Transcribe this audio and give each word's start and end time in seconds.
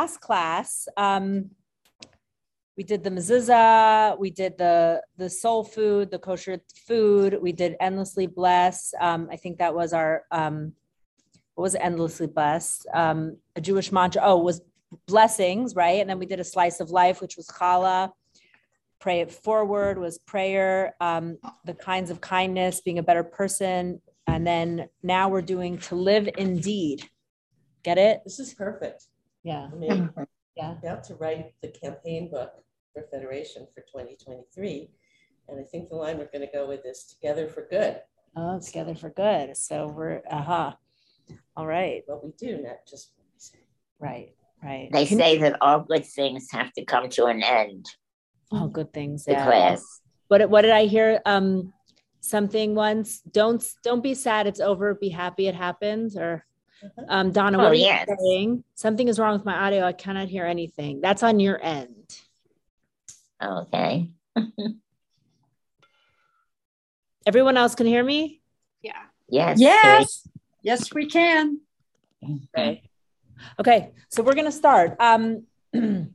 Last 0.00 0.20
class, 0.20 0.88
um, 0.96 1.50
we 2.76 2.84
did 2.84 3.04
the 3.04 3.10
mezuzah, 3.10 4.18
we 4.18 4.30
did 4.30 4.56
the 4.56 5.02
the 5.18 5.28
soul 5.28 5.62
food, 5.62 6.10
the 6.10 6.18
kosher 6.18 6.58
food, 6.86 7.36
we 7.42 7.52
did 7.52 7.76
endlessly 7.80 8.26
blessed. 8.26 8.94
Um, 8.98 9.28
I 9.30 9.36
think 9.36 9.58
that 9.58 9.74
was 9.74 9.92
our 9.92 10.22
um, 10.30 10.72
what 11.54 11.64
was 11.64 11.74
endlessly 11.74 12.26
blessed? 12.26 12.86
Um, 12.94 13.36
a 13.56 13.60
Jewish 13.60 13.92
mantra. 13.92 14.22
Oh, 14.24 14.38
was 14.38 14.62
blessings, 15.06 15.74
right? 15.74 16.00
And 16.00 16.08
then 16.08 16.18
we 16.18 16.24
did 16.24 16.40
a 16.40 16.44
slice 16.54 16.80
of 16.80 16.90
life, 16.90 17.20
which 17.20 17.36
was 17.36 17.46
challah. 17.48 18.10
Pray 19.00 19.20
it 19.20 19.30
forward 19.30 19.98
was 19.98 20.18
prayer. 20.18 20.94
Um, 21.00 21.36
the 21.66 21.74
kinds 21.74 22.10
of 22.10 22.22
kindness, 22.22 22.80
being 22.80 22.98
a 22.98 23.08
better 23.10 23.24
person, 23.24 24.00
and 24.26 24.46
then 24.46 24.88
now 25.02 25.28
we're 25.28 25.50
doing 25.54 25.76
to 25.88 25.94
live 25.94 26.26
indeed. 26.38 27.06
Get 27.82 27.98
it? 27.98 28.22
This 28.24 28.38
is 28.40 28.54
perfect. 28.54 29.09
Yeah. 29.42 29.68
I 29.72 29.76
mean, 29.76 30.10
Yeah. 30.56 30.72
about 30.78 31.04
to 31.04 31.14
write 31.14 31.52
the 31.62 31.68
campaign 31.68 32.30
book 32.30 32.52
for 32.92 33.02
Federation 33.10 33.66
for 33.74 33.80
2023. 33.82 34.90
And 35.48 35.58
I 35.60 35.64
think 35.64 35.88
the 35.88 35.96
line 35.96 36.18
we're 36.18 36.30
going 36.32 36.46
to 36.46 36.52
go 36.52 36.66
with 36.68 36.84
is 36.86 37.04
together 37.04 37.48
for 37.48 37.66
good. 37.70 38.00
Oh, 38.36 38.60
together 38.60 38.94
for 38.94 39.10
good. 39.10 39.56
So 39.56 39.88
we're 39.88 40.22
aha. 40.30 40.76
All 41.56 41.66
right. 41.66 42.02
What 42.06 42.24
we 42.24 42.32
do, 42.38 42.58
not 42.62 42.78
just 42.88 43.12
what 43.16 43.26
we 43.32 43.38
say. 43.38 43.58
Right. 43.98 44.34
Right. 44.62 44.88
They 44.92 45.06
Can- 45.06 45.18
say 45.18 45.38
that 45.38 45.56
all 45.60 45.80
good 45.80 46.04
things 46.04 46.48
have 46.52 46.72
to 46.74 46.84
come 46.84 47.08
to 47.10 47.26
an 47.26 47.42
end. 47.42 47.86
all 48.52 48.66
good 48.68 48.92
things. 48.92 49.24
The 49.24 49.32
Yeah. 49.32 49.44
class. 49.46 50.00
What 50.28 50.50
what 50.50 50.62
did 50.62 50.72
I 50.72 50.86
hear? 50.86 51.20
Um 51.24 51.72
something 52.20 52.74
once. 52.74 53.20
Don't 53.22 53.64
don't 53.84 54.02
be 54.02 54.12
sad, 54.14 54.46
it's 54.48 54.60
over. 54.60 54.94
Be 54.94 55.08
happy 55.08 55.46
it 55.48 55.54
happened. 55.54 56.16
Or. 56.16 56.44
Um 57.08 57.32
Donna, 57.32 57.58
Oh, 57.58 57.62
what 57.62 57.70
are 57.72 57.74
you 57.74 57.86
saying? 58.18 58.64
Something 58.74 59.08
is 59.08 59.18
wrong 59.18 59.34
with 59.34 59.44
my 59.44 59.54
audio. 59.66 59.84
I 59.84 59.92
cannot 59.92 60.28
hear 60.28 60.44
anything. 60.46 61.00
That's 61.00 61.22
on 61.22 61.40
your 61.40 61.62
end. 61.62 62.18
Okay. 63.42 64.10
Everyone 67.26 67.56
else 67.56 67.74
can 67.74 67.86
hear 67.86 68.02
me? 68.02 68.40
Yeah. 68.82 68.92
Yes. 69.28 69.60
Yes. 69.60 70.28
Yes, 70.62 70.92
we 70.94 71.06
can. 71.06 71.60
Okay. 72.56 72.82
Okay, 73.58 73.92
so 74.10 74.22
we're 74.22 74.34
gonna 74.34 74.52
start. 74.52 74.96
Um, 75.00 75.46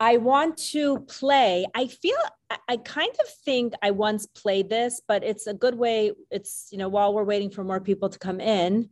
I 0.00 0.16
want 0.16 0.56
to 0.72 1.00
play. 1.00 1.66
I 1.74 1.86
feel 1.88 2.16
I- 2.50 2.58
I 2.68 2.76
kind 2.78 3.10
of 3.10 3.28
think 3.44 3.74
I 3.82 3.90
once 3.90 4.26
played 4.26 4.70
this, 4.70 5.02
but 5.06 5.22
it's 5.24 5.46
a 5.46 5.54
good 5.54 5.74
way. 5.74 6.12
It's 6.30 6.68
you 6.70 6.78
know 6.78 6.88
while 6.88 7.12
we're 7.12 7.24
waiting 7.24 7.50
for 7.50 7.64
more 7.64 7.80
people 7.80 8.08
to 8.08 8.18
come 8.18 8.40
in, 8.40 8.88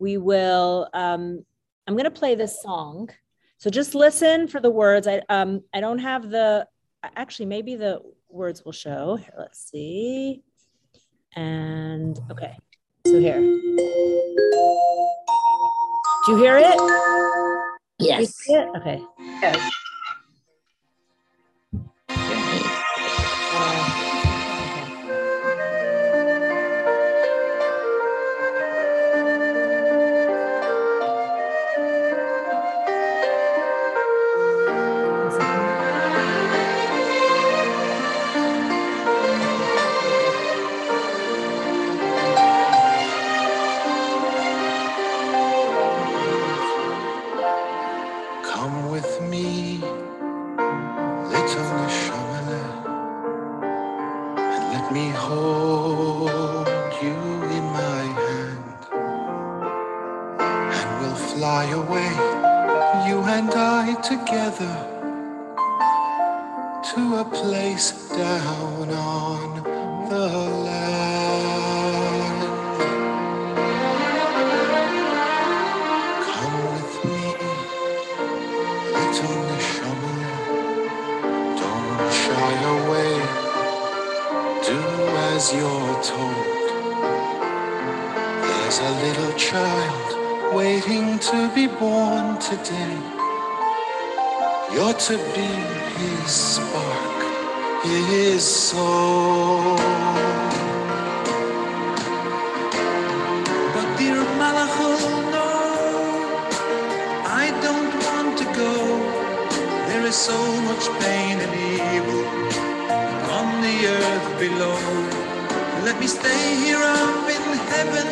we 0.00 0.16
will. 0.16 0.88
Um, 0.92 1.44
I'm 1.86 1.96
gonna 1.96 2.10
play 2.10 2.34
this 2.34 2.60
song. 2.60 3.10
So 3.58 3.70
just 3.70 3.94
listen 3.94 4.48
for 4.48 4.58
the 4.60 4.70
words. 4.70 5.06
I 5.06 5.22
um 5.28 5.62
I 5.72 5.80
don't 5.80 5.98
have 5.98 6.30
the 6.30 6.66
actually 7.16 7.46
maybe 7.46 7.76
the 7.76 8.00
words 8.28 8.64
will 8.64 8.72
show. 8.72 9.16
Here, 9.16 9.34
let's 9.38 9.70
see. 9.70 10.42
And 11.36 12.18
okay, 12.30 12.56
so 13.06 13.18
here. 13.20 13.40
Do 16.26 16.32
you 16.32 16.36
hear 16.38 16.56
it? 16.58 16.74
You 17.98 18.06
Yes. 18.08 18.34
see 18.34 18.54
it? 18.54 18.68
Okay. 18.76 19.02
Come 19.42 19.70
together, 64.30 64.76
to 66.84 67.00
a 67.16 67.24
place 67.24 68.08
down 68.10 68.90
on 68.90 69.54
the 70.08 70.28
land. 70.66 72.42
Come 76.30 76.56
with 76.70 76.94
me. 77.06 77.22
Little 78.94 79.38
neshama, 79.48 80.14
don't 81.58 82.12
shy 82.22 82.54
away. 82.76 83.14
Do 84.64 84.80
as 85.32 85.44
you're 85.52 85.96
told. 86.04 86.68
There's 88.46 88.78
a 88.78 88.92
little 89.04 89.32
child 89.36 90.08
waiting 90.54 91.18
to 91.18 91.50
be 91.52 91.66
born 91.66 92.38
today. 92.38 93.19
You're 94.72 94.94
to 94.94 95.16
be 95.34 95.50
his 95.98 96.30
spark, 96.30 97.82
his 97.82 98.44
soul. 98.44 99.76
But 103.74 103.88
dear 103.98 104.22
Malachal, 104.38 105.00
no. 105.34 105.50
I 107.26 107.50
don't 107.66 107.94
want 108.06 108.38
to 108.38 108.44
go. 108.54 108.72
There 109.88 110.06
is 110.06 110.14
so 110.14 110.38
much 110.62 110.84
pain 111.02 111.40
and 111.40 111.52
evil 111.90 112.24
on 113.38 113.62
the 113.66 113.76
earth 113.98 114.38
below. 114.38 114.78
Let 115.84 115.98
me 115.98 116.06
stay 116.06 116.54
here 116.62 116.78
up 116.78 117.28
in 117.28 117.44
heaven 117.74 118.06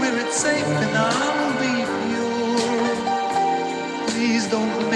where 0.00 0.18
it's 0.26 0.36
safe 0.36 0.64
and 0.64 1.31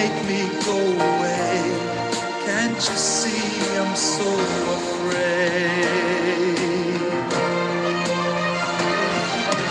make 0.07 0.25
me 0.27 0.43
go 0.65 0.79
away. 1.11 1.59
Can't 2.47 2.77
you 2.77 2.97
see 3.13 3.43
I'm 3.81 3.95
so 3.97 4.29
afraid? 4.79 6.19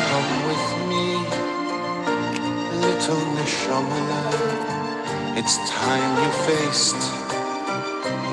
Come 0.09 0.31
with 0.49 0.67
me 0.91 1.07
little 2.85 3.23
neshama, 3.37 4.05
it's 5.39 5.55
time 5.69 6.11
you 6.21 6.31
faced 6.47 7.01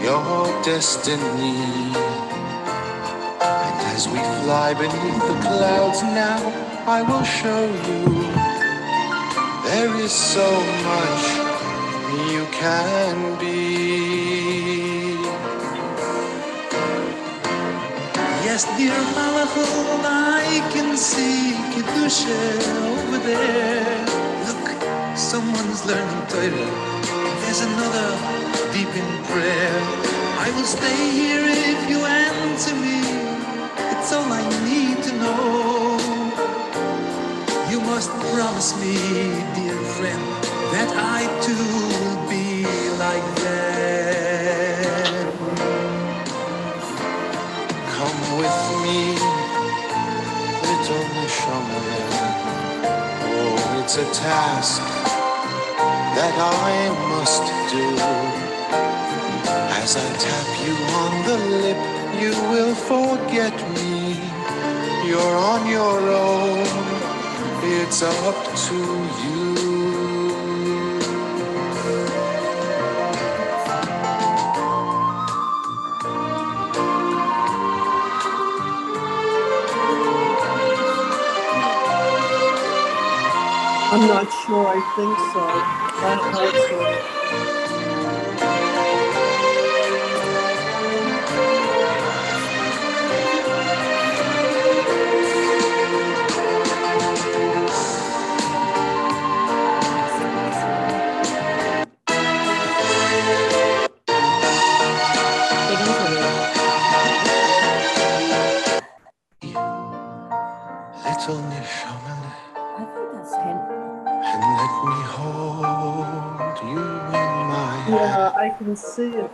your 0.06 0.47
destiny. 0.65 1.56
And 3.61 3.77
as 3.94 4.09
we 4.09 4.21
fly 4.41 4.75
beneath 4.75 5.23
the 5.31 5.38
clouds 5.47 6.03
now, 6.03 6.41
I 6.97 7.03
will 7.03 7.27
show 7.41 7.62
you 7.88 8.03
there 9.65 9.94
is 10.05 10.12
so 10.12 10.49
much 10.91 11.52
you 12.12 12.47
can 12.53 13.38
be. 13.38 15.17
Yes, 18.44 18.64
dear 18.76 18.93
Malachal, 19.17 20.05
I 20.05 20.61
can 20.73 20.97
see 20.97 21.55
Kedusha 21.73 22.43
over 22.93 23.19
there. 23.19 24.06
Look, 24.47 25.17
someone's 25.17 25.87
learning 25.87 26.26
Torah. 26.29 26.70
There's 27.43 27.62
another 27.62 28.09
deep 28.73 28.93
in 29.03 29.11
prayer. 29.25 29.75
I 30.44 30.53
will 30.56 30.65
stay 30.65 31.00
here 31.20 31.44
if 31.73 31.91
you 31.91 32.00
answer 32.05 32.75
me. 32.76 33.00
It's 33.93 34.12
all 34.12 34.31
I 34.32 34.44
need 34.69 35.03
to 35.05 35.12
know. 35.23 35.99
You 37.70 37.81
must 37.81 38.11
promise 38.35 38.76
me, 38.81 38.94
dear 39.56 39.79
friend, 39.97 40.52
that 40.73 40.91
I 40.97 41.21
too 41.45 41.69
will 41.91 42.21
be 42.33 42.65
like 43.05 43.29
them. 43.45 45.25
Come 47.97 48.21
with 48.41 48.59
me, 48.85 49.01
little 50.67 51.05
Neshama. 51.17 51.83
Oh, 53.37 53.81
it's 53.81 53.97
a 53.99 54.09
task 54.17 54.83
that 56.17 56.37
I 56.41 56.75
must 57.13 57.45
do. 57.75 57.89
As 59.81 59.91
I 59.97 60.09
tap 60.25 60.49
you 60.65 60.75
on 61.03 61.13
the 61.29 61.39
lip, 61.63 61.81
you 62.23 62.33
will 62.53 62.75
forget 62.75 63.57
me. 63.77 63.93
You're 65.07 65.37
on 65.53 65.67
your 65.67 66.01
own, 66.29 66.67
it's 67.77 68.01
up 68.03 68.41
to 68.67 68.79
you. 69.25 69.42
Not 84.25 84.33
sure. 84.47 84.69
I 84.69 84.81
think 84.95 85.19
so. 85.33 85.41
I 85.43 86.15
don't 86.17 86.33
know. 86.33 87.13
So. 87.13 87.22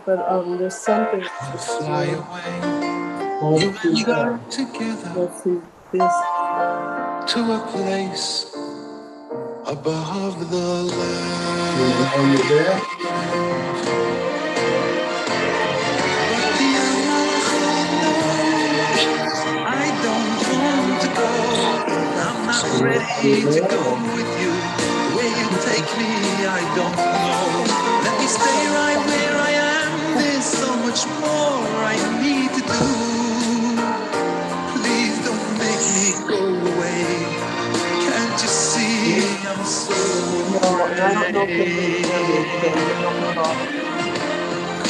But 0.09 0.27
um, 0.27 0.57
there's 0.57 0.73
something. 0.73 1.21
Fly 1.21 2.05
away, 2.05 2.53
you 3.61 3.69
and 3.69 4.11
I 4.11 4.39
together. 4.49 5.13
let's 5.15 5.43
see 5.43 5.61
this. 5.91 6.15
to 7.31 7.39
a 7.53 7.59
place 7.69 8.55
above 9.67 10.49
the 10.49 10.67
land. 10.97 11.79
But 16.17 16.51
the 16.57 16.71
Almanac 16.89 17.89
knows 18.01 19.01
I 19.61 19.85
don't 20.05 20.37
want 20.57 21.01
to 21.05 21.09
go. 21.21 21.31
I'm 22.25 22.39
not 22.49 22.65
ready 22.81 23.41
to 23.45 23.61
go 23.75 23.83
with 24.15 24.31
you. 24.41 24.53
Where 25.15 25.33
you 25.39 25.47
take 25.69 25.89
me, 26.01 26.09
I 26.49 26.61
don't 26.77 26.97
know. 26.97 28.01
Let 28.05 28.15
me 28.19 28.27
stay 28.27 28.61
right 28.73 29.01
where 29.05 29.18
I 41.09 41.31
don't 41.31 41.33
know 41.33 41.41
if 41.41 41.49
afraid? 42.53 43.33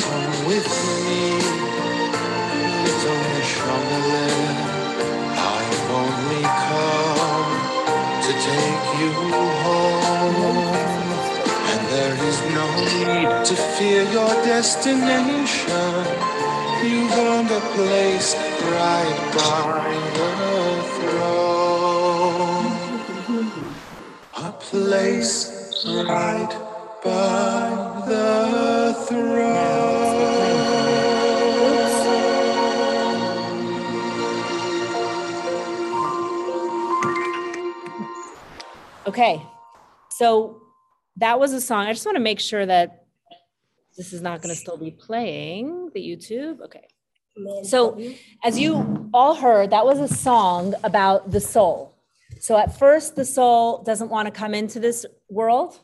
Come 0.03 0.35
with 0.47 0.67
me, 1.05 1.21
little 2.83 3.19
Neshama. 3.31 3.99
I've 5.39 5.89
only 6.03 6.43
come 6.67 7.51
to 8.25 8.31
take 8.47 8.85
you 8.99 9.13
home. 9.63 10.75
And 11.71 11.81
there 11.87 12.17
is 12.29 12.37
no 12.53 12.67
need 12.83 13.31
to 13.45 13.55
fear 13.55 14.03
your 14.11 14.33
destination. 14.43 16.03
You've 16.83 17.13
earned 17.13 17.51
a 17.51 17.61
place 17.77 18.35
right 18.63 19.19
by 19.37 19.63
the 20.17 20.31
throne. 20.95 22.67
A 24.37 24.51
place 24.51 25.58
right 25.85 26.49
by 27.03 28.03
the 28.07 28.93
throne. 29.07 29.39
Okay. 39.07 39.41
So 40.11 40.61
that 41.17 41.39
was 41.39 41.53
a 41.53 41.61
song. 41.61 41.87
I 41.87 41.93
just 41.93 42.05
want 42.05 42.15
to 42.17 42.21
make 42.21 42.39
sure 42.39 42.65
that 42.65 43.05
this 43.97 44.13
is 44.13 44.21
not 44.21 44.41
going 44.41 44.53
to 44.53 44.59
still 44.59 44.77
be 44.77 44.91
playing 44.91 45.91
the 45.93 45.99
YouTube. 46.01 46.61
Okay. 46.61 46.87
So, 47.63 47.97
as 48.43 48.59
you 48.59 49.09
all 49.13 49.33
heard, 49.33 49.69
that 49.69 49.85
was 49.85 49.99
a 49.99 50.13
song 50.13 50.73
about 50.83 51.31
the 51.31 51.39
soul. 51.39 51.98
So, 52.39 52.57
at 52.57 52.77
first, 52.77 53.15
the 53.15 53.25
soul 53.25 53.83
doesn't 53.83 54.09
want 54.09 54.27
to 54.27 54.31
come 54.31 54.53
into 54.53 54.79
this 54.79 55.05
world. 55.29 55.79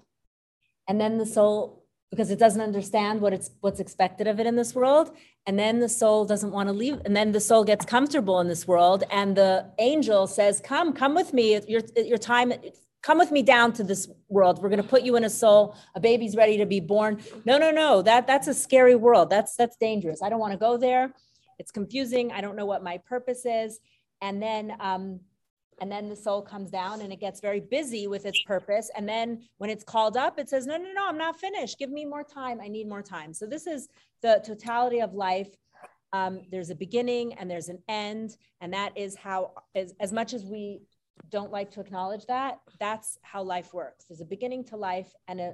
And 0.88 1.00
then 1.02 1.18
the 1.18 1.26
soul, 1.26 1.84
because 2.12 2.32
it 2.32 2.40
doesn't 2.40 2.62
understand 2.62 3.20
what 3.20 3.34
it's 3.34 3.52
what's 3.60 3.80
expected 3.80 4.28
of 4.28 4.40
it 4.40 4.48
in 4.48 4.56
this 4.56 4.74
world. 4.74 5.16
And 5.46 5.60
then 5.60 5.80
the 5.80 5.90
soul 5.90 6.26
doesn't 6.26 6.52
want 6.52 6.70
to 6.70 6.74
leave. 6.74 7.02
And 7.06 7.16
then 7.16 7.34
the 7.34 7.40
soul 7.40 7.64
gets 7.64 7.86
comfortable 7.86 8.40
in 8.40 8.48
this 8.48 8.68
world. 8.68 9.04
And 9.12 9.36
the 9.36 9.70
angel 9.80 10.28
says, 10.28 10.62
Come, 10.64 10.94
come 10.94 11.14
with 11.14 11.34
me. 11.34 11.60
Your, 11.68 11.82
your 11.98 12.18
time, 12.18 12.54
come 13.02 13.18
with 13.18 13.32
me 13.32 13.44
down 13.44 13.74
to 13.74 13.84
this 13.84 14.08
world. 14.30 14.62
We're 14.62 14.70
going 14.70 14.82
to 14.82 14.88
put 14.88 15.04
you 15.04 15.18
in 15.18 15.26
a 15.26 15.30
soul. 15.30 15.76
A 15.94 16.00
baby's 16.00 16.36
ready 16.36 16.58
to 16.58 16.66
be 16.66 16.80
born. 16.80 17.22
No, 17.44 17.58
no, 17.58 17.70
no. 17.70 18.02
That 18.02 18.28
that's 18.28 18.48
a 18.48 18.54
scary 18.54 18.96
world. 18.96 19.30
That's 19.30 19.56
that's 19.56 19.76
dangerous. 19.76 20.22
I 20.24 20.30
don't 20.30 20.40
want 20.40 20.54
to 20.54 20.60
go 20.60 20.78
there. 20.78 21.14
It's 21.60 21.72
confusing. 21.72 22.32
I 22.32 22.42
don't 22.42 22.56
know 22.56 22.66
what 22.66 22.84
my 22.84 23.00
purpose 23.00 23.46
is. 23.46 23.80
And 24.22 24.42
then 24.42 24.74
um, 24.80 25.20
and 25.80 25.92
then 25.92 26.10
the 26.10 26.16
soul 26.16 26.42
comes 26.42 26.72
down 26.72 27.02
and 27.02 27.12
it 27.12 27.20
gets 27.20 27.42
very 27.42 27.60
busy 27.60 28.08
with 28.08 28.26
its 28.26 28.42
purpose. 28.44 28.90
And 28.96 29.08
then 29.08 29.44
when 29.58 29.70
it's 29.70 29.84
called 29.84 30.18
up, 30.18 30.40
it 30.40 30.50
says, 30.50 30.66
No, 30.66 30.78
no, 30.78 30.92
no, 30.94 31.08
I'm 31.08 31.18
not 31.18 31.40
finished. 31.40 31.78
Give 31.78 31.90
me 31.90 32.06
more 32.06 32.24
time. 32.24 32.60
I 32.62 32.68
need 32.68 32.88
more 32.88 33.02
time. 33.02 33.34
So 33.34 33.46
this 33.46 33.68
is 33.68 33.90
the 34.22 34.42
totality 34.46 35.02
of 35.02 35.14
life. 35.14 35.50
Um, 36.14 36.42
there's 36.50 36.70
a 36.70 36.76
beginning 36.76 37.34
and 37.34 37.50
there's 37.50 37.70
an 37.70 37.80
end. 37.90 38.38
And 38.62 38.74
that 38.74 38.98
is 38.98 39.16
how, 39.16 39.52
as, 39.76 39.94
as 40.00 40.14
much 40.14 40.34
as 40.34 40.46
we 40.46 40.82
don't 41.30 41.52
like 41.52 41.72
to 41.72 41.82
acknowledge 41.82 42.26
that, 42.28 42.60
that's 42.80 43.18
how 43.22 43.44
life 43.44 43.74
works. 43.74 44.06
There's 44.06 44.22
a 44.22 44.26
beginning 44.26 44.64
to 44.66 44.78
life 44.78 45.12
and 45.28 45.40
an 45.40 45.54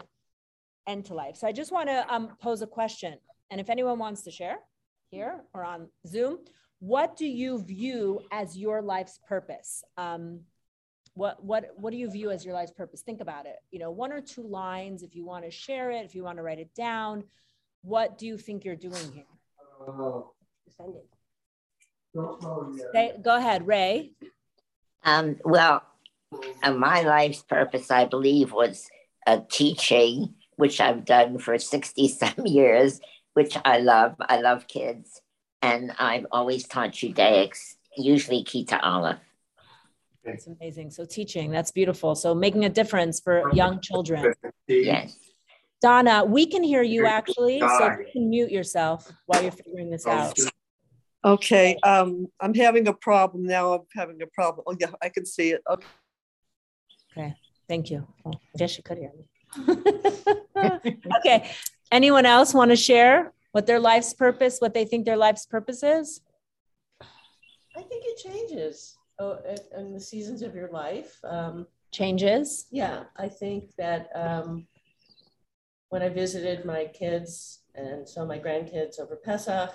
end 0.88 1.06
to 1.06 1.14
life. 1.14 1.36
So 1.36 1.48
I 1.48 1.52
just 1.52 1.72
want 1.72 1.90
to 1.90 2.06
um, 2.14 2.36
pose 2.42 2.62
a 2.62 2.68
question. 2.68 3.18
And 3.50 3.60
if 3.60 3.70
anyone 3.70 4.00
wants 4.00 4.22
to 4.24 4.32
share 4.32 4.58
here 5.10 5.42
or 5.54 5.64
on 5.64 5.90
Zoom, 6.08 6.40
what 6.82 7.16
do 7.16 7.28
you 7.28 7.62
view 7.62 8.22
as 8.32 8.58
your 8.58 8.82
life's 8.82 9.20
purpose? 9.28 9.84
Um, 9.98 10.42
what 11.14 11.44
what 11.44 11.70
what 11.76 11.92
do 11.92 11.98
you 11.98 12.10
view 12.10 12.32
as 12.32 12.44
your 12.44 12.56
life's 12.56 12.72
purpose? 12.72 13.02
Think 13.02 13.22
about 13.22 13.46
it. 13.46 13.58
You 13.70 13.78
know, 13.78 13.92
one 13.92 14.12
or 14.12 14.20
two 14.20 14.42
lines. 14.42 15.04
If 15.04 15.16
you 15.16 15.24
want 15.24 15.46
to 15.46 15.52
share 15.52 15.92
it, 15.92 16.06
if 16.06 16.16
you 16.16 16.24
want 16.24 16.38
to 16.38 16.44
write 16.44 16.58
it 16.58 16.74
down, 16.74 17.24
what 17.84 18.18
do 18.18 18.26
you 18.26 18.36
think 18.38 18.66
you're 18.66 18.76
doing 18.76 19.12
here? 19.14 19.26
Send 20.76 20.96
it. 20.96 21.08
Say- 22.94 23.18
go 23.22 23.36
ahead, 23.36 23.68
Ray. 23.68 24.14
Um, 25.04 25.38
well, 25.46 25.84
uh, 26.64 26.74
my 26.74 27.02
life's 27.02 27.44
purpose, 27.44 27.92
I 27.92 28.06
believe, 28.06 28.52
was 28.52 28.90
uh, 29.28 29.42
teaching, 29.52 30.34
which 30.56 30.82
I've 30.82 31.06
done 31.06 31.38
for 31.38 31.60
60 31.60 32.08
some 32.08 32.34
years, 32.46 33.00
which 33.36 33.56
I 33.64 33.78
love. 33.78 34.16
I 34.20 34.42
love 34.42 34.68
kids. 34.68 35.22
And 35.62 35.92
I've 36.00 36.26
always 36.32 36.68
taught 36.68 36.92
Judaics, 36.92 37.76
usually 37.98 38.44
Kita 38.44 38.80
Aleph. 38.82 39.20
That's 40.24 40.48
amazing. 40.48 40.92
So 40.92 41.06
teaching, 41.06 41.52
that's 41.52 41.72
beautiful. 41.72 42.16
So 42.16 42.36
making 42.36 42.66
a 42.66 42.70
difference 42.70 43.20
for 43.20 43.52
young 43.54 43.80
children. 43.82 44.34
Yes. 44.68 45.18
Donna, 45.82 46.24
we 46.24 46.46
can 46.46 46.62
hear 46.62 46.84
you 46.84 47.08
actually, 47.08 47.60
so 47.60 47.86
you 48.00 48.06
can 48.12 48.30
mute 48.30 48.52
yourself 48.52 49.12
while 49.26 49.42
you're 49.42 49.52
figuring 49.52 49.90
this 49.90 50.06
out. 50.06 50.38
Okay, 51.24 51.78
um, 51.84 52.28
I'm 52.40 52.54
having 52.54 52.88
a 52.88 52.94
problem 52.94 53.46
now. 53.46 53.74
I'm 53.74 53.82
having 53.96 54.22
a 54.22 54.28
problem. 54.28 54.64
Oh, 54.68 54.76
yeah, 54.80 54.92
I 55.02 55.10
can 55.10 55.26
see 55.26 55.52
it. 55.52 55.62
Okay. 55.70 55.88
Okay, 57.16 57.36
thank 57.68 57.92
you. 57.92 58.08
Well, 58.24 58.40
I 58.56 58.58
guess 58.58 58.78
you 58.78 58.84
could 58.84 58.98
hear 58.98 59.12
me. 59.16 59.26
okay, 61.20 61.50
anyone 61.92 62.26
else 62.26 62.54
want 62.54 62.70
to 62.70 62.76
share 62.76 63.34
what 63.52 63.68
their 63.68 63.80
life's 63.80 64.14
purpose, 64.14 64.60
what 64.60 64.74
they 64.74 64.86
think 64.86 65.06
their 65.06 65.18
life's 65.18 65.46
purpose 65.46 65.84
is? 65.84 66.22
I 67.02 67.82
think 67.82 68.04
it 68.06 68.18
changes 68.18 68.98
oh, 69.20 69.40
in- 69.78 69.94
the 69.94 70.00
seasons 70.00 70.42
of 70.42 70.56
your 70.56 70.70
life. 70.70 71.20
Um, 71.24 71.68
changes? 71.92 72.68
Yeah, 72.72 73.04
I 73.18 73.28
think 73.28 73.76
that 73.78 74.10
um, 74.16 74.68
when 75.90 76.02
I 76.02 76.10
visited 76.10 76.66
my 76.66 76.86
kids 76.86 77.64
and 77.76 78.08
saw 78.08 78.26
my 78.26 78.40
grandkids 78.40 79.00
over 79.00 79.16
Pesach, 79.16 79.72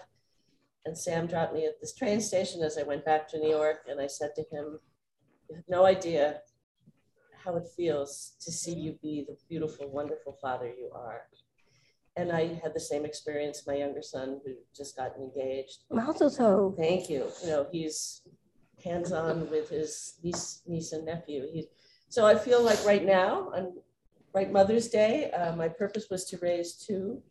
and 0.85 0.97
Sam 0.97 1.26
dropped 1.26 1.52
me 1.52 1.66
at 1.66 1.80
this 1.80 1.95
train 1.95 2.21
station 2.21 2.62
as 2.62 2.78
I 2.78 2.85
went 2.85 3.04
back 3.04 3.28
to 3.30 3.38
New 3.38 3.50
York, 3.50 3.87
and 3.88 4.00
I 4.00 4.06
said 4.06 4.30
to 4.37 4.42
him, 4.52 4.78
"You 5.49 5.56
have 5.56 5.64
no 5.68 5.85
idea 5.85 6.42
how 7.45 7.56
it 7.56 7.66
feels 7.76 8.37
to 8.40 8.52
see 8.52 8.75
you 8.75 8.99
be 9.02 9.25
the 9.26 9.37
beautiful, 9.49 9.90
wonderful 9.90 10.38
father 10.40 10.68
you 10.68 10.90
are." 10.95 11.23
And 12.16 12.32
I 12.32 12.58
had 12.62 12.73
the 12.75 12.80
same 12.80 13.04
experience. 13.04 13.66
My 13.66 13.75
younger 13.75 14.02
son, 14.02 14.40
who 14.44 14.52
just 14.75 14.96
got 14.96 15.16
engaged, 15.16 15.85
Mazel 15.90 16.30
tov. 16.30 16.76
Thank 16.76 17.11
you. 17.11 17.26
You 17.42 17.49
know, 17.50 17.66
he's 17.70 18.23
hands-on 18.82 19.50
with 19.50 19.68
his 19.68 20.14
niece, 20.23 20.62
niece 20.66 20.92
and 20.92 21.04
nephew. 21.04 21.46
He, 21.52 21.68
so 22.08 22.26
I 22.26 22.37
feel 22.37 22.62
like 22.62 22.82
right 22.87 23.04
now, 23.04 23.50
on 23.54 23.75
right 24.35 24.50
Mother's 24.50 24.88
Day, 24.88 25.30
uh, 25.30 25.54
my 25.56 25.68
purpose 25.68 26.06
was 26.11 26.25
to 26.26 26.38
raise 26.38 26.75
two 26.75 27.23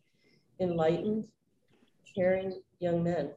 enlightened, 0.60 1.26
caring 2.14 2.60
young 2.78 3.02
men. 3.02 3.30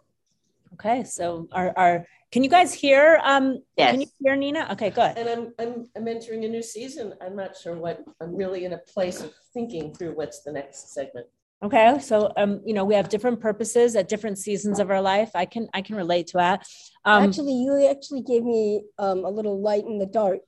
Okay, 0.74 1.04
so 1.04 1.48
our, 1.52 1.74
our 1.76 2.06
can 2.32 2.44
you 2.44 2.50
guys 2.50 2.74
hear? 2.74 3.20
Um, 3.24 3.64
Yes. 3.76 3.92
Can 3.92 4.02
you 4.02 4.08
hear 4.20 4.36
Nina? 4.36 4.68
Okay, 4.74 4.92
good. 4.92 5.18
And 5.18 5.28
I'm, 5.28 5.54
I'm, 5.58 5.90
I'm 5.96 6.08
entering 6.08 6.46
a 6.46 6.48
new 6.48 6.62
season. 6.62 7.14
I'm 7.22 7.36
not 7.36 7.58
sure 7.58 7.76
what, 7.76 8.04
I'm 8.22 8.36
really 8.36 8.66
in 8.66 8.74
a 8.74 8.78
place 8.78 9.22
of 9.22 9.34
thinking 9.54 9.96
through 9.96 10.16
what's 10.16 10.44
the 10.44 10.52
next 10.52 10.94
segment. 10.94 11.26
Okay, 11.62 12.00
so 12.00 12.32
um, 12.38 12.62
you 12.66 12.74
know, 12.74 12.86
we 12.86 12.96
have 12.96 13.10
different 13.10 13.42
purposes 13.42 13.96
at 13.98 14.08
different 14.08 14.38
seasons 14.38 14.80
of 14.80 14.90
our 14.90 15.02
life. 15.02 15.32
I 15.36 15.46
can 15.46 15.68
I 15.74 15.82
can 15.82 15.96
relate 15.98 16.28
to 16.28 16.38
that. 16.38 16.66
Um, 17.04 17.24
actually, 17.24 17.54
you 17.54 17.90
actually 17.90 18.22
gave 18.22 18.44
me 18.44 18.84
um, 18.98 19.26
a 19.26 19.30
little 19.30 19.60
light 19.60 19.84
in 19.86 19.98
the 19.98 20.06
dark 20.06 20.40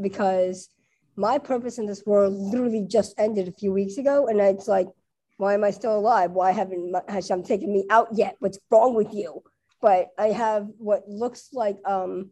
because 0.00 0.68
my 1.16 1.38
purpose 1.38 1.78
in 1.78 1.86
this 1.86 2.04
world 2.04 2.34
literally 2.34 2.84
just 2.86 3.14
ended 3.18 3.48
a 3.48 3.52
few 3.52 3.72
weeks 3.72 3.96
ago, 3.96 4.26
and 4.26 4.40
it's 4.40 4.68
like, 4.68 4.88
why 5.38 5.54
am 5.54 5.64
I 5.64 5.70
still 5.70 5.96
alive? 5.96 6.32
Why 6.32 6.52
haven't 6.52 6.94
Hashem 7.08 7.44
taken 7.44 7.72
me 7.72 7.86
out 7.88 8.08
yet? 8.12 8.36
What's 8.40 8.58
wrong 8.70 8.94
with 8.94 9.14
you? 9.14 9.42
But 9.80 10.08
I 10.18 10.28
have 10.28 10.68
what 10.76 11.08
looks 11.08 11.48
like 11.54 11.78
um, 11.86 12.30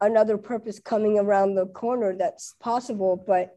another 0.00 0.38
purpose 0.38 0.80
coming 0.80 1.20
around 1.20 1.54
the 1.54 1.66
corner 1.66 2.16
that's 2.16 2.54
possible, 2.60 3.16
but 3.16 3.56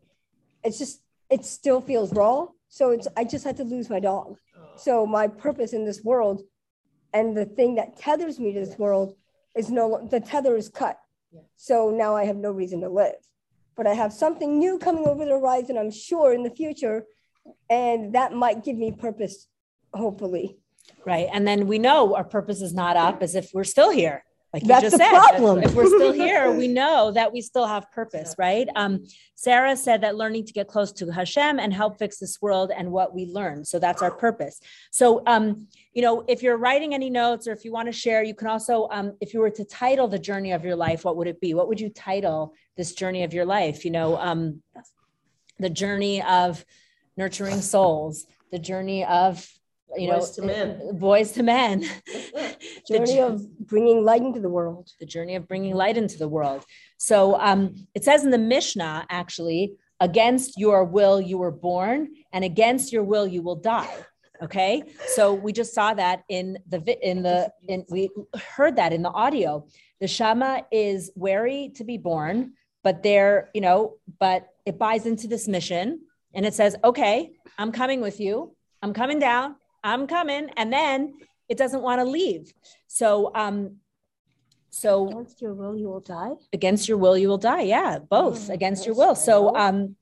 it's 0.63 0.77
just 0.77 1.01
it 1.31 1.45
still 1.45 1.81
feels 1.81 2.13
raw. 2.13 2.45
So 2.71 2.91
it's 2.91 3.07
I 3.17 3.25
just 3.25 3.43
had 3.43 3.57
to 3.57 3.65
lose 3.65 3.89
my 3.89 3.99
dog. 3.99 4.37
So 4.77 5.05
my 5.05 5.27
purpose 5.27 5.73
in 5.73 5.85
this 5.85 6.03
world 6.03 6.41
and 7.13 7.35
the 7.35 7.45
thing 7.45 7.75
that 7.75 7.97
tethers 7.97 8.39
me 8.39 8.53
to 8.53 8.59
this 8.61 8.79
world 8.79 9.13
is 9.55 9.69
no 9.69 10.07
the 10.09 10.21
tether 10.21 10.55
is 10.55 10.69
cut. 10.69 10.97
So 11.57 11.91
now 11.91 12.15
I 12.15 12.23
have 12.23 12.37
no 12.37 12.49
reason 12.49 12.79
to 12.81 12.89
live. 12.89 13.15
But 13.75 13.87
I 13.87 13.93
have 13.93 14.13
something 14.13 14.57
new 14.57 14.79
coming 14.79 15.05
over 15.05 15.25
the 15.25 15.31
horizon, 15.31 15.77
I'm 15.77 15.91
sure, 15.91 16.33
in 16.33 16.43
the 16.43 16.49
future. 16.49 17.05
And 17.69 18.13
that 18.15 18.33
might 18.33 18.63
give 18.63 18.77
me 18.77 18.91
purpose, 18.91 19.47
hopefully. 19.93 20.57
right, 21.05 21.27
and 21.33 21.45
then 21.45 21.67
we 21.67 21.77
know 21.77 22.15
our 22.15 22.23
purpose 22.23 22.61
is 22.61 22.73
not 22.73 22.95
up 22.95 23.21
as 23.21 23.35
if 23.35 23.51
we're 23.53 23.63
still 23.65 23.91
here. 23.91 24.23
Like 24.53 24.63
you 24.63 24.67
That's 24.67 24.81
just 24.81 24.97
the 24.97 25.03
said, 25.03 25.11
problem. 25.11 25.63
if 25.63 25.73
we're 25.73 25.87
still 25.87 26.11
here, 26.25 26.51
we 26.51 26.67
know 26.67 27.11
that 27.11 27.31
we 27.31 27.41
still 27.41 27.65
have 27.65 27.89
purpose, 27.91 28.35
right? 28.37 28.67
Um, 28.75 29.05
Sarah 29.35 29.77
said 29.77 30.01
that 30.01 30.17
learning 30.17 30.45
to 30.47 30.53
get 30.53 30.67
close 30.67 30.91
to 30.93 31.09
Hashem 31.09 31.57
and 31.57 31.73
help 31.73 31.97
fix 31.97 32.17
this 32.17 32.41
world 32.41 32.71
and 32.75 32.91
what 32.91 33.15
we 33.15 33.25
learn. 33.27 33.63
So 33.63 33.79
that's 33.79 34.01
our 34.01 34.11
purpose. 34.11 34.59
So, 34.91 35.23
um, 35.25 35.67
you 35.93 36.01
know, 36.01 36.25
if 36.27 36.43
you're 36.43 36.57
writing 36.57 36.93
any 36.93 37.09
notes 37.09 37.47
or 37.47 37.53
if 37.53 37.63
you 37.63 37.71
want 37.71 37.87
to 37.87 37.93
share, 37.93 38.23
you 38.23 38.35
can 38.35 38.47
also, 38.47 38.89
um, 38.91 39.13
if 39.21 39.33
you 39.33 39.39
were 39.39 39.49
to 39.51 39.63
title 39.63 40.09
the 40.09 40.19
journey 40.19 40.51
of 40.51 40.65
your 40.65 40.75
life, 40.75 41.05
what 41.05 41.15
would 41.15 41.27
it 41.27 41.39
be? 41.39 41.53
What 41.53 41.69
would 41.69 41.79
you 41.79 41.89
title 41.89 42.53
this 42.75 42.93
journey 42.93 43.23
of 43.23 43.33
your 43.33 43.45
life? 43.45 43.85
You 43.85 43.91
know, 43.91 44.17
um, 44.17 44.61
the 45.59 45.69
journey 45.69 46.21
of 46.23 46.65
nurturing 47.15 47.61
souls, 47.61 48.25
the 48.51 48.59
journey 48.59 49.05
of, 49.05 49.47
you 49.97 50.07
know, 50.07 50.19
Boys 50.19 50.29
to 50.31 50.41
men. 50.41 50.97
boys 50.97 51.31
to 51.33 51.43
men, 51.43 51.81
The 52.87 52.97
Journey 52.97 53.15
jo- 53.15 53.27
of 53.27 53.57
bringing 53.67 54.03
light 54.03 54.21
into 54.21 54.39
the 54.39 54.49
world. 54.49 54.89
the 54.99 55.05
journey 55.05 55.35
of 55.35 55.47
bringing 55.47 55.75
light 55.75 55.97
into 55.97 56.17
the 56.17 56.27
world. 56.27 56.65
So 56.97 57.39
um, 57.39 57.75
it 57.93 58.03
says 58.03 58.23
in 58.23 58.31
the 58.31 58.37
Mishnah, 58.37 59.05
actually, 59.09 59.73
against 59.99 60.57
your 60.57 60.83
will 60.85 61.19
you 61.21 61.37
were 61.37 61.51
born, 61.51 62.09
and 62.33 62.43
against 62.43 62.91
your 62.93 63.03
will 63.03 63.27
you 63.27 63.41
will 63.41 63.55
die. 63.57 63.93
Okay, 64.41 64.83
so 65.15 65.33
we 65.33 65.51
just 65.53 65.73
saw 65.75 65.93
that 65.93 66.23
in 66.27 66.57
the 66.67 66.79
in 67.07 67.21
the 67.21 67.51
in 67.67 67.85
we 67.89 68.09
heard 68.55 68.75
that 68.77 68.91
in 68.93 69.01
the 69.03 69.11
audio. 69.11 69.67
The 69.99 70.07
Shama 70.07 70.65
is 70.71 71.11
wary 71.15 71.71
to 71.75 71.83
be 71.83 71.97
born, 71.99 72.53
but 72.83 73.03
they're 73.03 73.51
you 73.53 73.61
know, 73.61 73.97
but 74.19 74.47
it 74.65 74.79
buys 74.79 75.05
into 75.05 75.27
this 75.27 75.47
mission, 75.47 76.01
and 76.33 76.43
it 76.45 76.55
says, 76.55 76.75
okay, 76.83 77.33
I'm 77.59 77.71
coming 77.71 78.01
with 78.01 78.19
you. 78.19 78.55
I'm 78.81 78.93
coming 78.93 79.19
down. 79.19 79.55
I'm 79.83 80.07
coming, 80.07 80.49
and 80.57 80.71
then 80.71 81.13
it 81.49 81.57
doesn't 81.57 81.81
want 81.81 81.99
to 81.99 82.05
leave. 82.05 82.53
So 82.87 83.31
um, 83.35 83.77
so 84.69 85.09
Against 85.09 85.41
your 85.41 85.53
will, 85.53 85.75
you 85.75 85.87
will 85.89 85.99
die. 85.99 86.31
against 86.53 86.87
your 86.87 86.97
will 86.97 87.17
you 87.17 87.27
will 87.27 87.37
die 87.37 87.63
yeah 87.63 87.99
both 87.99 88.49
Oh, 88.49 88.53
against 88.53 88.85
your 88.85 88.95
will 88.95 89.15
so 89.15 89.53
um 89.55 89.95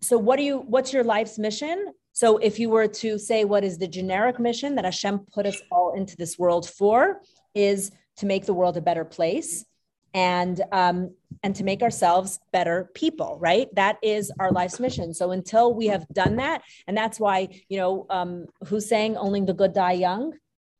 so 0.00 0.18
what 0.18 0.36
do 0.36 0.42
you 0.42 0.58
what's 0.66 0.92
your 0.92 1.04
life's 1.04 1.38
mission 1.38 1.92
so 2.12 2.38
if 2.38 2.58
you 2.58 2.68
were 2.70 2.88
to 2.88 3.18
say 3.18 3.44
what 3.44 3.62
is 3.62 3.78
the 3.78 3.86
generic 3.86 4.40
mission 4.40 4.74
that 4.74 4.84
hashem 4.84 5.20
put 5.32 5.46
us 5.46 5.58
all 5.70 5.94
into 5.94 6.16
this 6.16 6.36
world 6.38 6.68
for 6.68 7.20
is 7.54 7.92
to 8.16 8.26
make 8.26 8.46
the 8.46 8.54
world 8.54 8.76
a 8.76 8.80
better 8.80 9.04
place 9.04 9.64
and 10.12 10.60
um 10.72 11.14
and 11.42 11.56
to 11.56 11.64
make 11.64 11.82
ourselves 11.82 12.38
better 12.52 12.90
people 12.94 13.38
right? 13.40 13.68
That 13.74 13.98
is 14.02 14.32
our 14.38 14.52
life's 14.52 14.80
mission. 14.80 15.14
So 15.14 15.30
until 15.30 15.74
we 15.74 15.86
have 15.86 16.06
done 16.08 16.36
that 16.36 16.62
and 16.86 16.96
that's 16.96 17.18
why 17.18 17.48
you 17.68 17.78
know 17.78 18.06
um 18.10 18.46
who's 18.66 18.88
saying 18.88 19.16
only 19.16 19.40
the 19.42 19.54
good 19.54 19.72
die 19.72 19.92
young 19.92 20.34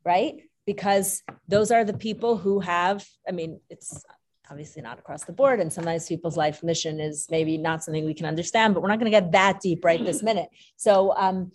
right? 0.04 0.34
Because 0.66 1.22
those 1.48 1.70
are 1.70 1.84
the 1.84 1.96
people 1.96 2.36
who 2.36 2.60
have 2.60 3.06
i 3.28 3.32
mean 3.32 3.60
it's 3.70 4.04
obviously 4.50 4.82
not 4.82 4.98
across 4.98 5.24
the 5.24 5.32
board 5.32 5.60
and 5.60 5.72
sometimes 5.72 6.08
people's 6.08 6.36
life 6.36 6.62
mission 6.62 6.98
is 6.98 7.28
maybe 7.30 7.56
not 7.56 7.84
something 7.84 8.04
we 8.04 8.14
can 8.14 8.26
understand 8.26 8.74
but 8.74 8.82
we're 8.82 8.88
not 8.88 8.98
going 8.98 9.10
to 9.10 9.18
get 9.18 9.30
that 9.30 9.60
deep 9.60 9.84
right 9.84 10.04
this 10.04 10.22
minute. 10.22 10.48
So 10.76 11.14
um, 11.16 11.52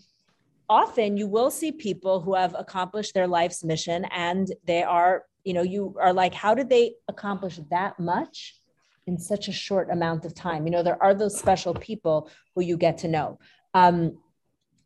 often 0.69 1.17
you 1.17 1.27
will 1.27 1.51
see 1.51 1.71
people 1.71 2.21
who 2.21 2.33
have 2.35 2.55
accomplished 2.57 3.13
their 3.13 3.27
life's 3.27 3.63
mission 3.63 4.05
and 4.05 4.51
they 4.65 4.83
are 4.83 5.23
you 5.43 5.53
know 5.53 5.61
you 5.61 5.95
are 5.99 6.13
like 6.13 6.33
how 6.33 6.55
did 6.55 6.69
they 6.69 6.95
accomplish 7.07 7.59
that 7.69 7.99
much 7.99 8.55
in 9.07 9.17
such 9.17 9.47
a 9.47 9.51
short 9.51 9.89
amount 9.89 10.25
of 10.25 10.33
time 10.33 10.65
you 10.65 10.71
know 10.71 10.83
there 10.83 11.01
are 11.01 11.13
those 11.13 11.37
special 11.37 11.73
people 11.73 12.29
who 12.53 12.61
you 12.61 12.77
get 12.77 12.97
to 12.97 13.07
know 13.07 13.39
um, 13.73 14.17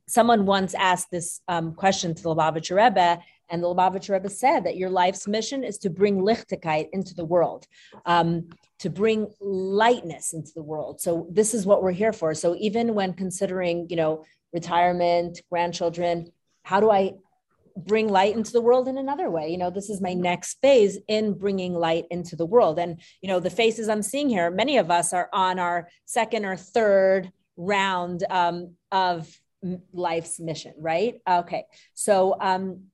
someone 0.10 0.48
once 0.48 0.74
asked 0.74 1.12
this 1.12 1.42
um, 1.48 1.74
question 1.74 2.16
to 2.16 2.24
the 2.24 2.30
Lubavitcher 2.30 2.76
Rebbe, 2.76 3.20
and 3.50 3.64
the 3.64 3.68
Lubavitcher 3.68 4.14
Rebbe 4.14 4.30
said 4.30 4.62
that 4.64 4.76
your 4.76 4.90
life's 4.90 5.28
mission 5.28 5.64
is 5.64 5.78
to 5.80 5.90
bring 5.90 6.18
lichtigkeit 6.18 6.88
into 6.92 7.14
the 7.14 7.24
world, 7.24 7.68
um, 8.08 8.50
to 8.80 8.90
bring 8.90 9.28
lightness 9.40 10.34
into 10.34 10.52
the 10.56 10.64
world. 10.64 11.00
So 11.00 11.28
this 11.30 11.54
is 11.54 11.66
what 11.66 11.84
we're 11.84 11.92
here 11.92 12.12
for. 12.12 12.34
So 12.34 12.56
even 12.58 12.96
when 12.96 13.14
considering, 13.14 13.88
you 13.90 13.96
know, 13.96 14.26
retirement, 14.52 15.42
grandchildren, 15.52 16.32
how 16.64 16.80
do 16.80 16.90
I 16.90 17.14
bring 17.86 18.08
light 18.08 18.36
into 18.36 18.52
the 18.52 18.62
world 18.62 18.88
in 18.88 18.98
another 18.98 19.30
way? 19.30 19.50
You 19.50 19.58
know, 19.58 19.70
this 19.70 19.90
is 19.90 20.02
my 20.02 20.14
next 20.14 20.60
phase 20.62 20.98
in 21.08 21.34
bringing 21.34 21.74
light 21.74 22.06
into 22.12 22.36
the 22.36 22.46
world. 22.46 22.80
And 22.80 23.00
you 23.22 23.28
know, 23.28 23.40
the 23.40 23.50
faces 23.50 23.90
I'm 23.90 24.04
seeing 24.04 24.30
here, 24.30 24.52
many 24.52 24.78
of 24.78 24.92
us 24.92 25.14
are 25.14 25.30
on 25.34 25.60
our 25.60 25.90
second 26.06 26.46
or 26.46 26.56
third 26.56 27.32
round 27.58 28.24
um, 28.30 28.76
of 28.92 29.28
life's 29.94 30.40
mission, 30.40 30.74
right? 30.78 31.16
Okay, 31.28 31.66
so 31.94 32.36
um, 32.40 32.86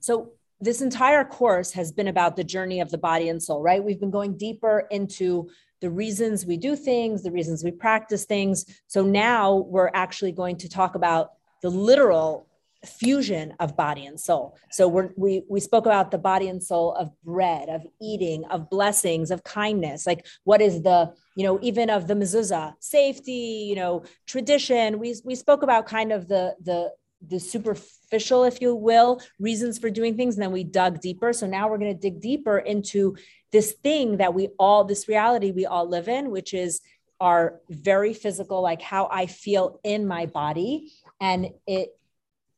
so 0.00 0.32
this 0.60 0.82
entire 0.82 1.24
course 1.24 1.72
has 1.72 1.90
been 1.90 2.08
about 2.08 2.36
the 2.36 2.44
journey 2.44 2.80
of 2.80 2.90
the 2.90 2.98
body 2.98 3.28
and 3.28 3.42
soul, 3.42 3.62
right? 3.62 3.82
We've 3.82 4.00
been 4.00 4.10
going 4.10 4.36
deeper 4.36 4.86
into 4.90 5.48
the 5.80 5.90
reasons 5.90 6.44
we 6.44 6.58
do 6.58 6.76
things, 6.76 7.22
the 7.22 7.30
reasons 7.30 7.64
we 7.64 7.70
practice 7.70 8.26
things. 8.26 8.66
So 8.86 9.02
now 9.02 9.56
we're 9.56 9.90
actually 9.94 10.32
going 10.32 10.56
to 10.58 10.68
talk 10.68 10.94
about 10.94 11.30
the 11.62 11.70
literal 11.70 12.46
fusion 12.84 13.54
of 13.60 13.76
body 13.76 14.06
and 14.06 14.18
soul. 14.18 14.56
So 14.70 14.88
we're, 14.88 15.10
we 15.16 15.42
we 15.48 15.60
spoke 15.60 15.86
about 15.86 16.10
the 16.10 16.18
body 16.18 16.48
and 16.48 16.62
soul 16.62 16.94
of 16.94 17.10
bread, 17.22 17.68
of 17.68 17.86
eating, 18.00 18.44
of 18.46 18.70
blessings, 18.70 19.30
of 19.30 19.44
kindness. 19.44 20.06
Like 20.06 20.26
what 20.44 20.60
is 20.60 20.82
the 20.82 21.12
you 21.36 21.44
know 21.44 21.58
even 21.62 21.90
of 21.90 22.06
the 22.06 22.14
mezuzah, 22.14 22.74
safety, 22.80 23.66
you 23.68 23.76
know, 23.76 24.04
tradition. 24.26 24.98
We 24.98 25.14
we 25.24 25.34
spoke 25.34 25.62
about 25.62 25.86
kind 25.86 26.12
of 26.12 26.28
the 26.28 26.56
the 26.62 26.92
the 27.28 27.38
superficial, 27.38 28.44
if 28.44 28.60
you 28.60 28.74
will, 28.74 29.20
reasons 29.38 29.78
for 29.78 29.90
doing 29.90 30.16
things, 30.16 30.36
and 30.36 30.42
then 30.42 30.52
we 30.52 30.64
dug 30.64 31.00
deeper. 31.00 31.32
So 31.32 31.46
now 31.46 31.68
we're 31.68 31.78
going 31.78 31.92
to 31.92 32.00
dig 32.00 32.20
deeper 32.20 32.58
into 32.58 33.16
this 33.52 33.72
thing 33.72 34.18
that 34.18 34.32
we 34.32 34.48
all, 34.58 34.84
this 34.84 35.08
reality 35.08 35.50
we 35.50 35.66
all 35.66 35.88
live 35.88 36.08
in, 36.08 36.30
which 36.30 36.54
is 36.54 36.80
our 37.20 37.60
very 37.68 38.14
physical, 38.14 38.62
like 38.62 38.80
how 38.80 39.08
I 39.10 39.26
feel 39.26 39.80
in 39.84 40.06
my 40.06 40.24
body, 40.26 40.92
and 41.20 41.50
it 41.66 41.90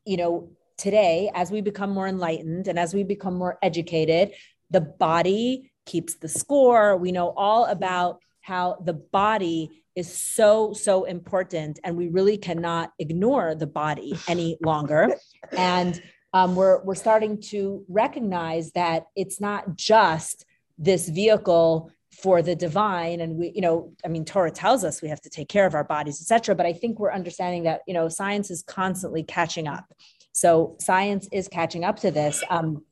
you 0.04 0.16
know, 0.16 0.50
today, 0.76 1.30
as 1.34 1.50
we 1.50 1.60
become 1.60 1.90
more 1.90 2.08
enlightened 2.08 2.68
and 2.68 2.78
as 2.78 2.94
we 2.94 3.04
become 3.04 3.34
more 3.34 3.58
educated, 3.62 4.32
the 4.70 4.80
body 4.80 5.70
keeps 5.86 6.14
the 6.14 6.28
score. 6.28 6.96
We 6.96 7.12
know 7.12 7.30
all 7.36 7.66
about 7.66 8.20
how 8.40 8.78
the 8.84 8.94
body 8.94 9.70
is 9.94 10.12
so 10.12 10.72
so 10.72 11.04
important 11.04 11.78
and 11.84 11.96
we 11.96 12.08
really 12.08 12.38
cannot 12.38 12.92
ignore 12.98 13.54
the 13.54 13.66
body 13.66 14.18
any 14.26 14.56
longer 14.64 15.14
and 15.52 16.02
um, 16.32 16.56
we're 16.56 16.82
we're 16.82 16.94
starting 16.94 17.40
to 17.40 17.84
recognize 17.88 18.72
that 18.72 19.04
it's 19.14 19.40
not 19.40 19.76
just 19.76 20.46
this 20.78 21.08
vehicle 21.08 21.90
for 22.20 22.42
the 22.42 22.54
divine. 22.54 23.20
And 23.20 23.36
we 23.36 23.52
you 23.54 23.60
know 23.60 23.92
i 24.04 24.08
mean 24.08 24.24
torah 24.24 24.50
tells 24.50 24.84
us 24.84 25.02
we 25.02 25.08
have 25.08 25.20
to 25.22 25.30
take 25.30 25.48
care 25.48 25.66
of 25.66 25.74
our 25.74 25.84
bodies 25.84 26.20
etc 26.20 26.54
but 26.54 26.66
i 26.66 26.72
think 26.72 26.98
we're 26.98 27.12
understanding 27.12 27.62
that 27.64 27.80
you 27.86 27.94
know 27.94 28.08
science 28.08 28.50
is 28.50 28.62
constantly 28.62 29.22
catching 29.22 29.66
up. 29.66 29.92
So 30.32 30.76
science 30.80 31.28
is 31.30 31.48
catching 31.48 31.84
up 31.84 32.00
to 32.00 32.10
this. 32.10 32.42
Um, 32.48 32.84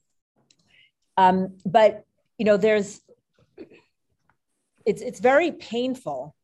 um, 1.16 1.56
but 1.66 2.04
you 2.38 2.44
know 2.44 2.56
there's 2.56 3.00
it's 4.86 5.02
it's 5.02 5.20
very 5.20 5.52
painful 5.52 6.34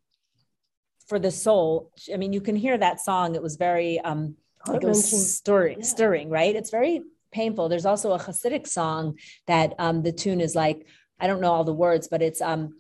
for 1.07 1.19
the 1.19 1.31
soul. 1.31 1.93
I 2.13 2.17
mean 2.17 2.33
you 2.33 2.41
can 2.41 2.57
hear 2.57 2.77
that 2.77 3.01
song. 3.01 3.35
It 3.35 3.43
was 3.43 3.57
very 3.57 4.01
um 4.01 4.37
like 4.67 4.83
it 4.83 4.87
was 4.87 5.37
stirring, 5.37 5.79
yeah. 5.79 5.85
stirring 5.85 6.29
right? 6.29 6.55
It's 6.55 6.71
very 6.71 7.03
painful. 7.31 7.69
There's 7.69 7.87
also 7.87 8.13
a 8.13 8.19
hasidic 8.19 8.67
song 8.67 9.19
that 9.47 9.75
um 9.79 10.03
the 10.03 10.13
tune 10.13 10.41
is 10.41 10.55
like 10.55 10.87
I 11.21 11.27
don't 11.27 11.41
know 11.41 11.53
all 11.53 11.65
the 11.65 11.73
words, 11.73 12.09
but 12.09 12.23
it's 12.23 12.41
um 12.41 12.77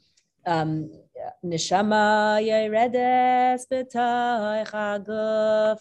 um 0.47 0.90
neshama 1.45 2.40
yeredes 2.43 3.66
b'toich 3.71 4.71
haguf 4.71 5.78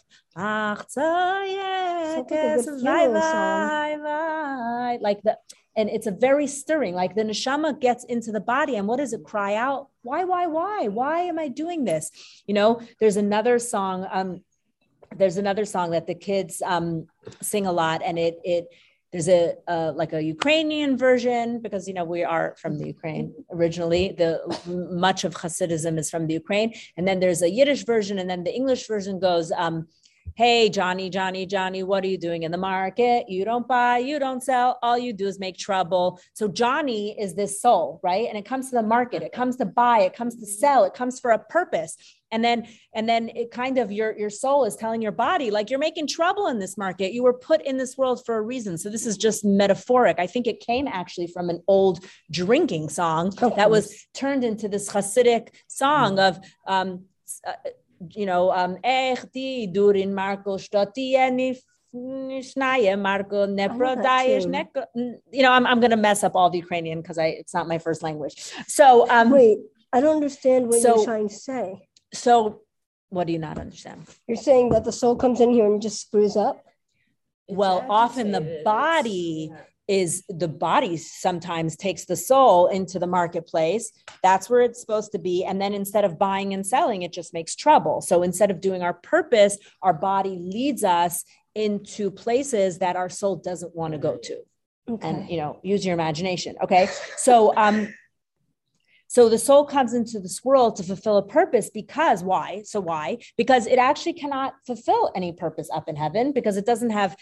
like 5.01 5.21
the 5.24 5.38
and 5.77 5.89
it's 5.89 6.07
a 6.07 6.12
very 6.12 6.47
stirring 6.47 6.95
like 6.95 7.15
the 7.15 7.24
neshama 7.24 7.79
gets 7.79 8.05
into 8.05 8.31
the 8.31 8.39
body 8.39 8.75
and 8.75 8.88
what 8.88 8.97
does 8.97 9.13
it 9.13 9.24
cry 9.24 9.55
out? 9.55 9.89
Why 10.01 10.24
why 10.24 10.47
why? 10.47 10.88
Why 10.88 11.21
am 11.21 11.38
i 11.39 11.47
doing 11.47 11.83
this? 11.83 12.12
You 12.47 12.53
know 12.53 12.81
there's 13.00 13.17
another 13.17 13.59
song 13.59 14.07
um 14.12 14.41
there's 15.15 15.38
another 15.38 15.65
song 15.65 15.91
that 15.91 16.07
the 16.07 16.15
kids 16.15 16.62
um 16.65 17.07
sing 17.41 17.65
a 17.65 17.71
lot 17.71 18.01
and 18.03 18.17
it 18.17 18.39
it 18.43 18.65
there's 19.15 19.29
a, 19.29 19.55
a, 19.69 19.93
like 19.93 20.12
a 20.12 20.22
Ukrainian 20.22 20.98
version 20.98 21.62
because 21.62 21.88
you 21.88 21.93
know 21.93 22.03
we 22.03 22.25
are 22.25 22.53
from 22.62 22.77
the 22.77 22.86
Ukraine 22.86 23.34
originally. 23.50 24.12
The 24.12 24.31
much 24.91 25.24
of 25.24 25.34
Hasidism 25.36 25.98
is 25.98 26.10
from 26.10 26.27
the 26.27 26.34
Ukraine, 26.34 26.74
and 26.98 27.07
then 27.07 27.22
there's 27.22 27.41
a 27.41 27.50
Yiddish 27.50 27.86
version, 27.86 28.19
and 28.19 28.29
then 28.29 28.43
the 28.43 28.53
English 28.53 28.88
version 28.88 29.17
goes. 29.19 29.53
Um, 29.53 29.88
Hey, 30.38 30.67
Johnny, 30.67 31.10
Johnny, 31.10 31.45
Johnny, 31.45 31.81
what 31.84 32.03
are 32.03 32.07
you 32.07 32.17
doing 32.17 32.43
in 32.43 32.51
the 32.51 32.57
market? 32.57 33.29
You 33.29 33.45
don't 33.45 33.65
buy, 33.65 34.00
you 34.00 34.19
don't 34.19 34.43
sell. 34.43 34.77
All 34.84 34.98
you 34.98 35.13
do 35.13 35.27
is 35.27 35.39
make 35.39 35.57
trouble. 35.57 36.19
So, 36.34 36.50
Johnny 36.50 37.17
is 37.17 37.36
this 37.36 37.62
soul, 37.62 38.01
right? 38.03 38.27
And 38.27 38.38
it 38.38 38.43
comes 38.43 38.69
to 38.69 38.75
the 38.75 38.84
market, 38.84 39.24
it 39.24 39.31
comes 39.31 39.55
to 39.57 39.65
buy, 39.65 40.00
it 40.01 40.13
comes 40.13 40.36
to 40.41 40.45
sell, 40.45 40.84
it 40.84 40.93
comes 40.93 41.22
for 41.22 41.31
a 41.31 41.39
purpose 41.39 41.95
and 42.32 42.44
then 42.44 42.67
and 42.94 43.08
then 43.08 43.29
it 43.29 43.51
kind 43.51 43.77
of 43.77 43.91
your 43.91 44.17
your 44.17 44.29
soul 44.29 44.65
is 44.65 44.75
telling 44.75 45.01
your 45.01 45.12
body 45.12 45.51
like 45.51 45.70
you're 45.70 45.79
making 45.79 46.08
trouble 46.08 46.48
in 46.48 46.60
this 46.60 46.77
market. 46.77 47.13
You 47.13 47.24
were 47.24 47.34
put 47.34 47.62
in 47.62 47.77
this 47.77 47.98
world 47.98 48.25
for 48.25 48.36
a 48.38 48.41
reason. 48.41 48.77
So 48.77 48.89
this 48.89 49.05
is 49.05 49.17
just 49.17 49.46
metaphoric. 49.46 50.20
I 50.20 50.27
think 50.27 50.48
it 50.48 50.60
came 50.60 50.88
actually 50.88 51.27
from 51.27 51.50
an 51.50 51.62
old 51.67 52.03
drinking 52.32 52.89
song 52.89 53.32
that 53.55 53.70
was 53.70 54.08
turned 54.13 54.44
into 54.44 54.67
this 54.67 54.89
hasidic 54.89 55.50
song 55.67 56.20
of 56.20 56.39
um 56.67 57.05
uh, 57.48 57.53
you 58.12 58.25
know 58.25 58.51
um 58.51 58.77
durin 59.72 60.13
marco 60.13 60.58
Marco 63.01 63.25
You 64.96 65.41
know, 65.44 65.51
I'm, 65.51 65.65
I'm 65.65 65.79
going 65.79 65.91
to 65.91 65.98
mess 65.98 66.24
up 66.24 66.36
all 66.36 66.50
the 66.50 66.58
Ukrainian 66.58 67.01
because 67.01 67.17
I 67.17 67.27
it's 67.27 67.53
not 67.53 67.70
my 67.70 67.77
first 67.77 68.03
language. 68.03 68.53
So 68.67 69.10
um, 69.10 69.32
wait, 69.32 69.60
I 69.94 70.01
don't 70.01 70.15
understand 70.15 70.67
what 70.67 70.82
so, 70.82 70.97
you're 70.97 71.06
trying 71.06 71.30
to 71.30 71.36
say. 71.36 71.85
So, 72.15 72.62
what 73.10 73.28
do 73.28 73.34
you 73.34 73.39
not 73.39 73.58
understand? 73.58 74.06
You're 74.28 74.38
saying 74.38 74.69
that 74.69 74.84
the 74.84 74.91
soul 74.91 75.15
comes 75.15 75.39
in 75.39 75.51
here 75.51 75.65
and 75.65 75.82
just 75.82 76.01
screws 76.01 76.36
up? 76.36 76.63
Well, 77.47 77.86
often 77.89 78.32
the 78.32 78.62
body 78.65 79.51
is 79.88 80.23
the 80.28 80.47
body 80.47 80.97
sometimes 80.97 81.75
takes 81.75 82.06
the 82.06 82.15
soul 82.15 82.67
into 82.67 82.97
the 82.97 83.08
marketplace. 83.08 83.91
That's 84.23 84.49
where 84.49 84.62
it's 84.62 84.82
supposed 84.82 85.12
to 85.12 85.19
be. 85.19 85.45
And 85.45 85.62
then 85.62 85.73
instead 85.73 86.06
of 86.06 86.17
buying 86.17 86.54
and 86.54 86.65
selling, 86.65 87.04
it 87.04 87.13
just 87.13 87.34
makes 87.34 87.56
trouble. 87.56 88.01
So 88.01 88.23
instead 88.23 88.49
of 88.49 88.62
doing 88.62 88.82
our 88.82 88.95
purpose, 88.95 89.58
our 89.84 89.93
body 89.93 90.38
leads 90.39 90.84
us 90.84 91.23
into 91.54 92.10
places 92.10 92.80
that 92.80 92.95
our 92.95 93.10
soul 93.10 93.36
doesn't 93.36 93.75
want 93.75 93.93
to 93.93 93.99
go 93.99 94.17
to. 94.17 94.39
Okay. 94.89 95.08
And 95.08 95.30
you 95.30 95.38
know, 95.38 95.60
use 95.63 95.86
your 95.86 95.93
imagination. 95.93 96.56
Okay. 96.63 96.89
So 97.17 97.54
um 97.56 97.93
so 99.15 99.30
the 99.30 99.38
soul 99.38 99.63
comes 99.63 99.93
into 99.93 100.19
this 100.19 100.43
world 100.43 100.75
to 100.75 100.84
fulfill 100.84 101.15
a 101.15 101.25
purpose 101.25 101.69
because 101.69 102.21
why? 102.21 102.63
So 102.65 102.82
why? 102.82 103.19
Because 103.38 103.65
it 103.65 103.80
actually 103.80 104.12
cannot 104.12 104.56
fulfill 104.67 105.10
any 105.15 105.32
purpose 105.32 105.69
up 105.73 105.88
in 105.88 105.95
heaven 105.95 106.34
because 106.34 106.58
it 106.58 106.65
doesn't 106.65 106.89
have 106.89 107.15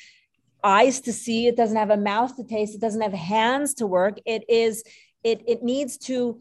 eyes 0.63 1.01
to 1.01 1.13
see, 1.13 1.45
it 1.45 1.55
doesn't 1.55 1.77
have 1.77 1.91
a 1.91 1.97
mouth 1.97 2.35
to 2.37 2.45
taste, 2.45 2.73
it 2.73 2.81
doesn't 2.81 3.01
have 3.01 3.13
hands 3.13 3.75
to 3.75 3.85
work. 3.85 4.17
It 4.25 4.43
is 4.49 4.83
it 5.23 5.43
it 5.47 5.61
needs 5.61 5.99
to 6.09 6.39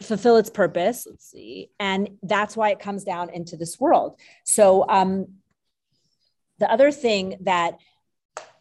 fulfill 0.00 0.38
its 0.38 0.48
purpose. 0.48 1.06
Let's 1.06 1.30
see. 1.30 1.68
And 1.78 2.16
that's 2.22 2.56
why 2.56 2.70
it 2.70 2.80
comes 2.80 3.04
down 3.04 3.28
into 3.28 3.58
this 3.58 3.78
world. 3.78 4.18
So 4.44 4.88
um 4.88 5.26
the 6.60 6.72
other 6.72 6.90
thing 6.90 7.36
that 7.42 7.76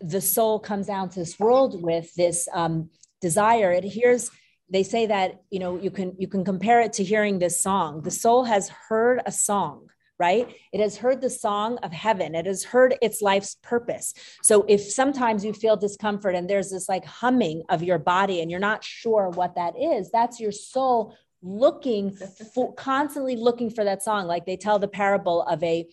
the 0.02 0.20
soul 0.20 0.60
comes 0.60 0.88
down 0.88 1.08
to 1.08 1.20
this 1.20 1.40
world 1.40 1.82
with 1.82 2.14
this 2.16 2.50
um 2.54 2.90
desire, 3.22 3.72
it 3.72 3.86
hears 3.86 4.30
they 4.74 4.84
say 4.84 5.06
that 5.06 5.42
you 5.50 5.60
know 5.60 5.80
you 5.80 5.92
can 5.92 6.16
you 6.18 6.28
can 6.28 6.44
compare 6.44 6.82
it 6.82 6.94
to 6.94 7.04
hearing 7.04 7.40
this 7.40 7.62
song. 7.62 8.02
The 8.02 8.12
soul 8.12 8.44
has 8.44 8.70
heard 8.70 9.22
a 9.26 9.32
song 9.32 9.88
right? 10.20 10.56
It 10.72 10.80
has 10.80 10.96
heard 10.96 11.22
the 11.22 11.30
song 11.30 11.78
of 11.80 11.92
heaven. 11.92 12.36
It 12.36 12.46
has 12.46 12.64
heard 12.64 12.96
its 13.02 13.22
life's 13.22 13.58
purpose. 13.62 14.14
So 14.42 14.64
if 14.70 14.82
sometimes 14.82 15.44
you 15.44 15.54
feel 15.54 15.76
discomfort 15.76 16.36
and 16.36 16.50
there's 16.50 16.70
this 16.70 16.88
like 16.88 17.04
humming 17.04 17.64
of 17.68 17.84
your 17.84 17.98
body 17.98 18.40
and 18.42 18.50
you're 18.50 18.60
not 18.60 18.84
sure 18.84 19.30
what 19.30 19.56
that 19.56 19.74
is 19.78 20.12
that's 20.12 20.40
your 20.40 20.52
soul 20.52 21.16
looking 21.42 22.16
for 22.54 22.74
constantly 22.76 23.36
looking 23.36 23.70
for 23.70 23.84
that 23.84 24.02
song. 24.02 24.28
Like 24.28 24.46
they 24.46 24.56
tell 24.56 24.80
the 24.80 24.88
parable 24.88 25.42
of 25.44 25.62
a 25.64 25.88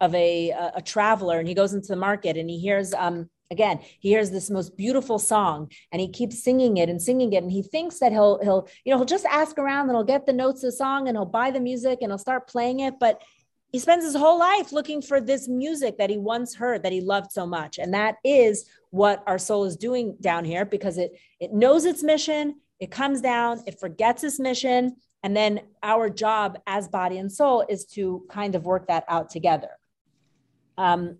of 0.00 0.14
a 0.14 0.50
a, 0.50 0.72
a 0.76 0.82
traveler 0.82 1.38
and 1.38 1.48
he 1.48 1.54
goes 1.54 1.74
into 1.74 1.88
the 1.88 1.96
market 1.96 2.36
and 2.36 2.48
he 2.48 2.58
hears 2.58 2.94
um 2.94 3.28
again 3.52 3.78
he 4.00 4.08
hears 4.08 4.30
this 4.30 4.50
most 4.50 4.76
beautiful 4.76 5.18
song 5.18 5.70
and 5.92 6.00
he 6.00 6.08
keeps 6.08 6.42
singing 6.42 6.78
it 6.78 6.88
and 6.88 7.00
singing 7.00 7.32
it. 7.32 7.42
And 7.42 7.52
he 7.52 7.62
thinks 7.62 7.98
that 8.00 8.12
he'll 8.12 8.38
he'll 8.42 8.68
you 8.84 8.90
know 8.90 8.98
he'll 8.98 9.06
just 9.06 9.26
ask 9.26 9.58
around 9.58 9.88
and 9.88 9.96
he'll 9.96 10.04
get 10.04 10.26
the 10.26 10.32
notes 10.32 10.62
of 10.64 10.70
the 10.70 10.76
song 10.76 11.08
and 11.08 11.16
he'll 11.16 11.24
buy 11.24 11.50
the 11.50 11.60
music 11.60 11.98
and 12.00 12.10
he'll 12.10 12.18
start 12.18 12.48
playing 12.48 12.80
it. 12.80 12.94
But 12.98 13.22
he 13.70 13.78
spends 13.78 14.04
his 14.04 14.14
whole 14.14 14.38
life 14.38 14.70
looking 14.72 15.00
for 15.00 15.20
this 15.20 15.48
music 15.48 15.96
that 15.98 16.10
he 16.10 16.18
once 16.18 16.54
heard 16.54 16.82
that 16.82 16.92
he 16.92 17.00
loved 17.00 17.32
so 17.32 17.46
much. 17.46 17.78
And 17.78 17.94
that 17.94 18.16
is 18.22 18.68
what 18.90 19.22
our 19.26 19.38
soul 19.38 19.64
is 19.64 19.76
doing 19.76 20.16
down 20.20 20.44
here 20.44 20.64
because 20.64 20.98
it 20.98 21.12
it 21.40 21.52
knows 21.52 21.84
its 21.84 22.02
mission 22.02 22.56
it 22.80 22.90
comes 22.90 23.20
down 23.20 23.62
it 23.66 23.78
forgets 23.78 24.24
its 24.24 24.40
mission. 24.40 24.96
And 25.24 25.36
then 25.36 25.60
our 25.84 26.10
job 26.10 26.58
as 26.66 26.88
body 26.88 27.18
and 27.18 27.30
soul 27.30 27.64
is 27.68 27.84
to 27.94 28.24
kind 28.28 28.56
of 28.56 28.64
work 28.64 28.88
that 28.88 29.04
out 29.06 29.30
together. 29.30 29.70
Um, 30.76 31.18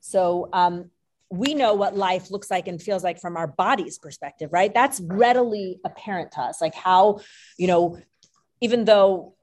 so 0.00 0.48
um, 0.52 0.90
we 1.32 1.54
know 1.54 1.72
what 1.72 1.96
life 1.96 2.30
looks 2.30 2.50
like 2.50 2.68
and 2.68 2.80
feels 2.80 3.02
like 3.02 3.18
from 3.18 3.38
our 3.38 3.46
body's 3.46 3.98
perspective, 3.98 4.50
right? 4.52 4.72
That's 4.74 5.00
readily 5.00 5.80
apparent 5.82 6.32
to 6.32 6.42
us. 6.42 6.60
Like 6.60 6.74
how, 6.74 7.20
you 7.56 7.66
know, 7.66 7.98
even 8.60 8.84
though 8.84 9.34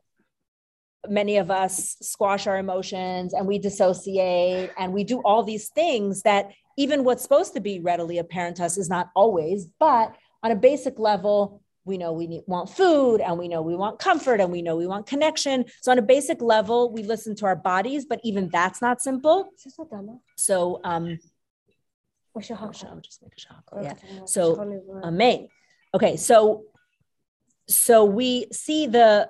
many 1.08 1.38
of 1.38 1.50
us 1.50 1.98
squash 2.00 2.46
our 2.46 2.60
emotions 2.60 3.34
and 3.34 3.48
we 3.48 3.58
dissociate 3.58 4.70
and 4.78 4.94
we 4.94 5.04
do 5.04 5.20
all 5.26 5.42
these 5.42 5.70
things 5.70 6.22
that 6.22 6.52
even 6.78 7.04
what's 7.04 7.24
supposed 7.24 7.56
to 7.56 7.60
be 7.60 7.80
readily 7.80 8.20
apparent 8.20 8.58
to 8.58 8.66
us 8.66 8.78
is 8.78 8.88
not 8.88 9.10
always, 9.16 9.66
but 9.80 10.16
on 10.44 10.52
a 10.52 10.56
basic 10.56 11.00
level, 11.00 11.60
we 11.86 11.98
know 11.98 12.14
we 12.14 12.28
need, 12.28 12.44
want 12.46 12.70
food 12.70 13.20
and 13.20 13.40
we 13.40 13.48
know 13.48 13.64
we 13.64 13.76
want 13.76 13.98
comfort 13.98 14.40
and 14.40 14.52
we 14.52 14.62
know 14.62 14.76
we 14.76 14.86
want 14.86 15.08
connection. 15.08 15.66
So 15.82 15.92
on 15.92 15.98
a 15.98 16.04
basic 16.04 16.40
level, 16.40 16.92
we 16.92 17.02
listen 17.02 17.36
to 17.38 17.48
our 17.48 17.56
bodies, 17.56 18.06
but 18.06 18.20
even 18.24 18.48
that's 18.50 18.80
not 18.80 19.02
simple. 19.02 19.50
So 20.38 20.82
um, 20.84 21.18
I'll 22.92 23.00
just 23.02 23.22
make 23.22 23.34
a. 23.34 23.84
Yeah. 23.84 23.94
So 24.26 24.60
amen. 25.04 25.48
Okay, 25.94 26.18
so 26.18 26.64
so 27.68 28.06
we 28.06 28.48
see 28.52 28.88
the 28.88 29.30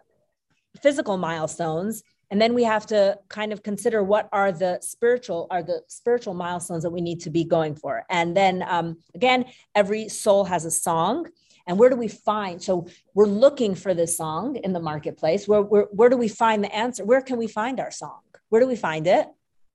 physical 0.82 1.17
milestones 1.17 2.04
and 2.32 2.39
then 2.39 2.54
we 2.54 2.63
have 2.63 2.86
to 2.88 3.17
kind 3.28 3.52
of 3.52 3.63
consider 3.63 4.04
what 4.04 4.30
are 4.32 4.52
the 4.52 4.80
spiritual 4.82 5.48
are 5.50 5.63
the 5.63 5.82
spiritual 5.88 6.34
milestones 6.34 6.84
that 6.84 6.91
we 6.91 7.02
need 7.02 7.22
to 7.22 7.30
be 7.30 7.43
going 7.43 7.76
for. 7.76 8.04
And 8.10 8.36
then 8.36 8.63
um, 8.67 8.98
again 9.15 9.45
every 9.74 10.10
soul 10.10 10.45
has 10.45 10.65
a 10.65 10.72
song. 10.72 11.28
And 11.65 11.78
where 11.78 11.89
do 11.89 11.95
we 11.95 12.08
find 12.08 12.62
so 12.62 12.88
we're 13.13 13.26
looking 13.26 13.76
for 13.76 13.93
this 13.93 14.17
song 14.17 14.58
in 14.58 14.74
the 14.74 14.80
marketplace. 14.80 15.48
Where, 15.48 15.62
where, 15.62 15.88
where 15.91 16.10
do 16.10 16.17
we 16.17 16.28
find 16.28 16.63
the 16.63 16.76
answer? 16.76 17.06
Where 17.06 17.22
can 17.22 17.38
we 17.38 17.48
find 17.48 17.80
our 17.80 17.91
song? 17.91 18.22
Where 18.50 18.62
do 18.62 18.67
we 18.67 18.76
find 18.76 19.08
it? 19.08 19.28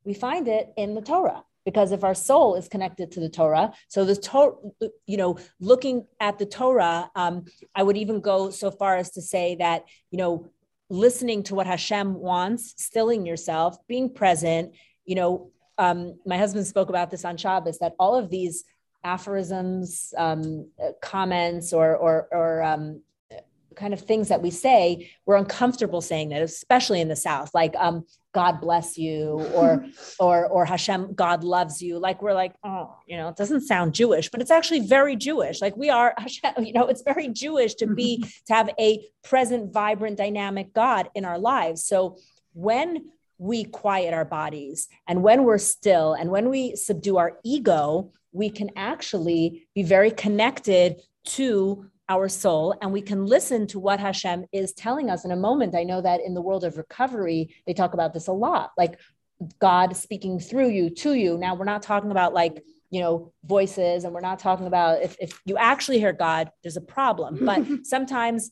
We 0.05 0.15
find 0.15 0.49
it 0.49 0.69
in 0.77 0.95
the 0.95 1.01
torah 1.01 1.45
because 1.65 1.93
if 1.93 2.05
our 2.05 2.15
soul 2.15 2.55
is 2.57 2.69
connected 2.69 3.13
to 3.13 3.21
the 3.21 3.29
Torah, 3.29 3.73
so 3.89 4.05
the 4.05 4.17
Torah, 4.17 4.55
you 5.07 5.17
know, 5.17 5.39
looking 5.61 6.07
at 6.21 6.39
the 6.39 6.47
Torah, 6.47 7.11
um, 7.15 7.47
I 7.75 7.83
would 7.83 7.97
even 7.97 8.21
go 8.21 8.51
so 8.51 8.71
far 8.71 8.97
as 8.97 9.11
to 9.13 9.23
say 9.23 9.57
that, 9.57 9.85
you 10.11 10.19
know, 10.19 10.51
listening 10.91 11.43
to 11.45 11.55
what 11.55 11.67
Hashem 11.67 12.15
wants, 12.15 12.75
stilling 12.83 13.27
yourself, 13.27 13.77
being 13.89 14.13
present, 14.13 14.75
you 15.05 15.15
know, 15.15 15.51
um, 15.79 16.19
my 16.25 16.39
husband 16.39 16.67
spoke 16.67 16.89
about 16.89 17.11
this 17.11 17.25
on 17.25 17.37
Shabbos 17.37 17.79
that 17.79 17.95
all 17.99 18.15
of 18.15 18.31
these 18.31 18.65
aphorisms, 19.03 20.15
um, 20.17 20.71
comments, 21.03 21.73
or 21.73 21.97
or, 21.97 22.29
or 22.31 22.63
um, 22.63 23.03
kind 23.75 23.93
of 23.93 24.01
things 24.01 24.29
that 24.29 24.43
we 24.43 24.51
say, 24.51 25.11
we're 25.27 25.37
uncomfortable 25.37 26.01
saying 26.01 26.31
that, 26.31 26.43
especially 26.43 27.01
in 27.01 27.09
the 27.09 27.17
South, 27.17 27.51
like 27.55 27.75
um, 27.77 28.05
God 28.35 28.61
bless 28.61 28.99
you, 28.99 29.41
or 29.55 29.87
or 30.19 30.47
or 30.47 30.65
Hashem, 30.65 31.15
God 31.15 31.45
loves 31.45 31.81
you. 31.81 31.99
Like 31.99 32.21
we're 32.21 32.35
like, 32.35 32.55
oh, 32.65 32.97
you 33.07 33.17
know, 33.17 33.29
it 33.29 33.37
doesn't 33.37 33.63
sound 33.63 33.95
Jewish, 33.95 34.29
but 34.29 34.41
it's 34.41 34.51
actually 34.51 34.81
very 34.81 35.17
Jewish. 35.17 35.63
Like 35.63 35.77
we 35.77 35.89
are, 35.89 36.15
Hashem, 36.19 36.65
you 36.65 36.73
know, 36.73 36.87
it's 36.87 37.03
very 37.03 37.29
Jewish 37.29 37.75
to 37.77 37.87
be 37.87 38.25
to 38.47 38.53
have 38.53 38.71
a 38.79 39.07
present, 39.23 39.73
vibrant, 39.73 40.19
dynamic 40.19 40.75
God 40.75 41.09
in 41.15 41.25
our 41.25 41.39
lives. 41.39 41.85
So 41.85 42.19
when 42.53 43.11
we 43.39 43.65
quiet 43.65 44.15
our 44.15 44.25
bodies 44.25 44.89
and 45.09 45.23
when 45.23 45.45
we're 45.45 45.59
still 45.59 46.15
and 46.15 46.31
when 46.31 46.49
we 46.49 46.77
subdue 46.77 47.17
our 47.17 47.39
ego, 47.45 48.13
we 48.33 48.51
can 48.51 48.71
actually 48.77 49.67
be 49.75 49.83
very 49.83 50.11
connected 50.11 51.01
to 51.25 51.91
our 52.09 52.29
soul 52.29 52.75
and 52.83 52.93
we 52.93 53.01
can 53.01 53.27
listen 53.27 53.67
to 53.69 53.79
what 53.79 53.99
Hashem 53.99 54.45
is 54.53 54.73
telling 54.73 55.11
us 55.11 55.25
in 55.25 55.31
a 55.31 55.37
moment. 55.37 55.75
I 55.75 55.85
know 55.85 56.01
that 56.03 56.21
in 56.21 56.35
the 56.35 56.43
world 56.43 56.65
of 56.65 56.77
recovery, 56.77 57.55
they 57.67 57.73
talk 57.73 57.95
about 57.95 58.13
this 58.13 58.27
a 58.27 58.33
lot 58.33 58.71
like 58.77 58.99
God 59.59 59.97
speaking 59.97 60.39
through 60.39 60.69
you, 60.69 60.91
to 60.91 61.15
you. 61.15 61.39
Now, 61.39 61.55
we're 61.55 61.65
not 61.65 61.83
talking 61.83 62.11
about 62.11 62.35
like, 62.35 62.63
you 62.91 63.01
know, 63.01 63.33
voices 63.45 64.05
and 64.05 64.13
we're 64.13 64.21
not 64.21 64.39
talking 64.39 64.67
about 64.67 65.03
if, 65.03 65.17
if 65.21 65.41
you 65.45 65.57
actually 65.57 65.99
hear 65.99 66.13
God, 66.13 66.51
there's 66.63 66.77
a 66.77 66.83
problem. 66.83 67.45
But 67.45 67.65
sometimes 67.85 68.51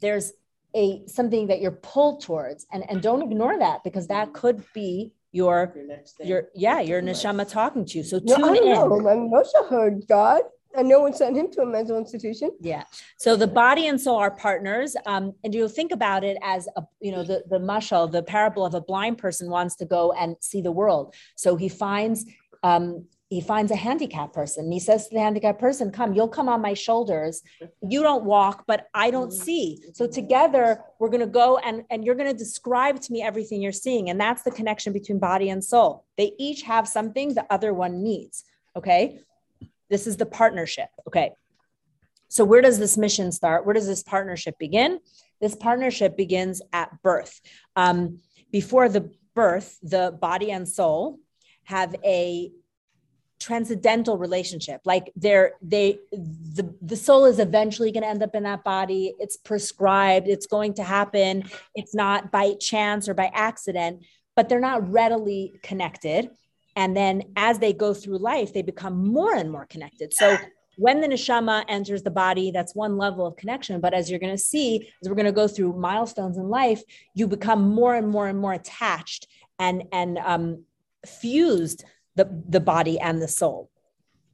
there's 0.00 0.32
a 0.74 1.02
something 1.06 1.46
that 1.46 1.60
you're 1.60 1.70
pulled 1.72 2.22
towards 2.22 2.66
and, 2.70 2.88
and 2.90 3.02
don't 3.02 3.22
ignore 3.22 3.58
that 3.58 3.82
because 3.84 4.06
that 4.08 4.34
could 4.34 4.62
be 4.74 5.12
your 5.32 5.74
your 6.20 6.48
yeah 6.54 6.80
your 6.80 7.00
neshama 7.02 7.48
talking 7.48 7.84
to 7.84 7.98
you 7.98 8.04
so 8.04 8.20
No, 8.22 8.36
tune 8.36 8.44
I 8.44 8.48
don't 8.48 8.56
in 8.56 8.72
know. 8.72 9.10
I 9.10 9.14
mean, 9.14 9.30
Moshe 9.30 9.68
heard 9.68 10.06
God, 10.08 10.42
and 10.76 10.88
no 10.88 11.00
one 11.00 11.12
sent 11.12 11.36
him 11.36 11.50
to 11.52 11.62
a 11.62 11.66
mental 11.66 11.98
institution. 11.98 12.50
Yeah. 12.60 12.84
So 13.16 13.36
the 13.36 13.46
body 13.46 13.86
and 13.88 14.00
soul 14.00 14.16
are 14.16 14.30
partners. 14.30 14.96
Um, 15.06 15.34
and 15.42 15.54
you'll 15.54 15.68
think 15.68 15.92
about 15.92 16.24
it 16.24 16.36
as 16.42 16.68
a, 16.76 16.82
you 17.00 17.12
know, 17.12 17.22
the, 17.22 17.42
the 17.48 17.58
mashal, 17.58 18.10
the 18.10 18.22
parable 18.22 18.64
of 18.64 18.74
a 18.74 18.80
blind 18.80 19.18
person 19.18 19.50
wants 19.50 19.76
to 19.76 19.84
go 19.84 20.12
and 20.12 20.36
see 20.40 20.60
the 20.60 20.72
world. 20.72 21.14
So 21.36 21.56
he 21.56 21.68
finds, 21.68 22.26
um, 22.62 23.06
he 23.30 23.40
finds 23.40 23.70
a 23.70 23.76
handicapped 23.76 24.34
person. 24.34 24.64
And 24.64 24.72
he 24.72 24.80
says 24.80 25.08
to 25.08 25.14
the 25.14 25.20
handicapped 25.20 25.60
person, 25.60 25.90
come, 25.90 26.14
you'll 26.14 26.28
come 26.28 26.48
on 26.48 26.62
my 26.62 26.74
shoulders. 26.74 27.42
You 27.82 28.02
don't 28.02 28.24
walk, 28.24 28.64
but 28.66 28.88
I 28.94 29.10
don't 29.10 29.32
see. 29.32 29.82
So 29.92 30.06
together 30.06 30.80
we're 30.98 31.10
going 31.10 31.20
to 31.20 31.26
go 31.26 31.58
and, 31.58 31.84
and 31.90 32.04
you're 32.04 32.14
going 32.14 32.30
to 32.30 32.36
describe 32.36 33.00
to 33.02 33.12
me 33.12 33.22
everything 33.22 33.60
you're 33.60 33.72
seeing. 33.72 34.08
And 34.08 34.18
that's 34.18 34.42
the 34.42 34.50
connection 34.50 34.92
between 34.92 35.18
body 35.18 35.50
and 35.50 35.62
soul. 35.62 36.06
They 36.16 36.32
each 36.38 36.62
have 36.62 36.88
something 36.88 37.34
the 37.34 37.46
other 37.52 37.74
one 37.74 38.02
needs. 38.02 38.44
Okay. 38.76 39.20
This 39.90 40.06
is 40.06 40.16
the 40.16 40.26
partnership. 40.26 40.88
Okay. 41.06 41.32
So, 42.28 42.44
where 42.44 42.60
does 42.60 42.78
this 42.78 42.98
mission 42.98 43.32
start? 43.32 43.64
Where 43.64 43.74
does 43.74 43.86
this 43.86 44.02
partnership 44.02 44.58
begin? 44.58 45.00
This 45.40 45.56
partnership 45.56 46.16
begins 46.16 46.60
at 46.72 47.02
birth. 47.02 47.40
Um, 47.74 48.20
before 48.52 48.88
the 48.88 49.10
birth, 49.34 49.78
the 49.82 50.16
body 50.20 50.50
and 50.50 50.68
soul 50.68 51.18
have 51.64 51.94
a 52.04 52.50
transcendental 53.38 54.18
relationship 54.18 54.80
like 54.84 55.12
they're 55.14 55.52
they 55.62 55.96
the, 56.10 56.74
the 56.82 56.96
soul 56.96 57.24
is 57.24 57.38
eventually 57.38 57.92
going 57.92 58.02
to 58.02 58.08
end 58.08 58.22
up 58.22 58.34
in 58.34 58.42
that 58.42 58.64
body 58.64 59.14
it's 59.20 59.36
prescribed 59.36 60.26
it's 60.26 60.46
going 60.46 60.74
to 60.74 60.82
happen 60.82 61.44
it's 61.74 61.94
not 61.94 62.32
by 62.32 62.54
chance 62.54 63.08
or 63.08 63.14
by 63.14 63.30
accident 63.32 64.04
but 64.34 64.48
they're 64.48 64.58
not 64.58 64.90
readily 64.90 65.52
connected 65.62 66.28
and 66.78 66.96
then 66.96 67.24
as 67.34 67.58
they 67.58 67.72
go 67.72 67.92
through 67.92 68.18
life, 68.18 68.54
they 68.54 68.62
become 68.62 69.08
more 69.08 69.34
and 69.34 69.50
more 69.50 69.66
connected. 69.66 70.14
So 70.14 70.36
when 70.76 71.00
the 71.00 71.08
neshama 71.08 71.64
enters 71.66 72.04
the 72.04 72.10
body, 72.12 72.52
that's 72.52 72.72
one 72.72 72.96
level 72.96 73.26
of 73.26 73.34
connection. 73.34 73.80
But 73.80 73.94
as 73.94 74.08
you're 74.08 74.20
going 74.20 74.36
to 74.36 74.42
see, 74.42 74.88
as 75.02 75.08
we're 75.08 75.16
going 75.16 75.26
to 75.26 75.32
go 75.32 75.48
through 75.48 75.72
milestones 75.72 76.36
in 76.36 76.48
life, 76.48 76.80
you 77.14 77.26
become 77.26 77.68
more 77.68 77.96
and 77.96 78.08
more 78.08 78.28
and 78.28 78.38
more 78.38 78.52
attached 78.52 79.26
and 79.58 79.82
and 79.90 80.18
um, 80.18 80.62
fused 81.04 81.84
the 82.14 82.30
the 82.48 82.60
body 82.60 83.00
and 83.00 83.20
the 83.20 83.26
soul. 83.26 83.70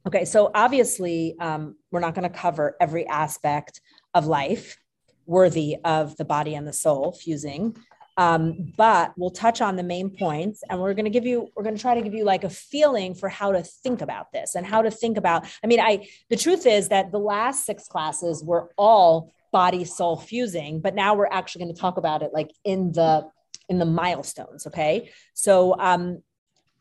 Okay, 0.05 0.23
so 0.23 0.51
obviously 0.53 1.35
um, 1.39 1.75
we're 1.89 1.99
not 1.99 2.13
going 2.13 2.29
to 2.31 2.37
cover 2.37 2.75
every 2.79 3.07
aspect 3.07 3.81
of 4.13 4.27
life 4.27 4.77
worthy 5.25 5.77
of 5.83 6.15
the 6.17 6.25
body 6.25 6.53
and 6.53 6.67
the 6.67 6.73
soul 6.73 7.11
fusing. 7.11 7.75
Um, 8.17 8.73
but 8.77 9.13
we'll 9.17 9.29
touch 9.29 9.61
on 9.61 9.75
the 9.75 9.83
main 9.83 10.09
points 10.09 10.63
and 10.69 10.79
we're 10.79 10.93
going 10.93 11.05
to 11.05 11.11
give 11.11 11.25
you, 11.25 11.49
we're 11.55 11.63
going 11.63 11.75
to 11.75 11.81
try 11.81 11.95
to 11.95 12.01
give 12.01 12.13
you 12.13 12.23
like 12.23 12.43
a 12.45 12.49
feeling 12.49 13.13
for 13.13 13.27
how 13.27 13.51
to 13.51 13.61
think 13.61 14.01
about 14.01 14.31
this 14.31 14.55
and 14.55 14.65
how 14.65 14.81
to 14.81 14.89
think 14.89 15.17
about. 15.17 15.45
I 15.63 15.67
mean, 15.67 15.81
I, 15.81 16.07
the 16.29 16.37
truth 16.37 16.65
is 16.65 16.89
that 16.89 17.11
the 17.11 17.19
last 17.19 17.65
six 17.65 17.87
classes 17.87 18.43
were 18.43 18.69
all 18.77 19.33
body 19.51 19.83
soul 19.83 20.15
fusing, 20.15 20.79
but 20.79 20.95
now 20.95 21.13
we're 21.15 21.27
actually 21.27 21.65
going 21.65 21.75
to 21.75 21.81
talk 21.81 21.97
about 21.97 22.21
it 22.23 22.31
like 22.33 22.51
in 22.63 22.93
the, 22.93 23.29
in 23.67 23.79
the 23.79 23.85
milestones. 23.85 24.67
Okay. 24.67 25.09
So, 25.33 25.75
um, 25.79 26.21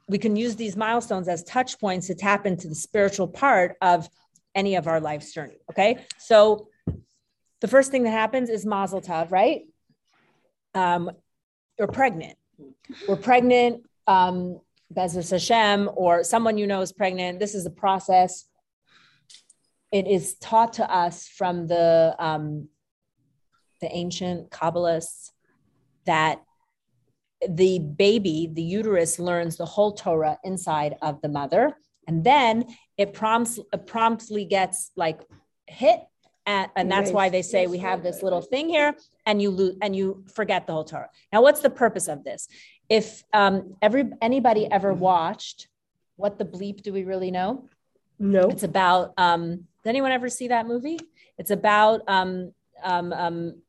we 0.07 0.18
can 0.18 0.37
use 0.37 0.57
these 0.57 0.77
milestones 0.77 1.29
as 1.29 1.42
touch 1.44 1.81
points 1.81 2.09
to 2.09 2.14
tap 2.14 2.44
into 2.44 2.68
the 2.68 2.75
spiritual 2.75 3.27
part 3.27 3.77
of 3.81 4.09
any 4.55 4.77
of 4.77 4.87
our 4.87 5.01
life's 5.01 5.33
journey. 5.33 5.57
Okay. 5.70 6.05
So, 6.18 6.68
the 7.61 7.68
first 7.68 7.90
thing 7.90 8.03
that 8.03 8.11
happens 8.11 8.51
is 8.51 8.66
mazel 8.66 9.01
tov, 9.01 9.31
right? 9.31 9.62
Um, 10.75 11.11
you're 11.78 11.88
pregnant. 11.88 12.37
We're 13.08 13.16
pregnant, 13.16 13.84
um, 14.06 14.60
B'ezras 14.92 15.30
Hashem, 15.30 15.90
or 15.94 16.22
someone 16.22 16.58
you 16.58 16.66
know 16.66 16.80
is 16.80 16.92
pregnant. 16.92 17.40
This 17.40 17.54
is 17.54 17.66
a 17.66 17.70
process. 17.70 18.44
It 19.90 20.06
is 20.06 20.34
taught 20.34 20.74
to 20.74 20.92
us 20.92 21.26
from 21.26 21.66
the 21.66 22.14
um, 22.18 22.68
the 23.80 23.90
ancient 23.94 24.50
Kabbalists 24.50 25.30
that 26.06 26.42
the 27.48 27.78
baby, 27.78 28.48
the 28.52 28.62
uterus, 28.62 29.18
learns 29.18 29.56
the 29.56 29.66
whole 29.66 29.92
Torah 29.92 30.38
inside 30.44 30.96
of 31.02 31.20
the 31.22 31.28
mother, 31.28 31.76
and 32.06 32.24
then 32.24 32.66
it 32.96 33.14
prompts 33.14 33.58
it 33.72 33.87
promptly 33.87 34.44
gets 34.44 34.90
like 34.96 35.20
hit 35.66 36.00
and 36.46 36.90
that's 36.90 37.10
why 37.10 37.28
they 37.28 37.42
say 37.42 37.66
we 37.66 37.78
have 37.78 38.02
this 38.02 38.22
little 38.22 38.42
thing 38.42 38.68
here 38.68 38.94
and 39.26 39.40
you 39.40 39.50
lose 39.50 39.76
and 39.82 39.94
you 39.96 40.24
forget 40.32 40.66
the 40.66 40.72
whole 40.72 40.84
torah 40.84 41.08
now 41.32 41.42
what's 41.42 41.60
the 41.60 41.70
purpose 41.70 42.08
of 42.08 42.24
this 42.24 42.48
if 42.88 43.22
um 43.32 43.74
every 43.82 44.04
anybody 44.20 44.70
ever 44.70 44.92
watched 44.92 45.68
what 46.16 46.38
the 46.38 46.44
bleep 46.44 46.82
do 46.82 46.92
we 46.92 47.04
really 47.04 47.30
know 47.30 47.68
No. 48.18 48.48
it's 48.48 48.62
about 48.62 49.12
um 49.18 49.66
did 49.82 49.90
anyone 49.90 50.12
ever 50.12 50.28
see 50.28 50.48
that 50.48 50.66
movie 50.66 50.98
it's 51.38 51.50
about 51.50 52.02
um 52.08 52.52
um, 52.82 53.12
um 53.12 53.62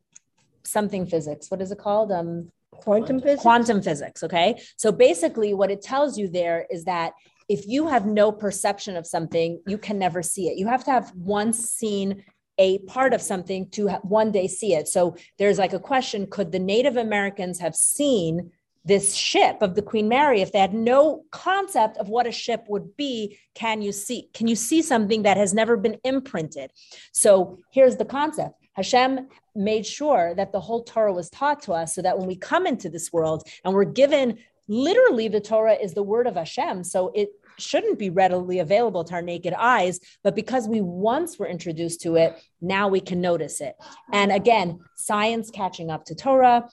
something 0.62 1.06
physics 1.06 1.50
what 1.50 1.60
is 1.62 1.70
it 1.72 1.78
called 1.78 2.12
um 2.12 2.50
Quantum 2.72 3.20
physics. 3.20 3.40
quantum 3.42 3.80
physics. 3.80 4.22
Okay. 4.22 4.60
So 4.76 4.92
basically, 4.92 5.54
what 5.54 5.70
it 5.70 5.80
tells 5.80 6.18
you 6.18 6.28
there 6.28 6.66
is 6.70 6.84
that 6.84 7.14
if 7.48 7.66
you 7.66 7.88
have 7.88 8.04
no 8.04 8.30
perception 8.30 8.96
of 8.96 9.06
something, 9.06 9.62
you 9.66 9.78
can 9.78 9.98
never 9.98 10.22
see 10.22 10.48
it. 10.48 10.58
You 10.58 10.66
have 10.66 10.84
to 10.84 10.90
have 10.90 11.10
once 11.16 11.58
seen 11.70 12.22
a 12.58 12.78
part 12.80 13.12
of 13.12 13.20
something 13.20 13.68
to 13.70 13.88
one 14.02 14.32
day 14.32 14.46
see 14.46 14.74
it. 14.74 14.88
So 14.88 15.16
there's 15.38 15.58
like 15.58 15.72
a 15.72 15.78
question 15.78 16.26
could 16.26 16.52
the 16.52 16.58
Native 16.58 16.96
Americans 16.96 17.58
have 17.58 17.74
seen 17.74 18.50
this 18.84 19.14
ship 19.14 19.58
of 19.62 19.74
the 19.74 19.82
Queen 19.82 20.08
Mary 20.08 20.40
if 20.40 20.52
they 20.52 20.60
had 20.60 20.72
no 20.72 21.24
concept 21.32 21.98
of 21.98 22.08
what 22.08 22.26
a 22.26 22.32
ship 22.32 22.64
would 22.68 22.96
be? 22.96 23.36
Can 23.54 23.82
you 23.82 23.92
see? 23.92 24.30
Can 24.32 24.46
you 24.46 24.54
see 24.54 24.80
something 24.80 25.22
that 25.22 25.36
has 25.36 25.52
never 25.52 25.76
been 25.76 25.98
imprinted? 26.04 26.70
So 27.12 27.58
here's 27.72 27.96
the 27.96 28.04
concept 28.04 28.54
Hashem 28.74 29.28
made 29.54 29.84
sure 29.84 30.34
that 30.36 30.52
the 30.52 30.60
whole 30.60 30.84
Torah 30.84 31.12
was 31.12 31.30
taught 31.30 31.62
to 31.62 31.72
us 31.72 31.94
so 31.94 32.02
that 32.02 32.18
when 32.18 32.28
we 32.28 32.36
come 32.36 32.66
into 32.66 32.88
this 32.88 33.12
world 33.12 33.42
and 33.64 33.74
we're 33.74 33.84
given 33.84 34.38
literally 34.68 35.28
the 35.28 35.40
Torah 35.40 35.74
is 35.74 35.94
the 35.94 36.02
word 36.02 36.26
of 36.26 36.36
Hashem. 36.36 36.84
So 36.84 37.10
it 37.14 37.30
shouldn't 37.58 37.98
be 37.98 38.10
readily 38.10 38.58
available 38.58 39.04
to 39.04 39.14
our 39.14 39.22
naked 39.22 39.54
eyes, 39.54 40.00
but 40.22 40.34
because 40.34 40.68
we 40.68 40.80
once 40.80 41.38
were 41.38 41.48
introduced 41.48 42.00
to 42.02 42.16
it, 42.16 42.36
now 42.60 42.88
we 42.88 43.00
can 43.00 43.20
notice 43.20 43.60
it. 43.60 43.74
And 44.12 44.32
again, 44.32 44.80
science 44.96 45.50
catching 45.50 45.90
up 45.90 46.04
to 46.06 46.14
Torah. 46.14 46.68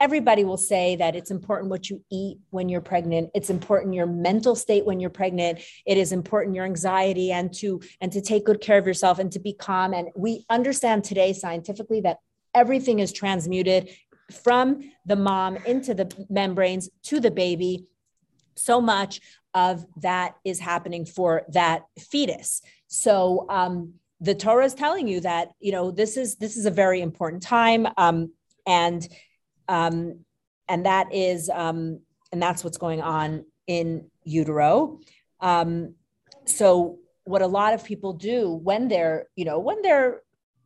Everybody 0.00 0.42
will 0.42 0.56
say 0.56 0.96
that 0.96 1.14
it's 1.14 1.30
important 1.30 1.70
what 1.70 1.88
you 1.88 2.02
eat 2.10 2.38
when 2.50 2.68
you're 2.68 2.80
pregnant. 2.80 3.30
It's 3.34 3.50
important 3.50 3.94
your 3.94 4.06
mental 4.06 4.56
state 4.56 4.84
when 4.84 4.98
you're 4.98 5.10
pregnant. 5.10 5.60
It 5.86 5.96
is 5.96 6.10
important 6.10 6.56
your 6.56 6.64
anxiety 6.64 7.30
and 7.30 7.54
to 7.54 7.80
and 8.00 8.10
to 8.12 8.20
take 8.20 8.44
good 8.44 8.60
care 8.60 8.78
of 8.78 8.86
yourself 8.86 9.20
and 9.20 9.30
to 9.30 9.38
be 9.38 9.52
calm. 9.52 9.94
And 9.94 10.08
we 10.16 10.44
understand 10.50 11.04
today 11.04 11.32
scientifically 11.32 12.00
that 12.00 12.18
everything 12.52 12.98
is 12.98 13.12
transmuted 13.12 13.90
from 14.44 14.90
the 15.06 15.16
mom 15.16 15.56
into 15.66 15.94
the 15.94 16.12
membranes 16.28 16.88
to 17.04 17.20
the 17.20 17.30
baby 17.30 17.86
so 18.56 18.80
much 18.80 19.20
of 19.54 19.84
that 19.96 20.36
is 20.44 20.58
happening 20.58 21.04
for 21.04 21.42
that 21.48 21.84
fetus. 21.98 22.62
So 22.88 23.46
um, 23.48 23.94
the 24.20 24.34
Torah 24.34 24.64
is 24.64 24.74
telling 24.74 25.08
you 25.08 25.20
that 25.20 25.52
you 25.60 25.72
know 25.72 25.90
this 25.90 26.16
is 26.16 26.36
this 26.36 26.56
is 26.56 26.66
a 26.66 26.70
very 26.70 27.00
important 27.00 27.42
time, 27.42 27.86
um, 27.96 28.32
and 28.66 29.06
um, 29.68 30.20
and 30.68 30.86
that 30.86 31.12
is 31.12 31.50
um, 31.50 32.00
and 32.32 32.42
that's 32.42 32.64
what's 32.64 32.78
going 32.78 33.02
on 33.02 33.44
in 33.66 34.10
utero. 34.24 35.00
Um, 35.40 35.94
so 36.44 36.98
what 37.24 37.42
a 37.42 37.46
lot 37.46 37.74
of 37.74 37.84
people 37.84 38.12
do 38.12 38.52
when 38.52 38.88
they're 38.88 39.26
you 39.36 39.44
know 39.44 39.58
when 39.58 39.82
they're 39.82 40.22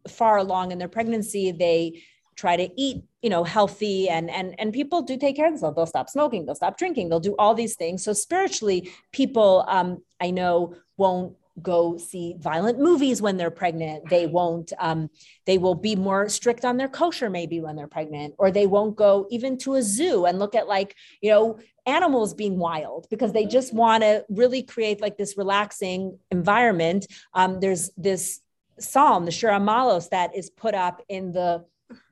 far 0.09 0.39
along 0.39 0.73
in 0.73 0.79
their 0.79 0.89
pregnancy, 0.89 1.53
they 1.53 2.03
try 2.37 2.57
to 2.57 2.69
eat 2.77 3.05
you 3.23 3.31
know 3.31 3.45
healthy 3.45 4.09
and 4.09 4.31
and 4.31 4.55
and 4.59 4.73
people 4.73 5.03
do 5.03 5.17
take 5.17 5.37
care 5.37 5.47
of 5.47 5.53
themselves. 5.53 5.77
They'll 5.77 5.87
stop 5.87 6.09
smoking 6.09 6.47
they'll 6.47 6.55
stop 6.55 6.79
drinking 6.79 7.09
they'll 7.09 7.21
do 7.21 7.35
all 7.39 7.55
these 7.55 7.77
things. 7.77 8.05
So 8.05 8.13
spiritually 8.13 8.91
people 9.13 9.65
um 9.69 10.03
i 10.21 10.31
know 10.31 10.75
won't 10.97 11.37
go 11.63 11.97
see 11.97 12.37
violent 12.39 12.79
movies 12.79 13.23
when 13.23 13.37
they're 13.37 13.51
pregnant. 13.51 14.09
They 14.11 14.27
won't 14.27 14.73
um, 14.79 15.09
they 15.47 15.59
will 15.59 15.75
be 15.75 15.97
more 15.97 16.29
strict 16.29 16.65
on 16.65 16.77
their 16.77 16.89
kosher 16.89 17.31
maybe 17.31 17.61
when 17.61 17.77
they're 17.77 17.87
pregnant 17.87 18.35
or 18.39 18.51
they 18.51 18.67
won't 18.67 18.97
go 18.97 19.27
even 19.31 19.57
to 19.59 19.75
a 19.75 19.83
zoo 19.83 20.27
and 20.27 20.39
look 20.39 20.55
at 20.55 20.69
like 20.69 20.95
you 21.21 21.31
know 21.31 21.59
animals 21.87 22.35
being 22.35 22.59
wild 22.59 23.07
because 23.11 23.33
they 23.33 23.47
just 23.47 23.73
want 23.73 24.03
to 24.03 24.25
really 24.29 24.63
create 24.63 25.01
like 25.01 25.17
this 25.17 25.39
relaxing 25.39 26.19
environment. 26.31 27.07
Um, 27.33 27.61
there's 27.61 27.91
this 27.97 28.41
psalm 28.79 29.25
the 29.25 29.31
Shir 29.31 29.49
Hamaalos 29.49 30.11
that 30.11 30.37
is 30.37 30.51
put 30.51 30.75
up 30.75 31.01
in 31.09 31.33
the 31.33 31.65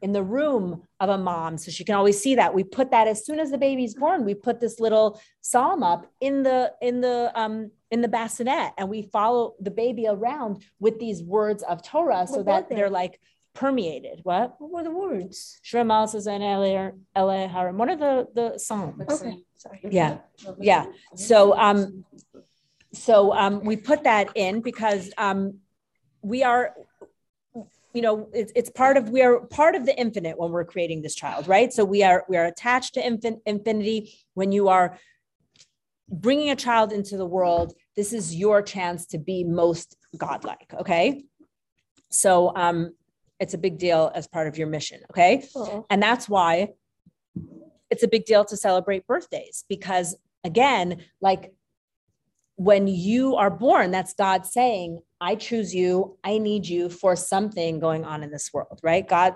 in 0.03 0.13
the 0.13 0.23
room 0.23 0.83
of 1.01 1.09
a 1.09 1.19
mom 1.19 1.59
so 1.59 1.71
she 1.71 1.85
can 1.85 1.95
always 1.95 2.21
see 2.21 2.35
that 2.35 2.55
we 2.55 2.63
put 2.63 2.91
that 2.91 3.09
as 3.09 3.25
soon 3.25 3.41
as 3.41 3.51
the 3.51 3.59
baby's 3.59 3.95
born 3.95 4.25
we 4.25 4.35
put 4.35 4.61
this 4.61 4.79
little 4.79 5.21
psalm 5.41 5.83
up 5.83 6.07
in 6.21 6.43
the 6.43 6.73
in 6.81 7.01
the 7.01 7.33
um 7.35 7.71
in 7.91 8.01
the 8.01 8.09
bassinet 8.09 8.73
and 8.79 8.89
we 8.89 9.03
follow 9.03 9.55
the 9.61 9.71
baby 9.71 10.07
around 10.09 10.63
with 10.79 10.99
these 10.99 11.23
words 11.23 11.63
of 11.65 11.83
torah 11.83 12.27
so 12.27 12.43
that 12.43 12.69
they're 12.69 12.91
like 12.91 13.21
permeated 13.55 14.21
what 14.23 14.55
What 14.59 14.71
were 14.71 14.83
the 14.83 14.91
words? 14.91 15.61
Shema 15.63 16.07
says 16.07 16.27
and 16.27 16.43
Harim. 16.43 17.79
What 17.79 17.89
are 17.89 17.97
the 17.97 18.27
the 18.35 18.59
psalms? 18.59 19.05
Okay, 19.09 19.45
sorry. 19.55 19.81
Yeah, 19.91 20.19
yeah. 20.59 20.87
So 21.15 21.57
um, 21.57 22.05
so 22.95 23.33
um, 23.33 23.65
we 23.65 23.77
put 23.77 24.05
that 24.05 24.31
in 24.35 24.61
because 24.61 25.13
um, 25.19 25.59
we 26.23 26.43
are, 26.43 26.75
you 27.95 28.03
know, 28.03 28.29
it's, 28.35 28.53
it's 28.57 28.71
part 28.71 28.97
of 28.97 29.09
we 29.11 29.23
are 29.23 29.41
part 29.47 29.77
of 29.77 29.87
the 29.87 29.97
infinite 29.99 30.37
when 30.37 30.51
we're 30.51 30.65
creating 30.65 31.01
this 31.01 31.15
child, 31.15 31.47
right? 31.47 31.73
So 31.73 31.85
we 31.85 32.03
are 32.03 32.25
we 32.29 32.37
are 32.37 32.45
attached 32.45 32.95
to 32.95 33.01
infin- 33.03 33.41
infinity 33.47 34.13
when 34.35 34.51
you 34.51 34.69
are 34.69 34.99
bringing 36.11 36.51
a 36.51 36.57
child 36.57 36.93
into 36.93 37.17
the 37.17 37.25
world. 37.25 37.73
This 37.95 38.13
is 38.13 38.35
your 38.35 38.61
chance 38.63 39.07
to 39.07 39.19
be 39.19 39.45
most 39.45 39.97
godlike. 40.19 40.75
Okay, 40.81 41.25
so 42.11 42.53
um, 42.57 42.95
it's 43.39 43.55
a 43.55 43.59
big 43.59 43.79
deal 43.79 44.11
as 44.13 44.27
part 44.27 44.49
of 44.49 44.59
your 44.59 44.67
mission. 44.67 45.01
Okay, 45.13 45.45
Oh, 45.55 45.87
and 45.89 46.03
that's 46.03 46.29
why 46.29 46.71
it's 47.91 48.03
a 48.03 48.09
big 48.09 48.25
deal 48.25 48.45
to 48.47 48.57
celebrate 48.57 49.07
birthdays 49.07 49.65
because, 49.69 50.17
again, 50.43 51.05
like 51.21 51.53
when 52.57 52.87
you 52.87 53.35
are 53.37 53.51
born, 53.51 53.91
that's 53.91 54.15
God 54.15 54.47
saying, 54.47 55.01
I 55.21 55.35
choose 55.35 55.75
you, 55.75 56.17
I 56.23 56.39
need 56.39 56.67
you 56.67 56.89
for 56.89 57.17
something 57.17 57.81
going 57.81 58.05
on 58.05 58.23
in 58.23 58.31
this 58.31 58.53
world, 58.53 58.79
right? 58.83 59.07
God 59.07 59.35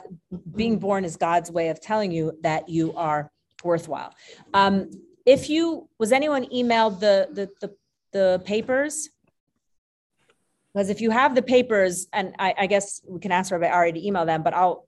being 0.54 0.78
born 0.78 1.04
is 1.04 1.16
God's 1.16 1.50
way 1.50 1.68
of 1.70 1.80
telling 1.80 2.12
you 2.12 2.38
that 2.42 2.68
you 2.68 2.94
are 2.94 3.30
worthwhile. 3.64 4.14
Um, 4.54 4.90
if 5.26 5.50
you 5.50 5.88
was 5.98 6.12
anyone 6.12 6.46
emailed 6.46 7.00
the 7.00 7.28
the 7.32 7.50
the, 7.60 7.74
the 8.12 8.42
papers? 8.44 9.08
Because 10.72 10.90
if 10.90 11.00
you 11.00 11.10
have 11.10 11.34
the 11.34 11.42
papers, 11.42 12.06
and 12.12 12.34
I, 12.38 12.54
I 12.56 12.66
guess 12.66 13.00
we 13.08 13.20
can 13.20 13.32
ask 13.32 13.50
Rabbi 13.50 13.66
Ari 13.66 13.92
to 13.92 14.06
email 14.06 14.26
them, 14.26 14.42
but 14.42 14.54
I'll 14.54 14.87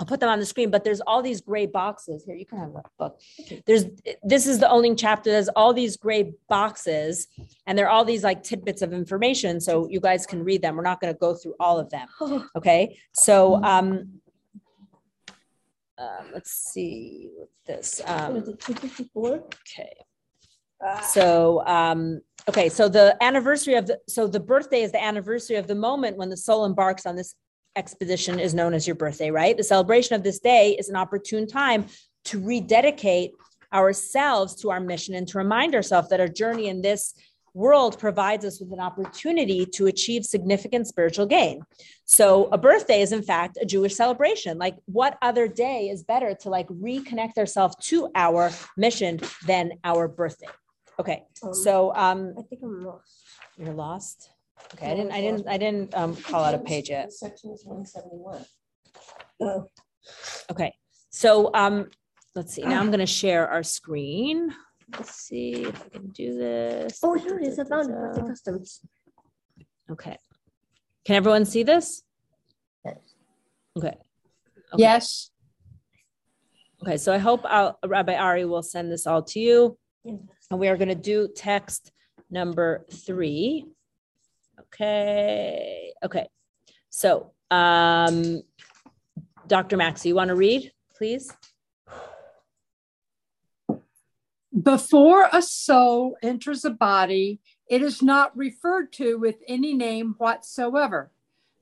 I'll 0.00 0.06
put 0.06 0.18
them 0.18 0.30
on 0.30 0.38
the 0.38 0.46
screen, 0.46 0.70
but 0.70 0.82
there's 0.82 1.02
all 1.02 1.20
these 1.20 1.42
gray 1.42 1.66
boxes. 1.66 2.24
Here, 2.24 2.34
you 2.34 2.46
can 2.46 2.58
have 2.58 2.72
that 2.72 2.86
book. 2.98 3.20
There's 3.66 3.84
this 4.22 4.46
is 4.46 4.58
the 4.58 4.70
only 4.70 4.94
chapter. 4.94 5.30
There's 5.30 5.50
all 5.50 5.74
these 5.74 5.98
gray 5.98 6.32
boxes, 6.48 7.28
and 7.66 7.76
they're 7.76 7.90
all 7.90 8.06
these 8.06 8.24
like 8.24 8.42
tidbits 8.42 8.80
of 8.80 8.94
information. 8.94 9.60
So 9.60 9.86
you 9.90 10.00
guys 10.00 10.24
can 10.24 10.42
read 10.42 10.62
them. 10.62 10.76
We're 10.76 10.82
not 10.82 11.02
going 11.02 11.12
to 11.12 11.18
go 11.18 11.34
through 11.34 11.54
all 11.60 11.78
of 11.78 11.90
them. 11.90 12.08
Okay. 12.56 12.98
So 13.12 13.62
um 13.62 14.20
uh, 15.98 16.22
let's 16.32 16.50
see 16.50 17.28
what's 17.36 17.60
this. 17.66 18.00
Um 18.06 18.36
is 18.36 18.48
it, 18.48 18.58
254? 18.60 19.34
okay. 19.36 19.92
So, 21.02 21.62
um, 21.66 22.22
okay, 22.48 22.70
so 22.70 22.88
the 22.88 23.16
anniversary 23.22 23.74
of 23.74 23.86
the, 23.86 23.98
so 24.08 24.26
the 24.26 24.40
birthday 24.40 24.80
is 24.80 24.92
the 24.92 25.02
anniversary 25.02 25.56
of 25.56 25.66
the 25.66 25.74
moment 25.74 26.16
when 26.16 26.30
the 26.30 26.38
soul 26.38 26.64
embarks 26.64 27.04
on 27.04 27.16
this 27.16 27.34
expedition 27.76 28.38
is 28.38 28.54
known 28.54 28.74
as 28.74 28.86
your 28.86 28.96
birthday, 28.96 29.30
right? 29.30 29.56
The 29.56 29.64
celebration 29.64 30.14
of 30.16 30.22
this 30.22 30.38
day 30.40 30.76
is 30.78 30.88
an 30.88 30.96
opportune 30.96 31.46
time 31.46 31.86
to 32.26 32.40
rededicate 32.40 33.32
ourselves 33.72 34.56
to 34.56 34.70
our 34.70 34.80
mission 34.80 35.14
and 35.14 35.26
to 35.28 35.38
remind 35.38 35.74
ourselves 35.74 36.08
that 36.08 36.20
our 36.20 36.28
journey 36.28 36.68
in 36.68 36.82
this 36.82 37.14
world 37.54 37.98
provides 37.98 38.44
us 38.44 38.60
with 38.60 38.72
an 38.72 38.80
opportunity 38.80 39.66
to 39.66 39.86
achieve 39.86 40.24
significant 40.24 40.86
spiritual 40.86 41.26
gain. 41.26 41.62
So 42.04 42.48
a 42.52 42.58
birthday 42.58 43.00
is 43.02 43.12
in 43.12 43.22
fact 43.22 43.58
a 43.60 43.66
Jewish 43.66 43.94
celebration. 43.94 44.58
Like 44.58 44.76
what 44.86 45.18
other 45.22 45.48
day 45.48 45.88
is 45.88 46.04
better 46.04 46.34
to 46.42 46.48
like 46.48 46.68
reconnect 46.68 47.38
ourselves 47.38 47.74
to 47.88 48.08
our 48.14 48.50
mission 48.76 49.20
than 49.46 49.72
our 49.82 50.06
birthday? 50.06 50.46
Okay. 51.00 51.24
Um, 51.42 51.54
So 51.54 51.92
um 51.94 52.34
I 52.38 52.42
think 52.42 52.62
I'm 52.62 52.84
lost. 52.84 53.24
you're 53.56 53.72
lost. 53.74 54.30
Okay, 54.74 54.90
I 54.90 54.94
didn't 54.94 55.12
I 55.12 55.20
didn't 55.20 55.48
I 55.48 55.56
didn't 55.58 55.94
um 55.96 56.16
call 56.16 56.44
out 56.44 56.54
a 56.54 56.58
page 56.58 56.90
yet. 56.90 57.12
Section 57.12 57.50
is 57.50 57.64
one 57.64 57.84
seventy-one. 57.84 58.44
Oh, 59.40 59.66
Okay. 60.50 60.74
So 61.10 61.50
um 61.54 61.90
let's 62.34 62.54
see. 62.54 62.62
Now 62.62 62.80
I'm 62.80 62.86
going 62.88 63.00
to 63.00 63.06
share 63.06 63.48
our 63.48 63.62
screen. 63.62 64.54
Let's 64.92 65.14
see 65.14 65.64
if 65.64 65.84
I 65.84 65.88
can 65.88 66.08
do 66.08 66.36
this. 66.36 67.00
oh, 67.02 67.14
here 67.14 67.38
it 67.38 67.46
is. 67.46 67.58
I 67.58 67.64
found 67.64 67.90
it. 67.90 67.94
Birthday 67.96 68.22
customs. 68.26 68.80
Okay. 69.90 70.16
Can 71.04 71.16
everyone 71.16 71.44
see 71.44 71.62
this? 71.62 72.02
Yes. 72.84 72.96
Okay. 73.76 73.88
Okay. 73.88 73.96
Yes. 74.76 75.30
Okay, 76.82 76.96
so 76.96 77.12
I 77.12 77.18
hope 77.18 77.42
I'll, 77.44 77.78
Rabbi 77.84 78.14
Ari 78.14 78.46
will 78.46 78.62
send 78.62 78.90
this 78.90 79.06
all 79.06 79.22
to 79.24 79.40
you. 79.40 79.76
And 80.04 80.58
we 80.58 80.68
are 80.68 80.76
going 80.76 80.88
to 80.88 80.94
do 80.94 81.28
text 81.34 81.92
number 82.30 82.86
three. 82.90 83.66
Okay, 84.72 85.92
okay. 86.02 86.28
So, 86.90 87.32
um, 87.50 88.42
Dr. 89.46 89.76
Max, 89.76 90.06
you 90.06 90.14
want 90.14 90.28
to 90.28 90.36
read, 90.36 90.72
please? 90.96 91.32
Before 94.62 95.28
a 95.32 95.42
soul 95.42 96.16
enters 96.22 96.64
a 96.64 96.70
body, 96.70 97.40
it 97.68 97.82
is 97.82 98.02
not 98.02 98.36
referred 98.36 98.92
to 98.94 99.16
with 99.16 99.36
any 99.46 99.74
name 99.74 100.14
whatsoever. 100.18 101.10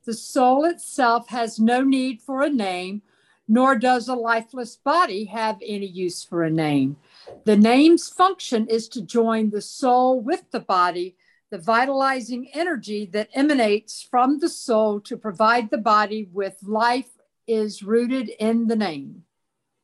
The 0.05 0.13
soul 0.13 0.65
itself 0.65 1.29
has 1.29 1.59
no 1.59 1.83
need 1.83 2.21
for 2.21 2.41
a 2.41 2.49
name, 2.49 3.01
nor 3.47 3.75
does 3.75 4.07
a 4.07 4.15
lifeless 4.15 4.75
body 4.75 5.25
have 5.25 5.57
any 5.65 5.85
use 5.85 6.23
for 6.23 6.43
a 6.43 6.49
name. 6.51 6.97
The 7.45 7.57
name's 7.57 8.09
function 8.09 8.67
is 8.67 8.87
to 8.89 9.01
join 9.01 9.49
the 9.49 9.61
soul 9.61 10.19
with 10.19 10.49
the 10.51 10.59
body, 10.59 11.15
the 11.51 11.57
vitalizing 11.57 12.49
energy 12.53 13.05
that 13.07 13.29
emanates 13.33 14.07
from 14.09 14.39
the 14.39 14.49
soul 14.49 14.99
to 15.01 15.17
provide 15.17 15.69
the 15.71 15.77
body 15.77 16.29
with 16.31 16.57
life 16.61 17.09
is 17.47 17.81
rooted 17.81 18.29
in 18.39 18.67
the 18.67 18.75
name. 18.75 19.23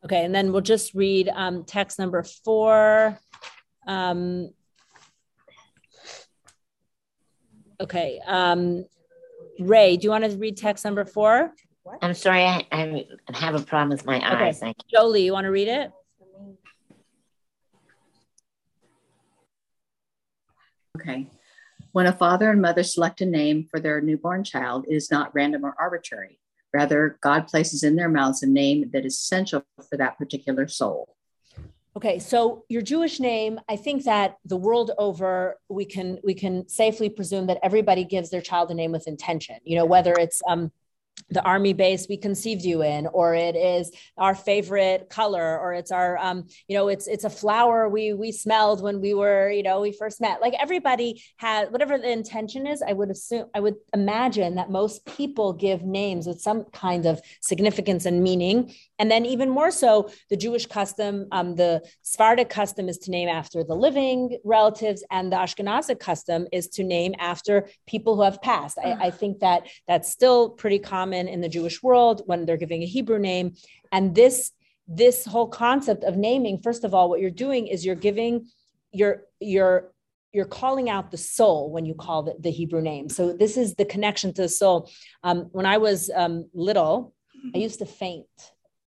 Okay, 0.03 0.23
and 0.23 0.35
then 0.35 0.51
we'll 0.51 0.61
just 0.61 0.93
read 0.93 1.29
um, 1.33 1.63
text 1.63 1.97
number 1.97 2.21
four. 2.21 3.17
Um, 3.87 4.51
okay, 7.81 8.19
um, 8.27 8.85
Ray, 9.59 9.97
do 9.97 10.03
you 10.03 10.11
want 10.11 10.23
to 10.25 10.37
read 10.37 10.57
text 10.57 10.85
number 10.85 11.05
four? 11.05 11.51
I'm 12.01 12.13
sorry, 12.13 12.43
I, 12.43 12.67
I 12.71 13.07
have 13.33 13.55
a 13.55 13.61
problem 13.61 13.89
with 13.89 14.05
my 14.05 14.17
Okay. 14.17 14.47
eyes. 14.47 14.61
I 14.61 14.73
Jolie, 14.91 15.23
you 15.23 15.33
want 15.33 15.45
to 15.45 15.51
read 15.51 15.67
it? 15.67 15.91
Okay. 20.99 21.27
When 21.95 22.07
a 22.07 22.11
father 22.11 22.51
and 22.51 22.61
mother 22.61 22.83
select 22.83 23.21
a 23.21 23.25
name 23.25 23.69
for 23.71 23.79
their 23.79 24.01
newborn 24.01 24.43
child, 24.43 24.83
it 24.89 24.93
is 24.93 25.09
not 25.09 25.33
random 25.33 25.65
or 25.65 25.73
arbitrary. 25.79 26.41
Rather, 26.73 27.17
God 27.21 27.47
places 27.47 27.83
in 27.83 27.95
their 27.95 28.09
mouths 28.09 28.43
a 28.43 28.47
name 28.47 28.89
that 28.91 29.05
is 29.05 29.13
essential 29.13 29.63
for 29.89 29.95
that 29.95 30.17
particular 30.17 30.67
soul. 30.67 31.15
Okay, 31.95 32.19
so 32.19 32.65
your 32.67 32.81
Jewish 32.81 33.21
name, 33.21 33.61
I 33.69 33.77
think 33.77 34.03
that 34.03 34.35
the 34.43 34.57
world 34.57 34.91
over, 34.97 35.57
we 35.69 35.85
can 35.85 36.19
we 36.21 36.33
can 36.33 36.67
safely 36.67 37.07
presume 37.07 37.47
that 37.47 37.59
everybody 37.63 38.03
gives 38.03 38.29
their 38.29 38.41
child 38.41 38.71
a 38.71 38.73
name 38.73 38.91
with 38.91 39.07
intention. 39.07 39.55
You 39.63 39.77
know, 39.77 39.85
whether 39.85 40.11
it's 40.19 40.41
um, 40.49 40.73
the 41.29 41.43
army 41.43 41.73
base 41.73 42.07
we 42.07 42.17
conceived 42.17 42.63
you 42.63 42.83
in 42.83 43.07
or 43.07 43.33
it 43.33 43.55
is 43.55 43.91
our 44.17 44.35
favorite 44.35 45.09
color 45.09 45.59
or 45.59 45.73
it's 45.73 45.91
our 45.91 46.17
um 46.17 46.45
you 46.67 46.77
know 46.77 46.87
it's 46.87 47.07
it's 47.07 47.23
a 47.23 47.29
flower 47.29 47.89
we 47.89 48.13
we 48.13 48.31
smelled 48.31 48.81
when 48.81 49.01
we 49.01 49.13
were 49.13 49.49
you 49.49 49.63
know 49.63 49.81
we 49.81 49.91
first 49.91 50.21
met. 50.21 50.41
Like 50.41 50.53
everybody 50.59 51.23
has 51.37 51.69
whatever 51.69 51.97
the 51.97 52.11
intention 52.11 52.67
is 52.67 52.81
i 52.81 52.93
would 52.93 53.09
assume 53.09 53.45
i 53.55 53.59
would 53.59 53.75
imagine 53.93 54.55
that 54.55 54.69
most 54.69 55.05
people 55.05 55.53
give 55.53 55.81
names 55.83 56.27
with 56.27 56.41
some 56.41 56.65
kind 56.65 57.05
of 57.05 57.21
significance 57.41 58.05
and 58.05 58.21
meaning. 58.21 58.73
And 58.99 59.11
then 59.11 59.25
even 59.25 59.49
more 59.49 59.71
so 59.71 60.09
the 60.29 60.37
jewish 60.37 60.65
custom 60.67 61.27
um 61.31 61.55
the 61.55 61.81
sephardic 62.01 62.49
custom 62.49 62.87
is 62.87 62.97
to 62.99 63.11
name 63.11 63.29
after 63.29 63.63
the 63.63 63.75
living 63.75 64.37
relatives 64.43 65.03
and 65.11 65.31
the 65.31 65.37
ashkenazic 65.37 65.99
custom 65.99 66.47
is 66.51 66.67
to 66.67 66.83
name 66.83 67.15
after 67.19 67.67
people 67.87 68.15
who 68.15 68.21
have 68.21 68.41
passed. 68.41 68.77
I, 68.77 68.93
I 69.07 69.11
think 69.11 69.39
that 69.39 69.67
that's 69.87 70.11
still 70.11 70.49
pretty 70.49 70.79
common 70.79 71.04
common 71.05 71.27
in 71.27 71.41
the 71.41 71.49
Jewish 71.49 71.83
world 71.83 72.21
when 72.25 72.45
they're 72.45 72.57
giving 72.57 72.81
a 72.81 72.85
Hebrew 72.85 73.19
name. 73.19 73.53
And 73.91 74.15
this 74.15 74.51
this 74.87 75.25
whole 75.25 75.47
concept 75.47 76.03
of 76.03 76.15
naming, 76.15 76.61
first 76.61 76.83
of 76.83 76.93
all, 76.93 77.09
what 77.09 77.19
you're 77.19 77.31
doing 77.45 77.67
is 77.67 77.85
you're 77.85 78.03
giving 78.09 78.47
you're 78.91 79.23
you're 79.39 79.91
you're 80.33 80.45
calling 80.61 80.89
out 80.89 81.11
the 81.11 81.17
soul 81.17 81.71
when 81.71 81.85
you 81.85 81.93
call 81.93 82.23
the, 82.23 82.35
the 82.39 82.51
Hebrew 82.51 82.81
name. 82.81 83.07
So 83.09 83.33
this 83.33 83.55
is 83.55 83.75
the 83.75 83.85
connection 83.85 84.33
to 84.33 84.41
the 84.41 84.49
soul. 84.49 84.89
Um, 85.23 85.37
when 85.53 85.65
I 85.65 85.77
was 85.77 86.09
um, 86.13 86.49
little, 86.53 87.13
I 87.53 87.59
used 87.59 87.79
to 87.79 87.85
faint 87.85 88.27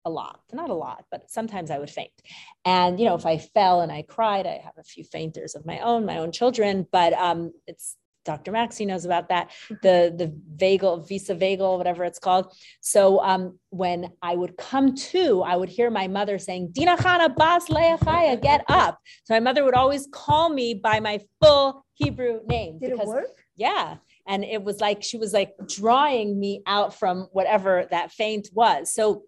a 0.04 0.10
lot, 0.10 0.40
not 0.52 0.70
a 0.70 0.74
lot, 0.74 1.04
but 1.10 1.30
sometimes 1.30 1.70
I 1.70 1.78
would 1.78 1.90
faint. 1.90 2.16
And 2.64 3.00
you 3.00 3.06
know, 3.06 3.14
if 3.14 3.26
I 3.26 3.38
fell 3.38 3.80
and 3.80 3.92
I 3.92 4.02
cried, 4.02 4.46
I 4.46 4.60
have 4.64 4.78
a 4.78 4.90
few 4.92 5.04
fainters 5.04 5.54
of 5.54 5.64
my 5.64 5.78
own, 5.78 6.04
my 6.04 6.18
own 6.18 6.32
children, 6.32 6.86
but 6.92 7.12
um, 7.14 7.52
it's 7.66 7.96
Dr. 8.28 8.52
Maxey 8.52 8.84
knows 8.84 9.06
about 9.06 9.30
that, 9.30 9.50
the, 9.70 10.12
the 10.14 10.30
vagal, 10.62 11.08
vasovagal, 11.08 11.78
whatever 11.78 12.04
it's 12.04 12.18
called. 12.18 12.52
So 12.82 13.22
um, 13.22 13.58
when 13.70 14.12
I 14.20 14.36
would 14.36 14.58
come 14.58 14.94
to, 14.94 15.42
I 15.42 15.56
would 15.56 15.70
hear 15.70 15.90
my 15.90 16.08
mother 16.08 16.38
saying, 16.38 16.72
Dina 16.72 16.98
Khana 16.98 17.34
Bas 17.34 17.68
Leachaya, 17.68 18.38
get 18.42 18.66
up. 18.68 18.98
So 19.24 19.32
my 19.32 19.40
mother 19.40 19.64
would 19.64 19.72
always 19.72 20.06
call 20.12 20.50
me 20.50 20.74
by 20.74 21.00
my 21.00 21.20
full 21.42 21.86
Hebrew 21.94 22.40
name. 22.46 22.78
Did 22.78 22.90
because, 22.90 23.06
it 23.06 23.08
work? 23.08 23.26
Yeah. 23.56 23.96
And 24.26 24.44
it 24.44 24.62
was 24.62 24.78
like 24.78 25.02
she 25.02 25.16
was 25.16 25.32
like 25.32 25.54
drawing 25.66 26.38
me 26.38 26.62
out 26.66 26.94
from 26.94 27.28
whatever 27.32 27.86
that 27.90 28.12
faint 28.12 28.50
was. 28.52 28.92
So 28.92 29.22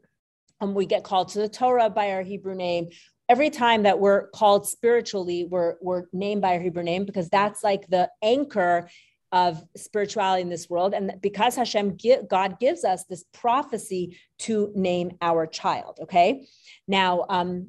um, 0.60 0.74
we 0.74 0.84
get 0.84 1.04
called 1.04 1.28
to 1.28 1.38
the 1.38 1.48
Torah 1.48 1.88
by 1.88 2.10
our 2.10 2.22
Hebrew 2.22 2.54
name 2.54 2.90
every 3.30 3.48
time 3.48 3.84
that 3.84 4.00
we're 4.00 4.26
called 4.30 4.66
spiritually, 4.66 5.46
we're, 5.48 5.76
we're 5.80 6.06
named 6.12 6.42
by 6.42 6.54
a 6.54 6.60
Hebrew 6.60 6.82
name 6.82 7.04
because 7.04 7.28
that's 7.28 7.62
like 7.62 7.86
the 7.86 8.10
anchor 8.22 8.90
of 9.30 9.62
spirituality 9.76 10.42
in 10.42 10.48
this 10.48 10.68
world. 10.68 10.92
And 10.94 11.14
because 11.22 11.54
Hashem, 11.54 11.96
God 12.28 12.58
gives 12.58 12.84
us 12.84 13.04
this 13.04 13.24
prophecy 13.32 14.18
to 14.40 14.72
name 14.74 15.12
our 15.22 15.46
child. 15.46 16.00
Okay. 16.02 16.48
Now, 16.88 17.24
um, 17.28 17.68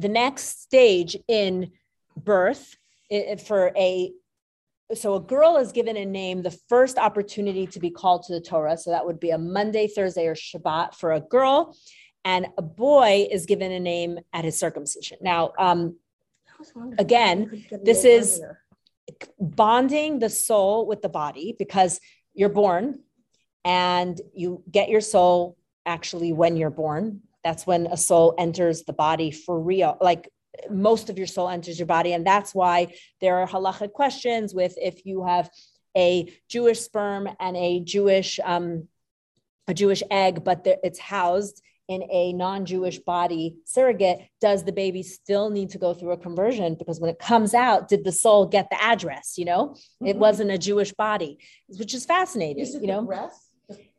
the 0.00 0.08
next 0.08 0.60
stage 0.60 1.16
in 1.28 1.70
birth 2.16 2.76
for 3.46 3.72
a 3.76 4.12
so 4.94 5.14
a 5.16 5.20
girl 5.20 5.56
is 5.56 5.70
given 5.70 5.96
a 5.96 6.04
name 6.04 6.42
the 6.42 6.58
first 6.68 6.98
opportunity 6.98 7.66
to 7.66 7.78
be 7.78 7.90
called 7.90 8.22
to 8.22 8.32
the 8.32 8.40
torah 8.40 8.76
so 8.76 8.90
that 8.90 9.04
would 9.04 9.20
be 9.20 9.30
a 9.30 9.38
monday 9.38 9.86
thursday 9.86 10.26
or 10.26 10.34
shabbat 10.34 10.94
for 10.94 11.12
a 11.12 11.20
girl 11.20 11.76
and 12.28 12.46
a 12.58 12.62
boy 12.62 13.26
is 13.30 13.46
given 13.46 13.72
a 13.72 13.80
name 13.80 14.18
at 14.34 14.44
his 14.44 14.58
circumcision. 14.58 15.16
Now, 15.22 15.52
um, 15.58 15.96
again, 16.98 17.64
this 17.82 18.04
is 18.04 18.42
bonding 19.40 20.18
the 20.18 20.28
soul 20.28 20.86
with 20.86 21.00
the 21.00 21.08
body 21.08 21.56
because 21.58 22.00
you're 22.34 22.50
born 22.50 23.00
and 23.64 24.20
you 24.34 24.62
get 24.70 24.90
your 24.90 25.00
soul 25.00 25.56
actually 25.86 26.34
when 26.34 26.58
you're 26.58 26.78
born. 26.84 27.22
That's 27.42 27.66
when 27.66 27.86
a 27.86 27.96
soul 27.96 28.34
enters 28.36 28.82
the 28.82 28.92
body 28.92 29.30
for 29.30 29.58
real. 29.58 29.96
Like 29.98 30.28
most 30.70 31.08
of 31.08 31.16
your 31.16 31.26
soul 31.26 31.48
enters 31.48 31.78
your 31.78 31.86
body. 31.86 32.12
And 32.12 32.26
that's 32.26 32.54
why 32.54 32.92
there 33.22 33.38
are 33.38 33.48
halachic 33.48 33.92
questions 33.92 34.52
with 34.52 34.74
if 34.76 35.06
you 35.06 35.24
have 35.24 35.48
a 35.96 36.30
Jewish 36.50 36.80
sperm 36.80 37.26
and 37.40 37.56
a 37.56 37.80
Jewish 37.80 38.38
um, 38.44 38.86
a 39.66 39.72
Jewish 39.72 40.02
egg, 40.10 40.44
but 40.44 40.62
it's 40.64 40.98
housed 40.98 41.62
in 41.88 42.04
a 42.10 42.32
non-Jewish 42.34 42.98
body 42.98 43.56
surrogate, 43.64 44.20
does 44.40 44.64
the 44.64 44.72
baby 44.72 45.02
still 45.02 45.48
need 45.50 45.70
to 45.70 45.78
go 45.78 45.94
through 45.94 46.12
a 46.12 46.18
conversion? 46.18 46.76
Because 46.78 47.00
when 47.00 47.10
it 47.10 47.18
comes 47.18 47.54
out, 47.54 47.88
did 47.88 48.04
the 48.04 48.12
soul 48.12 48.46
get 48.46 48.68
the 48.70 48.80
address? 48.82 49.38
You 49.38 49.46
know, 49.46 49.68
mm-hmm. 49.68 50.06
it 50.06 50.16
wasn't 50.16 50.50
a 50.50 50.58
Jewish 50.58 50.92
body, 50.92 51.38
which 51.66 51.94
is 51.94 52.04
fascinating. 52.04 52.62
Is 52.62 52.74
you 52.74 52.86
know, 52.86 53.02
breath? 53.02 53.48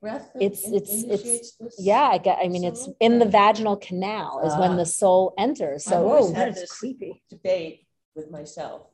breath 0.02 0.32
it's 0.40 0.64
it's 0.66 1.04
it's 1.04 1.58
yeah 1.78 2.10
i 2.12 2.18
get 2.18 2.40
i 2.42 2.48
mean 2.48 2.64
it's 2.64 2.88
in 3.00 3.20
the 3.20 3.26
vaginal 3.26 3.76
canal 3.76 4.42
is 4.46 4.56
when 4.58 4.78
the 4.78 4.86
soul 4.86 5.34
enters 5.38 5.84
so 5.84 6.02
whoa 6.02 6.32
that 6.32 6.58
is 6.58 6.72
creepy 6.72 7.22
debate 7.30 7.86
with 8.16 8.32
myself 8.32 8.88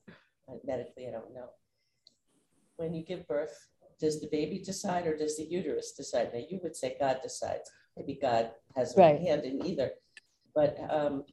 medically 0.65 1.07
i 1.07 1.11
don't 1.11 1.33
know 1.33 1.49
when 2.77 2.93
you 2.93 3.05
give 3.05 3.25
birth 3.27 3.67
does 3.99 4.19
the 4.19 4.27
baby 4.27 4.59
decide 4.59 5.07
or 5.07 5.15
does 5.15 5.37
the 5.37 5.45
uterus 5.45 5.93
decide 5.93 6.29
now 6.33 6.41
you 6.49 6.59
would 6.61 6.75
say 6.75 6.97
god 6.99 7.19
decides 7.23 7.69
maybe 7.97 8.17
God 8.21 8.51
has 8.75 8.95
a 8.97 9.01
Right. 9.01 9.19
hand 9.21 9.43
in 9.43 9.65
either. 9.65 9.91
But 10.53 10.77
um, 10.89 11.23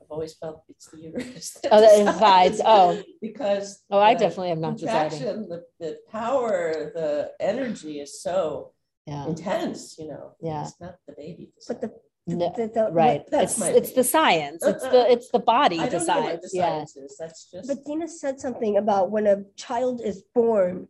I've 0.00 0.10
always 0.10 0.34
felt 0.34 0.64
it's 0.68 0.88
the 0.90 1.00
uterus. 1.00 1.58
Oh, 1.70 1.80
that 1.80 2.12
decides. 2.12 2.60
Oh. 2.64 3.00
Because. 3.20 3.82
Oh, 3.90 3.98
I 3.98 4.14
definitely 4.14 4.50
am 4.52 4.60
not 4.60 4.76
deciding. 4.78 5.18
contraction, 5.18 5.48
The, 5.48 5.64
the 5.80 5.98
power, 6.10 6.92
the 6.94 7.32
energy 7.40 8.00
is 8.00 8.20
so 8.22 8.72
Yeah. 9.06 9.26
intense, 9.26 9.98
you 9.98 10.08
know. 10.08 10.34
Yeah. 10.40 10.62
It's 10.62 10.80
not 10.80 10.96
the 11.06 11.14
baby. 11.14 11.52
But 11.66 11.80
the, 11.80 11.92
No, 12.28 12.52
the, 12.56 12.68
the, 12.72 12.84
right. 12.92 13.22
It's 13.32 13.60
it's 13.60 13.92
the 13.92 14.04
science. 14.04 14.64
It's 14.64 14.84
the 14.84 15.10
it's 15.10 15.28
the 15.30 15.40
body 15.40 15.80
I 15.80 15.88
don't 15.88 16.06
know 16.06 16.20
what 16.20 16.40
decides. 16.40 16.52
the 16.52 16.58
Yeah. 16.58 16.68
science 16.68 16.96
is. 16.96 17.16
That's 17.18 17.50
just. 17.50 17.66
But 17.68 17.84
Dina 17.84 18.06
said 18.06 18.38
something 18.38 18.76
about 18.76 19.10
when 19.10 19.26
a 19.26 19.42
child 19.56 20.00
is 20.00 20.22
born, 20.32 20.86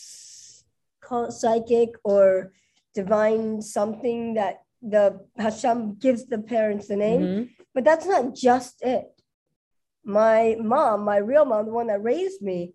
psychic 1.30 1.90
or 2.04 2.52
divine 2.94 3.62
something 3.62 4.34
that 4.36 4.62
the 4.82 5.20
Hashem 5.38 5.96
gives 6.00 6.26
the 6.28 6.40
parents 6.40 6.88
the 6.88 6.96
name. 6.96 7.22
Mhm. 7.22 7.50
But 7.74 7.84
that's 7.84 8.06
not 8.06 8.34
just 8.34 8.82
it. 8.84 9.08
My 10.04 10.56
mom, 10.60 11.04
my 11.04 11.18
real 11.18 11.46
mom, 11.46 11.66
the 11.66 11.72
one 11.74 11.88
that 11.88 12.02
raised 12.04 12.42
me, 12.42 12.74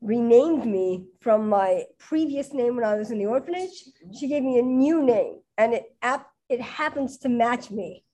renamed 0.00 0.66
me 0.66 1.06
from 1.20 1.48
my 1.48 1.84
previous 1.98 2.52
name 2.52 2.74
when 2.76 2.84
I 2.84 2.96
was 2.96 3.10
in 3.10 3.18
the 3.18 3.26
orphanage. 3.26 3.84
She 4.18 4.26
gave 4.28 4.42
me 4.42 4.58
a 4.58 4.62
new 4.62 5.02
name, 5.02 5.40
and 5.56 5.72
it 5.74 5.84
ap- 6.02 6.30
it 6.48 6.60
happens 6.60 7.18
to 7.18 7.28
match 7.28 7.70
me. 7.70 8.04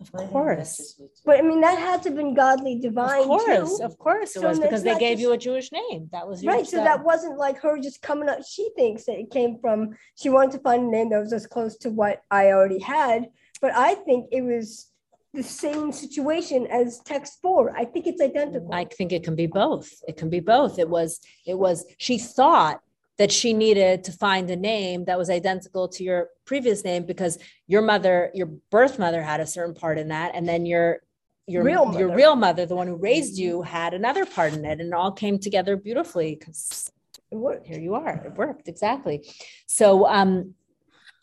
Of 0.00 0.12
course. 0.12 0.58
matches 0.58 0.96
me 0.98 1.06
too. 1.06 1.22
But 1.24 1.38
I 1.38 1.42
mean, 1.42 1.60
that 1.60 1.78
had 1.78 2.02
to 2.02 2.10
have 2.10 2.16
been 2.16 2.34
godly, 2.34 2.78
divine. 2.78 3.20
Of 3.22 3.26
course, 3.26 3.78
too. 3.78 3.84
of 3.84 3.98
course 3.98 4.36
it 4.36 4.40
So 4.40 4.48
was 4.48 4.60
because 4.60 4.82
they 4.82 4.98
gave 4.98 5.18
just- 5.18 5.22
you 5.22 5.32
a 5.32 5.38
Jewish 5.38 5.72
name. 5.72 6.08
That 6.12 6.28
was 6.28 6.44
Right. 6.44 6.66
So 6.66 6.76
that 6.78 7.04
wasn't 7.04 7.38
like 7.38 7.58
her 7.60 7.78
just 7.78 8.02
coming 8.02 8.28
up. 8.28 8.38
She 8.46 8.70
thinks 8.76 9.04
that 9.06 9.18
it 9.18 9.30
came 9.30 9.58
from, 9.58 9.96
she 10.14 10.28
wanted 10.28 10.52
to 10.52 10.58
find 10.58 10.86
a 10.86 10.90
name 10.90 11.10
that 11.10 11.18
was 11.20 11.32
as 11.32 11.46
close 11.46 11.76
to 11.78 11.90
what 11.90 12.22
I 12.30 12.48
already 12.48 12.78
had. 12.80 13.28
But 13.60 13.72
I 13.74 13.94
think 13.94 14.28
it 14.32 14.42
was 14.42 14.90
the 15.32 15.42
same 15.42 15.92
situation 15.92 16.66
as 16.68 17.00
text 17.00 17.40
four. 17.42 17.74
I 17.76 17.84
think 17.84 18.06
it's 18.06 18.22
identical. 18.22 18.72
I 18.72 18.84
think 18.84 19.12
it 19.12 19.22
can 19.22 19.34
be 19.34 19.46
both. 19.46 19.90
It 20.08 20.16
can 20.16 20.30
be 20.30 20.40
both. 20.40 20.78
It 20.78 20.88
was, 20.88 21.20
it 21.46 21.58
was, 21.58 21.84
she 21.98 22.16
thought 22.18 22.80
that 23.18 23.32
she 23.32 23.52
needed 23.54 24.04
to 24.04 24.12
find 24.12 24.50
a 24.50 24.56
name 24.56 25.06
that 25.06 25.18
was 25.18 25.30
identical 25.30 25.88
to 25.88 26.04
your 26.04 26.28
previous 26.44 26.84
name 26.84 27.04
because 27.04 27.38
your 27.66 27.82
mother, 27.82 28.30
your 28.34 28.46
birth 28.70 28.98
mother 28.98 29.22
had 29.22 29.40
a 29.40 29.46
certain 29.46 29.74
part 29.74 29.98
in 29.98 30.08
that. 30.08 30.34
And 30.34 30.46
then 30.48 30.66
your, 30.66 31.00
your, 31.46 31.62
Real 31.62 31.94
your 31.98 32.14
real 32.14 32.36
mother, 32.36 32.66
the 32.66 32.74
one 32.74 32.88
who 32.88 32.96
raised 32.96 33.38
you 33.38 33.62
had 33.62 33.94
another 33.94 34.26
part 34.26 34.52
in 34.52 34.64
it 34.64 34.80
and 34.80 34.92
it 34.92 34.92
all 34.92 35.12
came 35.12 35.38
together 35.38 35.76
beautifully 35.76 36.34
because 36.34 36.90
here 37.30 37.80
you 37.80 37.94
are. 37.94 38.22
It 38.26 38.34
worked. 38.34 38.68
Exactly. 38.68 39.28
So, 39.66 40.06
um, 40.06 40.54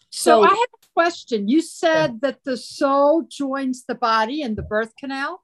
So, 0.10 0.41
So- 0.41 0.43
I 0.43 0.49
have 0.49 0.73
a 0.82 0.88
question. 0.93 1.47
You 1.47 1.62
said 1.62 2.21
that 2.21 2.43
the 2.43 2.56
soul 2.56 3.23
joins 3.23 3.86
the 3.86 3.95
body 3.95 4.41
in 4.41 4.56
the 4.56 4.62
birth 4.62 4.94
canal. 4.96 5.44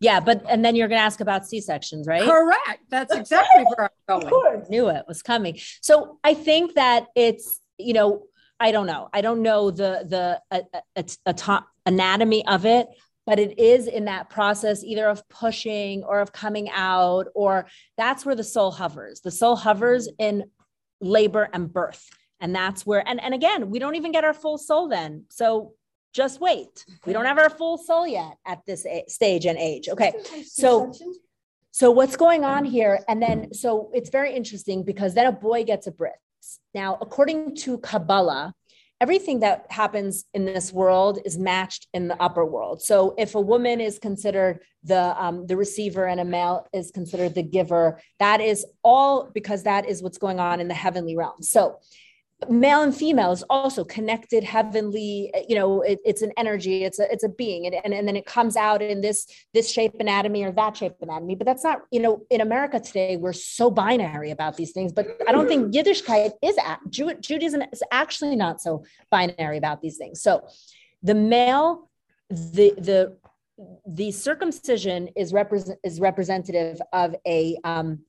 Yeah, 0.00 0.20
but, 0.20 0.44
and 0.48 0.64
then 0.64 0.76
you're 0.76 0.88
going 0.88 0.98
to 0.98 1.04
ask 1.04 1.20
about 1.20 1.46
C-sections, 1.46 2.06
right? 2.06 2.22
Correct. 2.22 2.80
That's 2.88 3.14
exactly 3.14 3.64
where 3.64 3.90
I'm 4.08 4.16
Of 4.16 4.20
going. 4.22 4.30
course. 4.32 4.68
knew 4.70 4.88
it 4.88 5.04
was 5.08 5.22
coming. 5.22 5.58
So 5.80 6.18
I 6.24 6.34
think 6.34 6.74
that 6.74 7.06
it's, 7.14 7.60
you 7.78 7.92
know, 7.94 8.22
I 8.58 8.72
don't 8.72 8.86
know. 8.86 9.08
I 9.12 9.20
don't 9.20 9.42
know 9.42 9.70
the 9.70 10.06
the 10.08 10.40
uh, 10.50 10.80
uh, 10.96 11.02
ato- 11.26 11.66
anatomy 11.84 12.46
of 12.46 12.64
it, 12.64 12.86
but 13.26 13.38
it 13.38 13.58
is 13.58 13.86
in 13.86 14.06
that 14.06 14.30
process 14.30 14.82
either 14.82 15.08
of 15.08 15.28
pushing 15.28 16.02
or 16.04 16.20
of 16.20 16.32
coming 16.32 16.70
out, 16.72 17.26
or 17.34 17.66
that's 17.98 18.24
where 18.24 18.34
the 18.34 18.44
soul 18.44 18.70
hovers. 18.70 19.20
The 19.20 19.30
soul 19.30 19.56
hovers 19.56 20.08
in 20.18 20.44
labor 21.02 21.48
and 21.52 21.70
birth. 21.70 22.08
And 22.40 22.54
that's 22.54 22.86
where, 22.86 23.06
and, 23.06 23.20
and 23.22 23.34
again, 23.34 23.70
we 23.70 23.78
don't 23.78 23.94
even 23.94 24.12
get 24.12 24.24
our 24.24 24.34
full 24.34 24.58
soul 24.58 24.88
then. 24.88 25.24
So 25.28 25.72
just 26.16 26.40
wait. 26.40 26.84
We 27.06 27.12
don't 27.12 27.26
have 27.26 27.38
our 27.38 27.50
full 27.50 27.76
soul 27.88 28.06
yet 28.06 28.34
at 28.46 28.58
this 28.66 28.86
a- 28.86 29.04
stage 29.08 29.44
and 29.46 29.58
age. 29.58 29.88
Okay. 29.94 30.12
So- 30.44 30.92
So 31.82 31.90
what's 31.90 32.16
going 32.16 32.42
on 32.42 32.64
here? 32.64 32.94
And 33.06 33.18
then, 33.20 33.52
so 33.52 33.90
it's 33.92 34.08
very 34.08 34.32
interesting 34.34 34.82
because 34.82 35.12
then 35.12 35.26
a 35.26 35.32
boy 35.48 35.62
gets 35.62 35.86
a 35.86 35.92
bris. 35.92 36.14
Now, 36.74 36.96
according 37.02 37.54
to 37.64 37.76
Kabbalah, 37.88 38.54
everything 38.98 39.40
that 39.40 39.66
happens 39.68 40.24
in 40.32 40.46
this 40.46 40.72
world 40.72 41.18
is 41.26 41.36
matched 41.36 41.86
in 41.92 42.08
the 42.08 42.18
upper 42.26 42.46
world. 42.46 42.80
So 42.80 43.14
if 43.18 43.34
a 43.34 43.40
woman 43.52 43.78
is 43.88 43.98
considered 43.98 44.60
the 44.84 45.02
um, 45.22 45.46
the 45.50 45.56
receiver 45.64 46.06
and 46.06 46.18
a 46.18 46.24
male 46.24 46.66
is 46.72 46.90
considered 46.98 47.34
the 47.34 47.42
giver, 47.42 48.00
that 48.20 48.40
is 48.40 48.64
all 48.82 49.28
because 49.38 49.64
that 49.64 49.86
is 49.86 50.02
what's 50.02 50.16
going 50.26 50.40
on 50.40 50.60
in 50.62 50.68
the 50.68 50.74
heavenly 50.84 51.14
realm. 51.14 51.42
So 51.42 51.62
male 52.50 52.82
and 52.82 52.94
female 52.94 53.32
is 53.32 53.42
also 53.48 53.82
connected 53.82 54.44
heavenly 54.44 55.32
you 55.48 55.56
know 55.56 55.80
it, 55.80 55.98
it's 56.04 56.20
an 56.20 56.30
energy 56.36 56.84
it's 56.84 56.98
a 56.98 57.10
it's 57.10 57.24
a 57.24 57.30
being 57.30 57.64
and, 57.64 57.74
and, 57.82 57.94
and 57.94 58.06
then 58.06 58.14
it 58.14 58.26
comes 58.26 58.56
out 58.56 58.82
in 58.82 59.00
this 59.00 59.26
this 59.54 59.70
shape 59.70 59.94
anatomy 60.00 60.44
or 60.44 60.52
that 60.52 60.76
shape 60.76 60.92
anatomy. 61.00 61.34
But 61.34 61.46
that's 61.46 61.64
not 61.64 61.82
you 61.90 62.00
know 62.00 62.26
in 62.28 62.42
america 62.42 62.78
today 62.78 63.16
we're 63.16 63.32
so 63.32 63.70
binary 63.70 64.30
about 64.32 64.56
these 64.58 64.72
things 64.72 64.92
but 64.92 65.18
i 65.26 65.32
don't 65.32 65.48
think 65.48 65.74
yiddishkeit 65.74 66.32
is 66.42 66.58
Jew, 66.90 67.14
judaism 67.14 67.62
is 67.72 67.82
actually 67.90 68.36
not 68.36 68.60
so 68.60 68.84
binary 69.10 69.58
about 69.58 69.80
these 69.80 69.96
things. 69.96 70.22
So 70.22 70.46
the 71.02 71.14
male 71.14 71.90
the 72.30 72.74
the 72.78 73.16
the 73.86 74.10
circumcision 74.10 75.08
is 75.16 75.32
represent 75.32 75.78
is 75.84 76.00
representative 76.00 76.80
of 76.92 77.14
a 77.26 77.56
um 77.64 78.00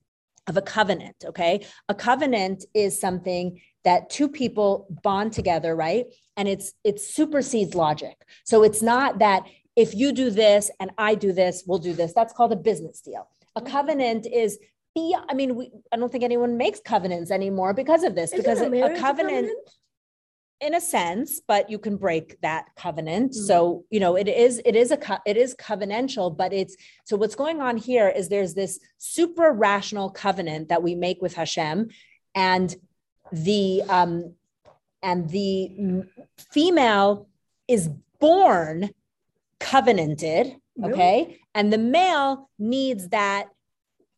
of 0.47 0.57
a 0.57 0.61
covenant 0.61 1.15
okay? 1.25 1.65
A 1.89 1.95
covenant 1.95 2.65
is 2.73 2.99
something 2.99 3.61
that 3.87 4.09
two 4.09 4.27
people 4.27 4.85
bond 5.01 5.31
together, 5.31 5.73
right? 5.73 6.07
And 6.35 6.47
it's 6.47 6.73
it 6.83 6.99
supersedes 6.99 7.73
logic. 7.73 8.17
So 8.43 8.63
it's 8.63 8.81
not 8.81 9.19
that 9.19 9.43
if 9.77 9.95
you 9.95 10.11
do 10.11 10.29
this 10.29 10.69
and 10.81 10.91
I 10.97 11.15
do 11.15 11.31
this, 11.31 11.63
we'll 11.65 11.79
do 11.89 11.93
this. 11.93 12.11
That's 12.13 12.33
called 12.33 12.51
a 12.51 12.57
business 12.57 12.99
deal. 12.99 13.29
A 13.55 13.61
covenant 13.61 14.27
is 14.27 14.59
I 15.29 15.35
mean, 15.35 15.55
we, 15.55 15.69
I 15.93 15.97
don't 15.97 16.11
think 16.11 16.23
anyone 16.23 16.57
makes 16.57 16.79
covenants 16.79 17.29
anymore 17.29 17.71
because 17.75 18.03
of 18.03 18.15
this, 18.15 18.33
Isn't 18.33 18.39
because 18.39 18.61
a 18.61 18.65
a, 18.65 18.99
covenant, 18.99 18.99
covenant? 18.99 19.69
in 20.59 20.73
a 20.73 20.81
sense, 20.81 21.39
but 21.47 21.69
you 21.69 21.77
can 21.77 21.97
break 21.97 22.41
that 22.41 22.65
covenant. 22.75 23.31
Mhm. 23.33 23.35
So, 23.35 23.85
you 23.91 23.99
know, 23.99 24.15
it 24.17 24.27
is, 24.27 24.59
it 24.65 24.75
is 24.75 24.89
a, 24.89 24.97
co- 24.97 25.23
it 25.27 25.37
is 25.37 25.53
covenantal, 25.53 26.35
but 26.35 26.51
it's, 26.51 26.75
so 27.05 27.15
what's 27.15 27.35
going 27.35 27.61
on 27.61 27.77
here 27.77 28.09
is 28.09 28.27
there's 28.27 28.55
this 28.55 28.79
super 28.97 29.51
rational 29.51 30.09
covenant 30.09 30.69
that 30.69 30.81
we 30.81 30.95
make 30.95 31.21
with 31.21 31.35
Hashem 31.35 31.89
and 32.33 32.75
the, 33.31 33.83
um, 33.89 34.33
and 35.01 35.29
the 35.29 36.03
female 36.37 37.27
is 37.67 37.89
born 38.19 38.89
covenanted, 39.59 40.55
Really? 40.75 40.93
okay? 40.93 41.37
And 41.55 41.71
the 41.71 41.77
male 41.77 42.49
needs 42.59 43.09
that 43.09 43.49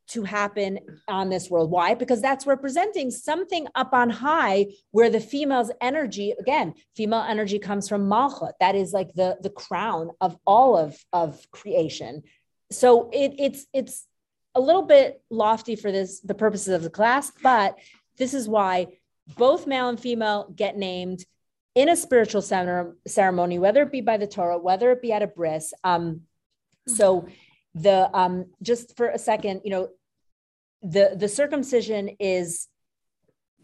to 0.09 0.23
happen 0.23 0.79
on 1.07 1.29
this 1.29 1.49
world. 1.49 1.69
Why? 1.69 1.93
Because 1.93 2.21
that's 2.21 2.47
representing 2.47 3.11
something 3.11 3.67
up 3.75 3.93
on 3.93 4.09
high 4.09 4.67
where 4.91 5.09
the 5.09 5.19
female's 5.19 5.71
energy, 5.81 6.33
again, 6.39 6.73
female 6.95 7.23
energy 7.27 7.59
comes 7.59 7.87
from 7.87 8.09
Malchut. 8.09 8.53
That 8.59 8.75
is 8.75 8.91
like 8.91 9.13
the, 9.13 9.37
the 9.41 9.51
crown 9.51 10.09
of 10.19 10.35
all 10.47 10.77
of, 10.77 10.97
of 11.13 11.39
creation. 11.51 12.23
So 12.71 13.09
it, 13.11 13.33
it's 13.37 13.65
it's 13.73 14.05
a 14.55 14.59
little 14.59 14.83
bit 14.83 15.21
lofty 15.29 15.75
for 15.75 15.91
this 15.91 16.19
the 16.19 16.35
purposes 16.35 16.69
of 16.69 16.83
the 16.83 16.89
class, 16.89 17.31
but 17.41 17.77
this 18.17 18.33
is 18.33 18.47
why 18.47 18.87
both 19.37 19.67
male 19.67 19.89
and 19.89 19.99
female 19.99 20.51
get 20.55 20.77
named 20.77 21.25
in 21.75 21.89
a 21.89 21.95
spiritual 21.95 22.41
center, 22.41 22.95
ceremony, 23.07 23.59
whether 23.59 23.83
it 23.83 23.91
be 23.91 24.01
by 24.01 24.17
the 24.17 24.27
Torah, 24.27 24.57
whether 24.57 24.91
it 24.91 25.01
be 25.01 25.11
at 25.11 25.21
a 25.21 25.27
bris. 25.27 25.73
Um, 25.83 26.21
so 26.87 27.27
the 27.75 28.09
um, 28.13 28.45
just 28.61 28.97
for 28.97 29.09
a 29.09 29.19
second, 29.19 29.61
you 29.63 29.71
know, 29.71 29.89
the 30.81 31.15
the 31.15 31.27
circumcision 31.27 32.09
is 32.19 32.67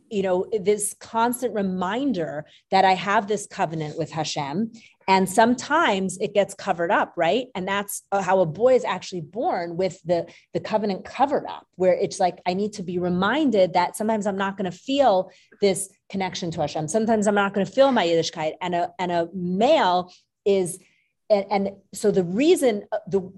you 0.09 0.21
know 0.21 0.45
this 0.51 0.95
constant 0.99 1.53
reminder 1.53 2.45
that 2.71 2.85
i 2.85 2.93
have 2.93 3.27
this 3.27 3.47
covenant 3.47 3.97
with 3.97 4.11
hashem 4.11 4.71
and 5.07 5.29
sometimes 5.29 6.17
it 6.17 6.33
gets 6.33 6.53
covered 6.53 6.91
up 6.91 7.13
right? 7.15 7.47
And 7.55 7.67
that's 7.67 8.03
uh, 8.11 8.21
how 8.21 8.39
a 8.39 8.45
boy 8.45 8.75
is 8.75 8.83
actually 8.83 9.21
born 9.21 9.77
with 9.77 10.01
the 10.03 10.27
the 10.53 10.59
covenant 10.59 11.05
covered 11.05 11.45
up 11.47 11.67
where 11.75 11.93
it's 11.93 12.19
like 12.19 12.39
i 12.45 12.53
need 12.53 12.73
to 12.73 12.83
be 12.83 12.99
reminded 12.99 13.73
that 13.73 13.95
sometimes 13.95 14.25
i'm 14.27 14.37
not 14.37 14.57
going 14.57 14.69
to 14.69 14.77
feel 14.77 15.29
this 15.61 15.89
connection 16.09 16.51
to 16.51 16.61
hashem. 16.61 16.87
Sometimes 16.87 17.27
i'm 17.27 17.35
not 17.35 17.53
going 17.53 17.65
to 17.65 17.71
feel 17.71 17.91
my 17.91 18.05
yiddishkeit. 18.05 18.53
And 18.61 18.75
a 18.75 18.91
and 18.99 19.11
a 19.11 19.29
male 19.33 20.11
is 20.45 20.79
and, 21.29 21.45
and 21.49 21.69
so 21.93 22.11
the 22.11 22.23
reason 22.23 22.83
uh, 22.91 22.99
the 23.07 23.31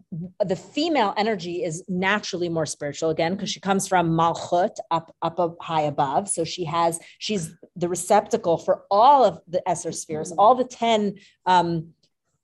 the 0.45 0.55
female 0.55 1.13
energy 1.15 1.63
is 1.63 1.83
naturally 1.87 2.49
more 2.49 2.65
spiritual 2.65 3.09
again 3.09 3.33
because 3.33 3.49
she 3.49 3.59
comes 3.59 3.87
from 3.87 4.09
malchut 4.09 4.75
up 4.91 5.15
up 5.21 5.39
up 5.39 5.57
high 5.61 5.83
above. 5.83 6.27
So 6.27 6.43
she 6.43 6.65
has 6.65 6.99
she's 7.19 7.53
the 7.75 7.87
receptacle 7.87 8.57
for 8.57 8.83
all 8.91 9.23
of 9.23 9.39
the 9.47 9.67
esser 9.67 9.91
spheres 9.91 10.33
all 10.37 10.55
the 10.55 10.65
10 10.65 11.15
um 11.45 11.93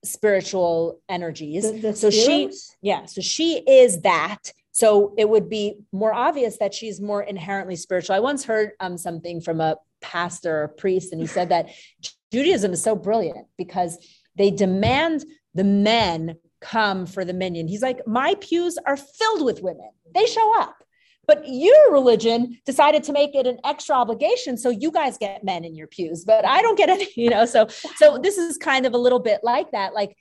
spiritual 0.06 1.02
energies. 1.10 1.64
The- 1.64 1.80
the 1.80 1.96
so 1.96 2.10
she 2.10 2.52
yeah 2.82 3.06
so 3.06 3.22
she 3.22 3.58
is 3.68 4.02
that. 4.02 4.54
So 4.72 5.14
it 5.18 5.30
would 5.30 5.50
be 5.50 5.80
more 5.92 6.14
obvious 6.14 6.58
that 6.58 6.74
she's 6.74 7.00
more 7.00 7.22
inherently 7.22 7.76
spiritual. 7.76 8.16
I 8.16 8.20
once 8.20 8.44
heard 8.44 8.72
um, 8.80 8.98
something 8.98 9.40
from 9.40 9.62
a 9.62 9.78
pastor 10.02 10.64
or 10.64 10.68
priest 10.70 11.12
and 11.12 11.22
he 11.22 11.28
said 11.28 11.50
that 11.50 11.70
judaism 12.32 12.74
is 12.74 12.82
so 12.82 12.96
brilliant 12.96 13.48
because 13.58 13.98
they 14.36 14.52
demand 14.52 15.26
the 15.54 15.64
men 15.64 16.38
come 16.62 17.06
for 17.06 17.26
the 17.26 17.34
minyan 17.34 17.68
he's 17.68 17.82
like 17.82 18.06
my 18.08 18.36
pews 18.40 18.78
are 18.86 18.98
filled 18.98 19.44
with 19.44 19.62
women 19.62 19.90
they 20.14 20.26
show 20.26 20.62
up 20.62 20.76
but 21.26 21.44
your 21.46 21.92
religion 21.92 22.58
decided 22.66 23.04
to 23.04 23.12
make 23.12 23.36
it 23.36 23.48
an 23.48 23.58
extra 23.66 23.96
obligation 23.96 24.58
so 24.58 24.70
you 24.70 24.92
guys 24.92 25.18
get 25.18 25.44
men 25.44 25.66
in 25.66 25.76
your 25.76 25.88
pews 25.88 26.24
but 26.24 26.46
i 26.46 26.62
don't 26.62 26.78
get 26.78 26.90
any 26.90 27.08
you 27.16 27.30
know 27.30 27.46
so 27.46 27.68
so 27.98 28.18
this 28.18 28.38
is 28.38 28.58
kind 28.58 28.86
of 28.86 28.94
a 28.94 28.98
little 28.98 29.20
bit 29.20 29.42
like 29.44 29.72
that 29.72 29.94
like 29.94 30.16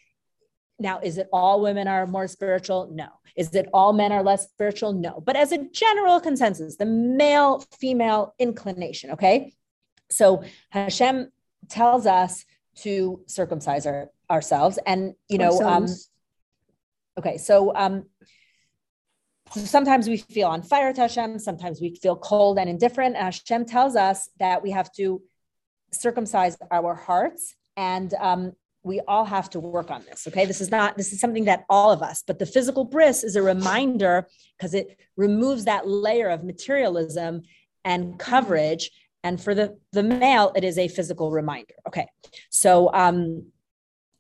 now, 0.83 0.99
is 1.01 1.17
it 1.17 1.29
all 1.33 1.61
women 1.61 1.89
are 1.89 2.07
more 2.07 2.27
spiritual? 2.27 2.91
No. 2.93 3.07
Is 3.37 3.55
it 3.55 3.69
all 3.73 3.93
men 3.93 4.13
are 4.13 4.23
less 4.23 4.49
spiritual? 4.49 4.93
No. 4.93 5.23
But 5.25 5.37
as 5.37 5.53
a 5.53 5.65
general 5.71 6.21
consensus, 6.21 6.77
the 6.77 6.87
male 6.87 7.65
female 7.79 8.35
inclination, 8.39 9.13
okay? 9.13 9.55
So 10.11 10.43
Hashem 10.71 11.31
tells 11.69 12.07
us 12.07 12.45
to 12.77 13.21
circumcise 13.27 13.87
our, 13.87 14.11
ourselves. 14.31 14.79
And, 14.87 15.15
you 15.29 15.39
know, 15.39 15.61
um, 15.61 15.87
okay, 17.19 17.39
so 17.39 17.75
um, 17.75 18.07
sometimes 19.51 20.09
we 20.09 20.17
feel 20.17 20.49
on 20.49 20.63
fire 20.63 20.93
to 20.93 21.01
Hashem, 21.03 21.39
sometimes 21.39 21.81
we 21.81 21.97
feel 21.97 22.17
cold 22.17 22.59
and 22.59 22.69
indifferent. 22.69 23.17
And 23.17 23.25
Hashem 23.25 23.67
tells 23.67 23.97
us 23.97 24.31
that 24.39 24.63
we 24.63 24.71
have 24.71 24.93
to 24.95 25.23
circumcise 25.93 26.57
our 26.71 26.95
hearts 26.95 27.55
and 27.77 28.15
um, 28.15 28.53
we 28.83 29.01
all 29.07 29.25
have 29.25 29.49
to 29.51 29.61
work 29.61 29.91
on 29.91 30.03
this 30.05 30.27
okay 30.27 30.45
this 30.45 30.61
is 30.61 30.71
not 30.71 30.97
this 30.97 31.13
is 31.13 31.21
something 31.21 31.45
that 31.45 31.65
all 31.69 31.93
of 31.93 32.03
us 32.03 32.25
but 32.27 32.39
the 32.39 32.47
physical 32.47 32.85
bris 32.85 33.23
is 33.23 33.37
a 33.37 33.43
reminder 33.43 34.27
because 34.57 34.75
it 34.75 34.99
removes 35.17 35.65
that 35.65 35.87
layer 35.87 36.29
of 36.29 36.43
materialism 36.43 37.43
and 37.85 38.19
coverage 38.19 38.91
and 39.25 39.41
for 39.41 39.55
the 39.55 39.79
the 39.93 40.03
male 40.03 40.53
it 40.55 40.65
is 40.65 40.79
a 40.79 40.89
physical 40.89 41.31
reminder. 41.31 41.75
Okay. 41.87 42.07
So 42.51 42.93
um 42.93 43.47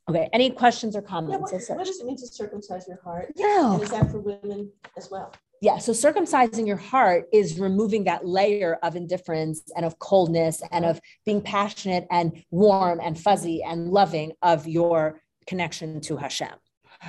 okay. 0.09 0.29
Any 0.33 0.51
questions 0.51 0.97
or 0.97 1.01
Yeah, 1.03 1.09
comments 1.09 1.53
what, 1.53 1.77
what 1.79 1.87
does 1.87 2.01
it 2.01 2.07
mean 2.07 2.17
to 2.17 2.27
circumcise 2.27 2.87
your 2.89 3.01
heart? 3.03 3.33
yeah. 3.37 3.75
And 3.75 3.83
is 3.83 3.91
that 3.91 4.11
for 4.11 4.19
women 4.19 4.71
as 4.97 5.11
well? 5.11 5.33
yeah. 5.61 5.79
So 5.79 5.93
circumcising 5.93 6.67
your 6.67 6.77
heart 6.77 7.27
is 7.33 7.61
removing 7.61 8.03
that 8.05 8.27
layer 8.27 8.79
of 8.83 8.97
indifference 8.97 9.63
and 9.77 9.85
of 9.87 9.97
coldness 10.01 10.61
and 10.73 10.85
of 10.85 11.01
being 11.25 11.41
passionate 11.41 12.07
and 12.11 12.43
warm 12.51 12.99
and 13.01 13.19
fuzzy 13.19 13.63
and 13.63 13.91
loving 13.91 14.33
of 14.43 14.67
your 14.67 15.21
connection 15.47 16.01
to 16.03 16.17
hashem. 16.17 16.55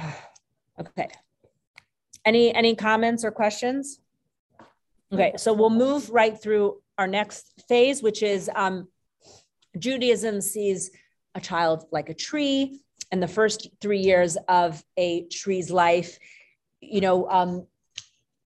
Okay. 0.79 1.07
Any 2.25 2.51
any 2.53 2.73
comments 2.75 3.23
or 3.23 3.29
questions? 3.29 3.99
Okay. 5.13 5.33
So 5.37 5.53
we'll 5.53 5.69
move 5.69 6.09
right 6.09 6.35
through 6.41 6.81
our 6.97 7.07
next 7.07 7.63
phase 7.67 8.01
which 8.03 8.23
is 8.23 8.49
um, 8.55 8.87
judaism 9.77 10.41
sees 10.41 10.91
a 11.35 11.41
child 11.41 11.85
like 11.91 12.09
a 12.09 12.13
tree 12.13 12.79
and 13.11 13.21
the 13.21 13.27
first 13.27 13.69
three 13.81 13.99
years 13.99 14.37
of 14.47 14.83
a 14.97 15.25
tree's 15.27 15.71
life 15.71 16.17
you 16.81 17.01
know 17.01 17.29
um, 17.29 17.65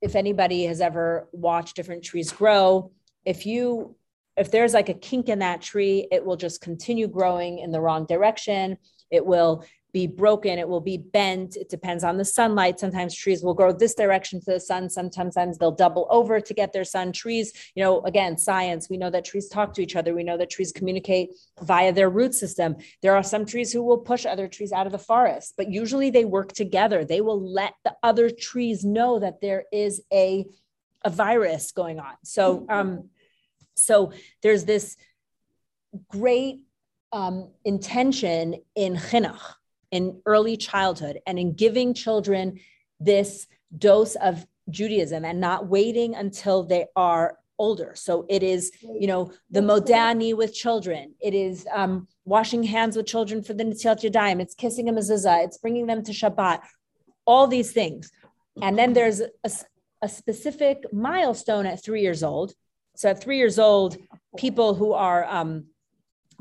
if 0.01 0.15
anybody 0.15 0.65
has 0.65 0.81
ever 0.81 1.27
watched 1.31 1.75
different 1.75 2.03
trees 2.03 2.31
grow, 2.31 2.91
if 3.25 3.45
you 3.45 3.95
if 4.35 4.51
there's 4.51 4.75
like 4.75 4.89
a 4.89 4.93
kink 4.93 5.29
in 5.29 5.39
that 5.39 5.61
tree, 5.61 6.07
it 6.11 6.23
will 6.23 6.35
just 6.35 6.61
continue 6.61 7.07
growing 7.07 7.57
in 7.57 7.71
the 7.71 7.81
wrong 7.81 8.05
direction. 8.05 8.77
It 9.09 9.25
will 9.25 9.65
be 9.93 10.07
broken, 10.07 10.59
it 10.59 10.67
will 10.67 10.81
be 10.81 10.97
bent. 10.97 11.55
It 11.55 11.69
depends 11.69 12.03
on 12.03 12.17
the 12.17 12.25
sunlight. 12.25 12.79
Sometimes 12.79 13.15
trees 13.15 13.43
will 13.43 13.53
grow 13.53 13.71
this 13.71 13.95
direction 13.95 14.39
to 14.41 14.51
the 14.51 14.59
sun. 14.59 14.89
Sometimes 14.89 15.57
they'll 15.57 15.71
double 15.71 16.07
over 16.09 16.39
to 16.39 16.53
get 16.53 16.73
their 16.73 16.83
sun. 16.83 17.11
Trees, 17.11 17.53
you 17.75 17.83
know, 17.83 18.01
again, 18.01 18.37
science, 18.37 18.89
we 18.89 18.97
know 18.97 19.09
that 19.09 19.25
trees 19.25 19.47
talk 19.47 19.73
to 19.73 19.81
each 19.81 19.95
other. 19.95 20.13
We 20.13 20.23
know 20.23 20.37
that 20.37 20.49
trees 20.49 20.71
communicate 20.71 21.29
via 21.61 21.91
their 21.93 22.09
root 22.09 22.33
system. 22.33 22.75
There 23.01 23.15
are 23.15 23.23
some 23.23 23.45
trees 23.45 23.71
who 23.71 23.83
will 23.83 23.99
push 23.99 24.25
other 24.25 24.47
trees 24.47 24.71
out 24.71 24.85
of 24.85 24.91
the 24.91 24.99
forest, 24.99 25.53
but 25.57 25.71
usually 25.71 26.09
they 26.09 26.25
work 26.25 26.53
together. 26.53 27.05
They 27.05 27.21
will 27.21 27.41
let 27.41 27.73
the 27.83 27.95
other 28.03 28.29
trees 28.29 28.83
know 28.83 29.19
that 29.19 29.41
there 29.41 29.65
is 29.71 30.01
a, 30.11 30.45
a 31.03 31.09
virus 31.09 31.71
going 31.71 31.99
on. 31.99 32.13
So, 32.23 32.65
um, 32.69 33.09
so 33.75 34.11
there's 34.41 34.65
this 34.65 34.97
great 36.09 36.61
um, 37.11 37.49
intention 37.63 38.55
in 38.75 38.95
chinuch, 38.95 39.53
in 39.91 40.21
early 40.25 40.57
childhood, 40.57 41.19
and 41.25 41.39
in 41.39 41.53
giving 41.53 41.93
children 41.93 42.59
this 42.99 43.47
dose 43.77 44.15
of 44.15 44.45
Judaism 44.69 45.23
and 45.23 45.39
not 45.39 45.67
waiting 45.67 46.15
until 46.15 46.63
they 46.63 46.85
are 46.95 47.37
older. 47.59 47.93
So 47.95 48.25
it 48.29 48.43
is, 48.43 48.71
you 48.81 49.07
know, 49.07 49.31
the 49.49 49.61
Modeh 49.61 49.91
Ani 49.91 50.33
with 50.33 50.53
children. 50.53 51.15
It 51.19 51.33
is 51.33 51.65
um, 51.73 52.07
washing 52.25 52.63
hands 52.63 52.95
with 52.95 53.07
children 53.07 53.41
for 53.41 53.53
the 53.53 53.63
Netilat 53.63 54.03
Yadayim. 54.03 54.41
It's 54.41 54.53
kissing 54.53 54.89
a 54.89 54.93
mezuzah. 54.93 55.43
It's 55.45 55.57
bringing 55.57 55.87
them 55.87 56.03
to 56.03 56.11
Shabbat. 56.11 56.59
All 57.25 57.47
these 57.47 57.71
things. 57.71 58.11
And 58.61 58.77
then 58.77 58.93
there's 58.93 59.21
a, 59.21 59.51
a 60.01 60.09
specific 60.09 60.85
milestone 60.91 61.65
at 61.65 61.83
three 61.83 62.01
years 62.01 62.23
old. 62.23 62.53
So 62.95 63.09
at 63.09 63.21
three 63.21 63.37
years 63.37 63.59
old, 63.59 63.97
people 64.37 64.73
who 64.75 64.93
are 64.93 65.25
um, 65.25 65.65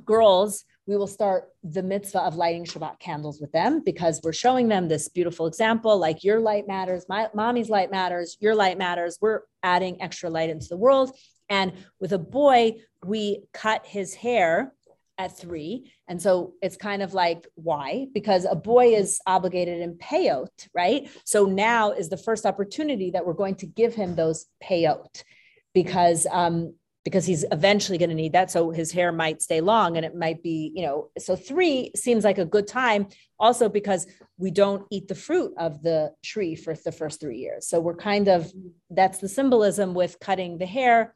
girls, 0.05 0.65
we 0.87 0.97
will 0.97 1.07
start 1.07 1.49
the 1.65 1.83
mitzvah 1.83 2.23
of 2.23 2.37
lighting 2.37 2.65
Shabbat 2.65 3.01
candles 3.01 3.41
with 3.41 3.51
them 3.53 3.83
because 3.85 4.21
we're 4.23 4.33
showing 4.33 4.69
them 4.69 4.87
this 4.89 5.09
beautiful 5.09 5.47
example 5.47 5.99
like 5.99 6.23
your 6.23 6.41
light 6.41 6.69
matters, 6.69 7.07
my 7.09 7.29
mommy's 7.35 7.69
light 7.69 7.91
matters, 7.91 8.37
your 8.41 8.55
light 8.55 8.79
matters. 8.79 9.19
We're 9.21 9.41
adding 9.63 10.01
extra 10.01 10.31
light 10.31 10.51
into 10.51 10.69
the 10.69 10.77
world. 10.77 11.11
And 11.49 11.73
with 12.01 12.13
a 12.13 12.19
boy, 12.19 12.77
we 13.05 13.45
cut 13.53 13.85
his 13.85 14.15
hair 14.15 14.73
at 15.19 15.37
three. 15.37 15.91
And 16.09 16.21
so 16.21 16.55
it's 16.63 16.77
kind 16.77 17.03
of 17.03 17.15
like, 17.15 17.47
why? 17.55 18.07
Because 18.13 18.45
a 18.45 18.55
boy 18.55 18.95
is 18.95 19.21
obligated 19.27 19.81
in 19.81 19.95
payot, 19.95 20.49
right? 20.75 21.09
So 21.25 21.47
now 21.47 21.93
is 21.93 22.11
the 22.11 22.19
first 22.19 22.47
opportunity 22.47 23.11
that 23.13 23.27
we're 23.27 23.33
going 23.33 23.55
to 23.57 23.67
give 23.67 23.95
him 23.95 24.15
those 24.15 24.47
payot 24.63 25.23
because 25.73 26.27
um, 26.31 26.75
because 27.07 27.25
he's 27.25 27.45
eventually 27.53 27.99
going 27.99 28.09
to 28.09 28.17
need 28.17 28.33
that. 28.33 28.51
So 28.51 28.73
his 28.73 28.91
hair 28.91 29.13
might 29.13 29.41
stay 29.41 29.61
long 29.61 29.97
and 29.97 30.05
it 30.05 30.17
might 30.17 30.43
be, 30.43 30.73
you 30.75 30.83
know, 30.83 31.09
so 31.17 31.37
three 31.37 31.93
seems 31.95 32.25
like 32.25 32.39
a 32.39 32.45
good 32.45 32.67
time 32.67 33.07
also 33.39 33.69
because 33.69 34.09
we 34.39 34.51
don't 34.51 34.85
eat 34.91 35.07
the 35.07 35.15
fruit 35.15 35.55
of 35.57 35.85
the 35.85 36.13
tree 36.25 36.57
for 36.57 36.75
the 36.75 36.91
first 36.91 37.21
three 37.21 37.39
years. 37.39 37.69
So 37.69 37.79
we're 37.79 37.95
kind 37.95 38.27
of, 38.27 38.53
that's 38.91 39.19
the 39.19 39.29
symbolism 39.29 39.95
with 39.95 40.19
cutting 40.19 40.59
the 40.59 40.67
hair 40.67 41.15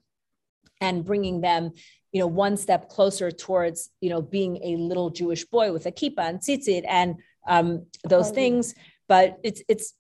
and 0.81 1.05
bringing 1.05 1.41
them, 1.41 1.73
you 2.13 2.21
know, 2.21 2.29
one 2.29 2.57
step 2.57 2.89
closer 2.89 3.33
towards, 3.33 3.91
you 4.01 4.11
know, 4.11 4.23
being 4.23 4.63
a 4.63 4.77
little 4.77 5.11
Jewish 5.11 5.45
boy 5.45 5.73
with 5.73 5.87
a 5.87 5.91
kippah 5.91 6.29
and 6.29 6.39
tzitzit 6.39 6.85
and 6.87 7.17
um, 7.49 7.87
those 8.09 8.31
things. 8.31 8.77
But 9.09 9.41
it's, 9.43 9.61
it's, 9.69 9.93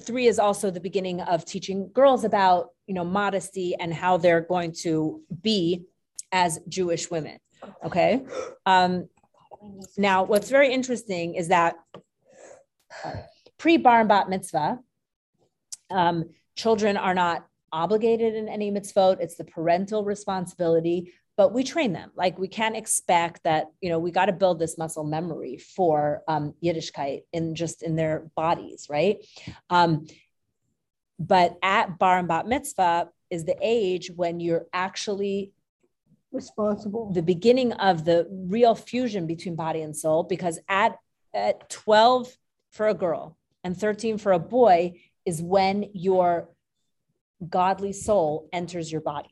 three 0.00 0.26
is 0.26 0.38
also 0.38 0.70
the 0.70 0.80
beginning 0.80 1.20
of 1.20 1.44
teaching 1.44 1.90
girls 1.92 2.24
about 2.24 2.70
you 2.86 2.94
know 2.94 3.04
modesty 3.04 3.74
and 3.78 3.92
how 3.92 4.16
they're 4.16 4.40
going 4.40 4.72
to 4.72 5.20
be 5.42 5.84
as 6.32 6.58
jewish 6.68 7.10
women 7.10 7.38
okay? 7.84 8.24
Um, 8.66 9.08
now 9.96 10.24
what's 10.24 10.50
very 10.50 10.72
interesting 10.72 11.34
is 11.34 11.48
that 11.48 11.76
pre 13.58 13.76
bar 13.76 14.00
and 14.00 14.08
bat 14.08 14.28
mitzvah 14.28 14.78
um, 15.90 16.24
children 16.56 16.96
are 16.96 17.14
not 17.14 17.46
obligated 17.72 18.34
in 18.34 18.48
any 18.48 18.70
mitzvot. 18.70 19.20
It's 19.20 19.36
the 19.36 19.44
parental 19.44 20.04
responsibility 20.04 21.12
but 21.36 21.52
we 21.52 21.64
train 21.64 21.92
them. 21.92 22.12
Like 22.14 22.38
we 22.38 22.46
can't 22.46 22.76
expect 22.76 23.42
that 23.42 23.66
you 23.80 23.90
know 23.90 23.98
we 23.98 24.12
got 24.12 24.26
to 24.26 24.32
build 24.32 24.60
this 24.60 24.78
muscle 24.78 25.02
memory 25.02 25.56
for 25.58 26.22
um, 26.28 26.54
yiddishkeit 26.62 27.22
in 27.32 27.56
just 27.56 27.82
in 27.82 27.96
their 27.96 28.30
bodies 28.36 28.86
right? 28.88 29.16
Um, 29.68 30.06
but 31.18 31.56
at 31.62 31.98
bar 31.98 32.18
and 32.18 32.28
bat 32.28 32.46
mitzvah 32.46 33.08
is 33.30 33.44
the 33.44 33.56
age 33.60 34.10
when 34.14 34.40
you're 34.40 34.66
actually 34.72 35.52
responsible 36.32 37.12
the 37.12 37.22
beginning 37.22 37.72
of 37.74 38.04
the 38.04 38.26
real 38.30 38.74
fusion 38.74 39.26
between 39.26 39.54
body 39.54 39.82
and 39.82 39.96
soul 39.96 40.24
because 40.24 40.58
at 40.68 40.98
at 41.32 41.68
12 41.70 42.36
for 42.70 42.88
a 42.88 42.94
girl 42.94 43.36
and 43.62 43.76
13 43.76 44.18
for 44.18 44.32
a 44.32 44.38
boy 44.38 44.92
is 45.24 45.40
when 45.42 45.90
your 45.92 46.48
godly 47.48 47.92
soul 47.92 48.48
enters 48.52 48.90
your 48.90 49.00
body 49.00 49.30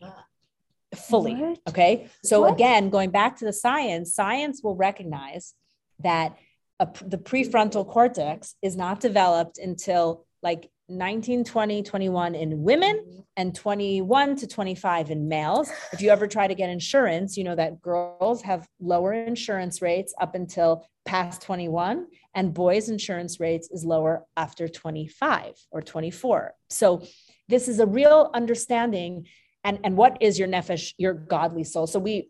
fully. 0.94 1.34
What? 1.34 1.58
Okay. 1.68 2.08
So, 2.24 2.42
what? 2.42 2.54
again, 2.54 2.90
going 2.90 3.10
back 3.10 3.36
to 3.38 3.44
the 3.44 3.52
science, 3.52 4.14
science 4.14 4.62
will 4.62 4.76
recognize 4.76 5.54
that 6.00 6.36
a, 6.80 6.88
the 7.04 7.18
prefrontal 7.18 7.86
cortex 7.86 8.54
is 8.62 8.76
not 8.76 9.00
developed 9.00 9.58
until 9.58 10.26
like 10.42 10.70
19, 10.96 11.44
20, 11.44 11.82
21 11.82 12.34
in 12.34 12.62
women 12.62 13.24
and 13.36 13.54
21 13.54 14.36
to 14.36 14.46
25 14.46 15.10
in 15.10 15.28
males. 15.28 15.70
If 15.92 16.02
you 16.02 16.10
ever 16.10 16.26
try 16.26 16.46
to 16.46 16.54
get 16.54 16.70
insurance, 16.70 17.36
you 17.36 17.44
know 17.44 17.54
that 17.54 17.80
girls 17.80 18.42
have 18.42 18.68
lower 18.80 19.12
insurance 19.12 19.80
rates 19.80 20.14
up 20.20 20.34
until 20.34 20.86
past 21.04 21.42
21 21.42 22.06
and 22.34 22.54
boys 22.54 22.88
insurance 22.88 23.40
rates 23.40 23.68
is 23.70 23.84
lower 23.84 24.24
after 24.36 24.68
25 24.68 25.54
or 25.70 25.82
24. 25.82 26.54
So 26.70 27.02
this 27.48 27.68
is 27.68 27.80
a 27.80 27.86
real 27.86 28.30
understanding 28.34 29.26
and 29.64 29.78
and 29.84 29.96
what 29.96 30.18
is 30.20 30.38
your 30.38 30.48
nefesh 30.48 30.92
your 30.98 31.14
godly 31.14 31.64
soul 31.64 31.86
so 31.86 31.98
we 31.98 32.28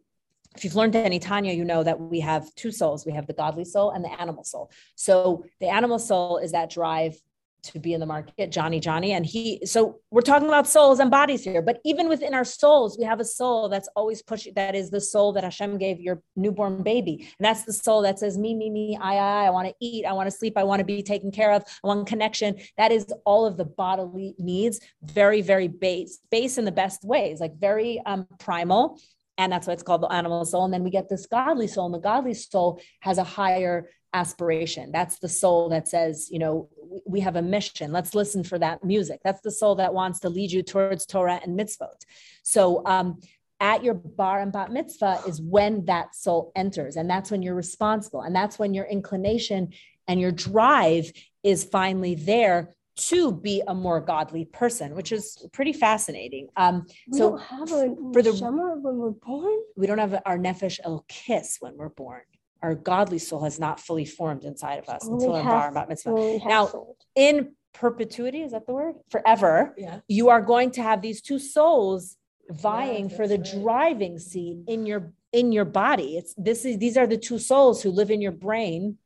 if 0.56 0.64
you've 0.64 0.76
learned 0.76 0.96
any 0.96 1.18
Tanya, 1.18 1.54
you 1.54 1.64
know 1.64 1.82
that 1.82 1.98
we 1.98 2.20
have 2.20 2.54
two 2.56 2.70
souls. 2.70 3.06
We 3.06 3.12
have 3.12 3.26
the 3.26 3.32
godly 3.32 3.64
soul 3.64 3.90
and 3.90 4.04
the 4.04 4.20
animal 4.20 4.44
soul. 4.44 4.70
So 4.96 5.44
the 5.60 5.68
animal 5.68 5.98
soul 5.98 6.38
is 6.38 6.52
that 6.52 6.70
drive 6.70 7.16
to 7.62 7.78
be 7.78 7.94
in 7.94 8.00
the 8.00 8.06
market, 8.06 8.50
Johnny, 8.50 8.80
Johnny. 8.80 9.12
And 9.12 9.24
he, 9.24 9.60
so 9.64 10.00
we're 10.10 10.20
talking 10.20 10.48
about 10.48 10.66
souls 10.66 10.98
and 10.98 11.10
bodies 11.10 11.44
here, 11.44 11.62
but 11.62 11.80
even 11.84 12.08
within 12.08 12.34
our 12.34 12.44
souls, 12.44 12.98
we 12.98 13.04
have 13.04 13.20
a 13.20 13.24
soul 13.24 13.68
that's 13.68 13.88
always 13.94 14.22
pushing, 14.22 14.54
that 14.54 14.74
is 14.74 14.90
the 14.90 15.00
soul 15.00 15.32
that 15.32 15.44
Hashem 15.44 15.78
gave 15.78 16.00
your 16.00 16.22
newborn 16.36 16.82
baby. 16.82 17.28
And 17.38 17.44
that's 17.44 17.64
the 17.64 17.72
soul 17.72 18.02
that 18.02 18.18
says, 18.18 18.36
me, 18.36 18.54
me, 18.54 18.70
me, 18.70 18.98
I, 19.00 19.16
I, 19.16 19.46
I 19.46 19.50
want 19.50 19.68
to 19.68 19.74
eat, 19.80 20.04
I 20.04 20.12
want 20.12 20.28
to 20.28 20.36
sleep, 20.36 20.54
I 20.56 20.64
want 20.64 20.80
to 20.80 20.84
be 20.84 21.02
taken 21.02 21.30
care 21.30 21.52
of, 21.52 21.62
I 21.84 21.86
want 21.86 22.06
connection. 22.06 22.56
That 22.76 22.92
is 22.92 23.06
all 23.24 23.46
of 23.46 23.56
the 23.56 23.64
bodily 23.64 24.34
needs, 24.38 24.80
very, 25.02 25.40
very 25.40 25.68
base, 25.68 26.18
base 26.30 26.58
in 26.58 26.64
the 26.64 26.72
best 26.72 27.04
ways, 27.04 27.40
like 27.40 27.56
very 27.58 28.00
um, 28.06 28.26
primal. 28.38 29.00
And 29.38 29.50
that's 29.50 29.66
why 29.66 29.72
it's 29.72 29.82
called 29.82 30.02
the 30.02 30.12
animal 30.12 30.44
soul. 30.44 30.64
And 30.64 30.74
then 30.74 30.84
we 30.84 30.90
get 30.90 31.08
this 31.08 31.26
godly 31.26 31.66
soul, 31.66 31.86
and 31.86 31.94
the 31.94 31.98
godly 31.98 32.34
soul 32.34 32.80
has 33.00 33.18
a 33.18 33.24
higher 33.24 33.88
aspiration. 34.12 34.92
That's 34.92 35.18
the 35.18 35.28
soul 35.28 35.68
that 35.70 35.88
says, 35.88 36.28
you 36.30 36.38
know, 36.38 36.68
we 37.06 37.20
have 37.20 37.36
a 37.36 37.42
mission. 37.42 37.92
Let's 37.92 38.14
listen 38.14 38.44
for 38.44 38.58
that 38.58 38.84
music. 38.84 39.20
That's 39.24 39.40
the 39.40 39.50
soul 39.50 39.76
that 39.76 39.94
wants 39.94 40.20
to 40.20 40.28
lead 40.28 40.52
you 40.52 40.62
towards 40.62 41.06
Torah 41.06 41.40
and 41.42 41.58
mitzvot. 41.58 42.04
So, 42.42 42.84
um, 42.86 43.20
at 43.60 43.84
your 43.84 43.94
bar 43.94 44.40
and 44.40 44.52
bat 44.52 44.72
mitzvah 44.72 45.20
is 45.26 45.40
when 45.40 45.84
that 45.84 46.16
soul 46.16 46.50
enters, 46.56 46.96
and 46.96 47.08
that's 47.08 47.30
when 47.30 47.42
you're 47.42 47.54
responsible, 47.54 48.22
and 48.22 48.34
that's 48.34 48.58
when 48.58 48.74
your 48.74 48.86
inclination 48.86 49.72
and 50.08 50.20
your 50.20 50.32
drive 50.32 51.12
is 51.44 51.62
finally 51.62 52.16
there 52.16 52.74
to 52.96 53.30
be 53.30 53.62
a 53.68 53.74
more 53.74 54.00
godly 54.00 54.46
person, 54.46 54.96
which 54.96 55.12
is 55.12 55.46
pretty 55.52 55.72
fascinating. 55.72 56.48
Um, 56.56 56.86
we 57.08 57.18
so 57.18 57.30
don't 57.30 57.40
have 57.40 57.70
a 57.70 57.94
for 58.12 58.20
the 58.20 58.32
when 58.32 58.96
we're 58.98 59.10
born. 59.10 59.60
We 59.76 59.86
don't 59.86 59.98
have 59.98 60.20
our 60.26 60.38
nefesh 60.38 60.80
Elokis 60.84 61.58
when 61.60 61.76
we're 61.76 61.88
born 61.88 62.22
our 62.62 62.74
godly 62.74 63.18
soul 63.18 63.42
has 63.44 63.58
not 63.58 63.80
fully 63.80 64.04
formed 64.04 64.44
inside 64.44 64.78
of 64.78 64.88
us 64.88 65.04
Only 65.08 65.26
until 65.26 65.34
our 65.36 65.44
bar 65.44 65.72
bat 65.72 65.88
mitzvah. 65.88 66.38
Now, 66.46 66.66
sold. 66.66 66.96
in 67.14 67.54
perpetuity, 67.72 68.42
is 68.42 68.52
that 68.52 68.66
the 68.66 68.72
word? 68.72 68.94
Forever, 69.10 69.74
Yeah. 69.76 70.00
you 70.08 70.28
are 70.28 70.40
going 70.42 70.70
to 70.72 70.82
have 70.82 71.02
these 71.02 71.20
two 71.22 71.38
souls 71.38 72.16
vying 72.50 73.08
for 73.08 73.26
the 73.26 73.38
right. 73.38 73.62
driving 73.62 74.18
seat 74.18 74.58
in 74.68 74.86
your 74.86 75.12
in 75.32 75.50
your 75.52 75.64
body. 75.64 76.16
It's 76.18 76.34
this 76.36 76.64
is 76.64 76.78
these 76.78 76.96
are 76.96 77.06
the 77.06 77.16
two 77.16 77.38
souls 77.38 77.82
who 77.82 77.90
live 77.90 78.10
in 78.10 78.20
your 78.20 78.32
brain 78.32 78.98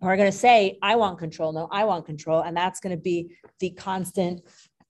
who 0.00 0.06
are 0.08 0.16
going 0.16 0.30
to 0.30 0.36
say, 0.36 0.78
I 0.82 0.96
want 0.96 1.18
control. 1.18 1.52
No, 1.52 1.68
I 1.70 1.84
want 1.84 2.06
control. 2.06 2.42
And 2.42 2.56
that's 2.56 2.80
going 2.80 2.94
to 2.96 3.00
be 3.00 3.36
the 3.60 3.70
constant 3.70 4.42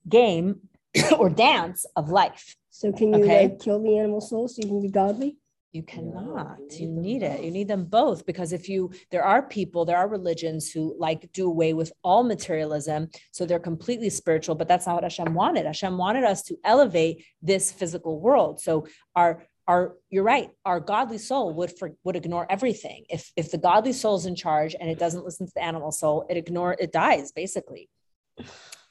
game 0.09 0.61
or 1.19 1.29
dance 1.29 1.85
of 1.97 2.09
life. 2.11 2.57
So 2.71 2.93
can 2.93 3.13
you 3.15 3.23
Okay. 3.23 3.43
like 3.49 3.61
kill 3.61 3.81
the 3.83 3.99
animal 3.99 4.21
soul 4.23 4.49
so 4.49 4.63
you 4.63 4.69
can 4.69 4.83
be 4.83 4.89
godly? 4.89 5.37
You 5.73 5.83
cannot. 5.83 6.59
You 6.79 6.89
need 6.89 7.23
it. 7.23 7.43
You 7.43 7.51
need 7.51 7.67
them 7.67 7.87
both 7.87 8.27
because 8.27 8.53
if 8.53 8.69
you, 8.69 8.93
there 9.11 9.25
are 9.25 9.43
people, 9.43 9.87
there 9.87 9.97
are 9.97 10.07
religions 10.07 10.71
who 10.71 10.95
like 10.99 11.33
do 11.33 11.47
away 11.47 11.73
with 11.73 11.91
all 12.05 12.25
materialism. 12.25 13.09
So 13.31 13.47
they're 13.47 13.59
completely 13.59 14.11
spiritual, 14.11 14.55
but 14.55 14.69
that's 14.69 14.87
not 14.87 14.97
what 14.97 15.05
Hashem 15.05 15.33
wanted. 15.33 15.65
Hashem 15.65 15.97
wanted 15.97 16.25
us 16.25 16.43
to 16.45 16.59
elevate 16.63 17.25
this 17.41 17.73
physical 17.73 18.21
world. 18.21 18.61
So 18.61 18.87
our 19.17 19.47
our 19.69 19.95
you're 20.11 20.25
right 20.25 20.51
our 20.65 20.81
godly 20.81 21.19
soul 21.19 21.55
would 21.55 21.77
for, 21.79 21.93
would 22.03 22.17
ignore 22.17 22.47
everything 22.51 23.05
if 23.09 23.31
if 23.37 23.53
the 23.53 23.59
godly 23.59 23.93
soul's 23.93 24.27
in 24.27 24.35
charge 24.35 24.75
and 24.79 24.91
it 24.91 24.99
doesn't 24.99 25.25
listen 25.25 25.47
to 25.47 25.53
the 25.55 25.63
animal 25.63 25.93
soul 25.93 26.27
it 26.29 26.37
ignore 26.37 26.75
it 26.81 26.91
dies 26.91 27.31
basically 27.31 27.89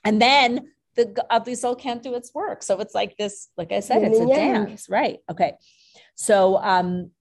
and 0.06 0.22
then 0.22 0.72
the 0.96 1.06
godly 1.30 1.56
soul 1.56 1.76
can't 1.76 2.04
do 2.04 2.16
its 2.16 2.34
work 2.34 2.64
so 2.64 2.80
it's 2.80 2.96
like 2.96 3.18
this 3.18 3.50
like 3.58 3.74
i 3.74 3.82
said 3.82 4.02
it's 4.02 4.18
a 4.18 4.26
dance 4.26 4.88
right 4.90 5.20
okay 5.30 5.56
so 6.16 6.58
um 6.58 7.12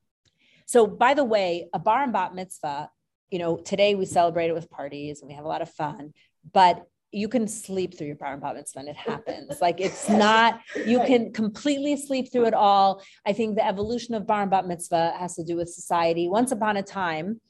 so 0.67 0.87
by 0.87 1.15
the 1.15 1.25
way 1.25 1.69
a 1.73 1.79
bar 1.79 2.03
and 2.03 2.13
bat 2.13 2.35
mitzvah 2.35 2.91
you 3.31 3.39
know 3.39 3.57
today 3.57 3.95
we 3.95 4.05
celebrate 4.05 4.49
it 4.49 4.55
with 4.55 4.71
parties 4.71 5.21
and 5.21 5.29
we 5.29 5.35
have 5.35 5.45
a 5.45 5.49
lot 5.49 5.63
of 5.63 5.71
fun 5.71 6.13
but 6.53 6.87
you 7.13 7.29
can 7.29 7.49
sleep 7.49 7.97
through 7.97 8.07
your 8.07 8.17
bar 8.17 8.33
and 8.33 8.43
bat 8.43 8.55
mitzvah 8.55 8.81
and 8.81 8.89
it 8.89 8.97
happens 8.97 9.61
like 9.61 9.81
it's 9.81 10.09
not 10.27 10.61
you 10.87 11.01
can 11.05 11.33
completely 11.33 11.97
sleep 11.97 12.31
through 12.31 12.47
it 12.47 12.55
all 12.55 13.03
I 13.27 13.33
think 13.33 13.57
the 13.57 13.67
evolution 13.67 14.15
of 14.15 14.27
bar 14.27 14.43
and 14.43 14.51
bat 14.51 14.67
mitzvah 14.67 15.15
has 15.19 15.35
to 15.37 15.45
do 15.45 15.57
with 15.57 15.69
society. 15.69 16.29
Once 16.29 16.53
upon 16.53 16.77
a 16.77 16.83
time, 16.83 17.41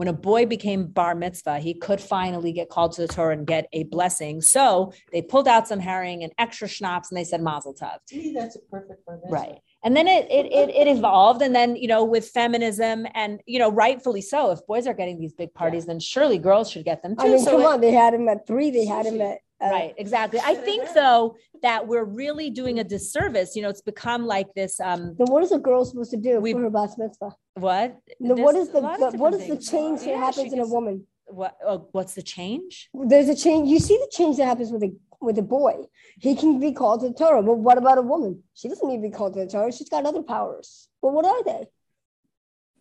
when 0.00 0.08
a 0.08 0.12
boy 0.12 0.46
became 0.46 0.86
bar 0.86 1.14
mitzvah, 1.14 1.58
he 1.58 1.74
could 1.74 2.00
finally 2.00 2.52
get 2.52 2.70
called 2.70 2.92
to 2.92 3.02
the 3.02 3.08
Torah 3.08 3.36
and 3.36 3.46
get 3.46 3.66
a 3.72 3.84
blessing. 3.84 4.40
So 4.40 4.92
they 5.12 5.20
pulled 5.20 5.46
out 5.46 5.68
some 5.68 5.78
herring 5.78 6.24
and 6.24 6.32
extra 6.38 6.68
schnapps 6.68 7.10
and 7.10 7.18
they 7.18 7.24
said 7.24 7.42
mazel 7.42 7.74
tov. 7.74 7.98
To 8.08 8.16
me, 8.16 8.32
that's 8.34 8.56
a 8.56 8.60
perfect 8.70 9.04
bar 9.04 9.16
mitzvah. 9.16 9.30
Right. 9.30 9.58
And 9.82 9.96
then 9.96 10.06
it, 10.06 10.26
it 10.30 10.46
it 10.46 10.68
it 10.70 10.88
evolved, 10.96 11.40
and 11.40 11.54
then 11.54 11.74
you 11.76 11.88
know 11.88 12.04
with 12.04 12.28
feminism, 12.28 13.06
and 13.14 13.40
you 13.46 13.58
know 13.58 13.70
rightfully 13.70 14.20
so. 14.20 14.50
If 14.50 14.66
boys 14.66 14.86
are 14.86 14.92
getting 14.94 15.18
these 15.18 15.32
big 15.32 15.54
parties, 15.54 15.86
then 15.86 15.98
surely 16.00 16.36
girls 16.38 16.70
should 16.70 16.84
get 16.84 17.02
them 17.02 17.16
too. 17.16 17.24
I 17.26 17.28
mean, 17.30 17.38
So 17.38 17.52
come 17.52 17.60
it- 17.62 17.66
on, 17.66 17.80
they 17.80 17.92
had 17.92 18.12
him 18.12 18.28
at 18.28 18.46
three. 18.46 18.70
They 18.70 18.84
had 18.84 19.06
him 19.06 19.20
at 19.22 19.38
uh, 19.62 19.68
right 19.70 19.94
exactly 19.98 20.40
i 20.42 20.54
think 20.54 20.82
though 20.94 21.36
that 21.60 21.86
we're 21.86 22.04
really 22.22 22.48
doing 22.48 22.78
a 22.78 22.84
disservice 22.84 23.54
you 23.54 23.60
know 23.60 23.68
it's 23.68 23.82
become 23.82 24.24
like 24.26 24.48
this 24.54 24.80
um 24.80 25.14
Then 25.18 25.26
what 25.26 25.42
is 25.42 25.52
a 25.52 25.58
girl 25.58 25.84
supposed 25.84 26.10
to 26.12 26.16
do 26.16 26.40
We- 26.40 26.54
for 26.54 26.60
her 26.62 26.70
bat 26.70 26.92
mitzvah? 26.96 27.36
what 27.56 27.98
No, 28.18 28.36
what 28.36 28.56
is 28.56 28.70
the, 28.70 28.80
lot 28.80 29.02
of 29.02 29.12
the- 29.12 29.18
what 29.18 29.34
is 29.34 29.46
the 29.48 29.58
change 29.58 30.00
Yeah, 30.00 30.18
that 30.18 30.34
she 30.34 30.40
happens 30.40 30.52
in 30.54 30.60
a 30.60 30.66
woman? 30.66 31.06
what 31.26 31.58
oh, 31.66 31.88
what's 31.92 32.14
the 32.14 32.22
change 32.22 32.88
There's 33.12 33.28
a 33.28 33.36
change. 33.36 33.68
You 33.68 33.80
see 33.80 33.98
the 33.98 34.08
change 34.10 34.38
that 34.38 34.46
happens 34.46 34.72
with 34.72 34.82
a 34.82 34.92
with 35.20 35.38
a 35.38 35.42
boy. 35.42 35.74
He 36.18 36.34
can 36.34 36.58
be 36.60 36.72
called 36.72 37.00
to 37.00 37.08
the 37.08 37.14
Torah. 37.14 37.42
But 37.42 37.58
what 37.58 37.78
about 37.78 37.98
a 37.98 38.02
woman? 38.02 38.42
She 38.54 38.68
doesn't 38.68 38.86
need 38.88 38.96
to 38.96 39.02
be 39.02 39.10
called 39.10 39.34
to 39.34 39.40
the 39.40 39.46
Torah. 39.46 39.72
She's 39.72 39.88
got 39.88 40.06
other 40.06 40.22
powers. 40.22 40.88
But 41.02 41.12
what 41.12 41.24
are 41.24 41.44
they? 41.44 41.66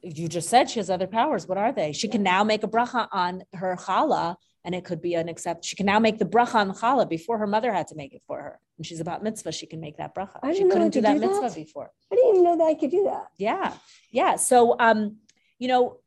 you 0.02 0.28
just 0.28 0.50
said 0.50 0.70
she 0.70 0.80
has 0.80 0.90
other 0.90 1.08
powers 1.08 1.46
what 1.48 1.58
are 1.58 1.72
they 1.74 1.92
she 1.92 2.08
can 2.08 2.24
now 2.24 2.44
make 2.44 2.64
a 2.64 2.68
bracha 2.68 3.08
on 3.12 3.44
her 3.54 3.76
challah 3.78 4.36
and 4.64 4.74
it 4.74 4.86
could 4.86 5.02
be 5.02 5.14
an 5.16 5.28
accept 5.28 5.66
she 5.66 5.76
can 5.76 5.86
now 5.86 6.00
make 6.00 6.18
the 6.18 6.26
bracha 6.26 6.56
on 6.56 6.72
challah 6.74 7.10
before 7.10 7.38
her 7.38 7.48
mother 7.48 7.74
had 7.74 7.88
to 7.88 7.96
make 7.96 8.14
it 8.14 8.22
for 8.26 8.42
her 8.42 8.60
and 8.78 8.86
she's 8.86 9.02
about 9.02 9.24
mitzvah 9.24 9.52
she 9.52 9.66
can 9.66 9.80
make 9.82 9.98
that 9.98 10.16
bracha 10.16 10.40
I 10.42 10.54
she 10.54 10.64
couldn't 10.64 10.84
I 10.84 10.90
do 10.90 11.02
that 11.02 11.14
do 11.16 11.20
mitzvah 11.20 11.50
that. 11.50 11.56
before 11.56 11.92
I 12.12 12.16
didn't 12.16 12.30
even 12.30 12.44
know 12.44 12.58
that 12.58 12.64
I 12.64 12.76
could 12.76 12.92
do 12.92 13.04
that. 13.06 13.26
yeah 13.38 13.74
yeah 14.10 14.36
so 14.38 14.78
um 14.80 15.18
you 15.58 15.68
know 15.68 15.99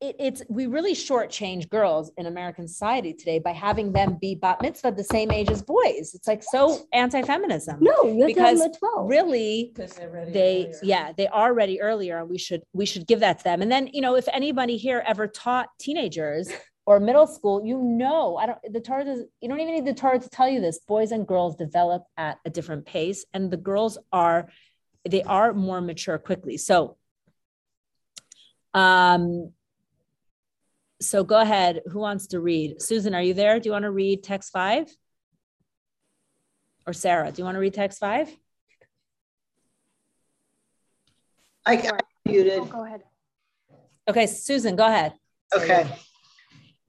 it, 0.00 0.16
it's 0.18 0.42
we 0.48 0.66
really 0.66 0.94
shortchange 0.94 1.68
girls 1.68 2.10
in 2.16 2.26
American 2.26 2.66
society 2.66 3.12
today 3.12 3.38
by 3.38 3.52
having 3.52 3.92
them 3.92 4.18
be 4.20 4.34
bat 4.34 4.62
mitzvah 4.62 4.92
the 4.92 5.04
same 5.04 5.30
age 5.30 5.50
as 5.50 5.62
boys. 5.62 6.12
It's 6.14 6.26
like 6.26 6.42
so 6.42 6.86
anti-feminism. 6.92 7.78
No, 7.80 7.90
you 8.04 8.08
have 8.08 8.18
have 8.20 8.26
Because 8.28 8.58
them 8.60 8.70
at 8.70 8.78
12. 8.78 9.08
Really, 9.08 9.72
they're 9.76 9.88
they 10.32 10.66
earlier. 10.66 10.78
yeah 10.82 11.12
they 11.16 11.28
are 11.28 11.52
ready 11.52 11.80
earlier 11.80 12.18
and 12.18 12.28
we 12.28 12.38
should 12.38 12.62
we 12.72 12.86
should 12.86 13.06
give 13.06 13.20
that 13.20 13.38
to 13.38 13.44
them 13.44 13.62
and 13.62 13.70
then 13.70 13.88
you 13.92 14.00
know 14.00 14.16
if 14.16 14.28
anybody 14.32 14.76
here 14.76 15.02
ever 15.06 15.26
taught 15.26 15.68
teenagers 15.78 16.48
or 16.86 17.00
middle 17.00 17.26
school 17.26 17.64
you 17.64 17.78
know 17.78 18.36
i 18.36 18.46
don't 18.46 18.58
the 18.70 18.80
torah 18.80 19.04
does 19.04 19.20
you 19.40 19.48
don't 19.48 19.60
even 19.60 19.74
need 19.74 19.86
the 19.86 19.94
torah 19.94 20.18
to 20.18 20.28
tell 20.28 20.48
you 20.48 20.60
this 20.60 20.80
boys 20.86 21.12
and 21.12 21.26
girls 21.26 21.56
develop 21.56 22.04
at 22.16 22.38
a 22.44 22.50
different 22.50 22.86
pace 22.86 23.24
and 23.34 23.50
the 23.50 23.56
girls 23.56 23.98
are 24.12 24.48
they 25.08 25.22
are 25.22 25.52
more 25.52 25.80
mature 25.80 26.18
quickly 26.18 26.56
so 26.56 26.96
um 28.74 29.52
so 31.00 31.24
go 31.24 31.40
ahead 31.40 31.80
who 31.90 31.98
wants 31.98 32.28
to 32.28 32.40
read 32.40 32.80
susan 32.80 33.14
are 33.14 33.22
you 33.22 33.34
there 33.34 33.58
do 33.58 33.68
you 33.68 33.72
want 33.72 33.84
to 33.84 33.90
read 33.90 34.22
text 34.22 34.52
five 34.52 34.86
or 36.86 36.92
sarah 36.92 37.30
do 37.32 37.40
you 37.40 37.44
want 37.44 37.54
to 37.54 37.60
read 37.60 37.74
text 37.74 37.98
five 37.98 38.30
I 41.66 41.76
got 41.76 42.02
muted. 42.24 42.60
Oh, 42.60 42.64
go 42.64 42.84
ahead. 42.84 43.02
Okay, 44.08 44.26
Susan, 44.26 44.76
go 44.76 44.86
ahead. 44.86 45.12
Okay. 45.54 45.86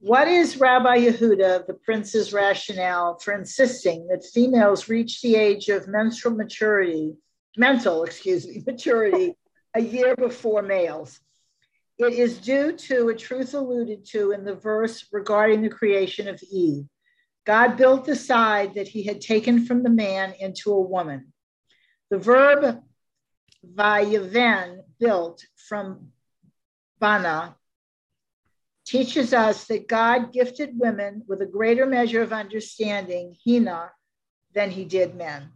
What 0.00 0.26
is 0.26 0.58
Rabbi 0.58 0.98
Yehuda, 0.98 1.66
the 1.66 1.74
prince's 1.74 2.32
rationale 2.32 3.18
for 3.18 3.34
insisting 3.34 4.08
that 4.08 4.24
females 4.24 4.88
reach 4.88 5.20
the 5.20 5.36
age 5.36 5.68
of 5.68 5.86
menstrual 5.86 6.34
maturity, 6.34 7.14
mental, 7.56 8.02
excuse 8.02 8.46
me, 8.48 8.62
maturity 8.66 9.36
a 9.74 9.80
year 9.80 10.16
before 10.16 10.62
males? 10.62 11.20
It 12.04 12.14
is 12.14 12.38
due 12.38 12.72
to 12.72 13.08
a 13.08 13.14
truth 13.14 13.54
alluded 13.54 14.04
to 14.06 14.32
in 14.32 14.44
the 14.44 14.54
verse 14.54 15.06
regarding 15.12 15.62
the 15.62 15.68
creation 15.68 16.28
of 16.28 16.42
Eve. 16.50 16.84
God 17.44 17.76
built 17.76 18.04
the 18.04 18.16
side 18.16 18.74
that 18.74 18.88
he 18.88 19.04
had 19.04 19.20
taken 19.20 19.66
from 19.66 19.82
the 19.82 19.90
man 19.90 20.34
into 20.38 20.72
a 20.72 20.80
woman. 20.80 21.32
The 22.10 22.18
verb 22.18 22.82
vayaven, 23.66 24.80
built 24.98 25.44
from 25.56 26.08
bana, 26.98 27.56
teaches 28.84 29.32
us 29.32 29.64
that 29.66 29.88
God 29.88 30.32
gifted 30.32 30.78
women 30.78 31.24
with 31.26 31.40
a 31.40 31.46
greater 31.46 31.86
measure 31.86 32.22
of 32.22 32.32
understanding, 32.32 33.36
bina, 33.44 33.90
than 34.54 34.70
he 34.70 34.84
did 34.84 35.14
men. 35.14 35.50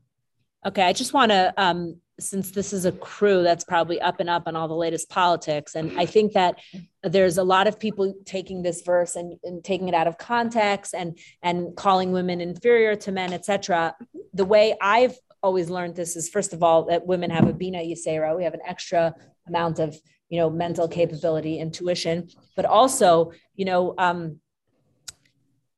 Okay, 0.64 0.82
I 0.82 0.92
just 0.92 1.12
want 1.12 1.30
to, 1.30 1.53
um, 1.57 2.01
since 2.19 2.51
this 2.51 2.73
is 2.73 2.85
a 2.87 2.93
crew 2.93 3.43
that's 3.43 3.64
probably 3.64 4.01
up 4.01 4.21
and 4.21 4.31
up 4.31 4.45
on 4.47 4.57
all 4.57 4.69
the 4.69 4.75
latest 4.75 5.11
politics, 5.11 5.75
and 5.75 5.99
I 5.99 6.07
think 6.07 6.33
that 6.33 6.59
there's 7.03 7.39
a 7.39 7.45
lot 7.45 7.67
of 7.67 7.79
people 7.79 8.14
taking 8.25 8.62
this 8.62 8.83
verse 8.83 9.17
and, 9.17 9.39
and 9.45 9.62
taking 9.62 9.89
it 9.89 9.95
out 9.95 10.07
of 10.07 10.17
context 10.19 10.95
and 10.95 11.19
and 11.43 11.77
calling 11.77 12.12
women 12.12 12.41
inferior 12.41 12.97
to 12.97 13.12
men, 13.12 13.33
etc. 13.33 13.95
The 14.33 14.45
way 14.45 14.77
I've 14.81 15.17
always 15.43 15.69
learned 15.69 15.95
this 15.95 16.17
is, 16.17 16.29
first 16.29 16.53
of 16.53 16.62
all, 16.62 16.87
that 16.87 17.07
women 17.07 17.31
have 17.31 17.47
a 17.49 17.53
bina 17.53 17.79
yisera. 17.79 18.37
We 18.37 18.45
have 18.45 18.55
an 18.55 18.61
extra 18.67 19.14
amount 19.47 19.79
of 19.79 19.97
you 20.31 20.39
know 20.39 20.49
mental 20.49 20.89
capability, 20.89 21.59
intuition, 21.59 22.29
but 22.55 22.64
also 22.64 23.33
you 23.55 23.64
know. 23.64 23.95
Um, 23.99 24.41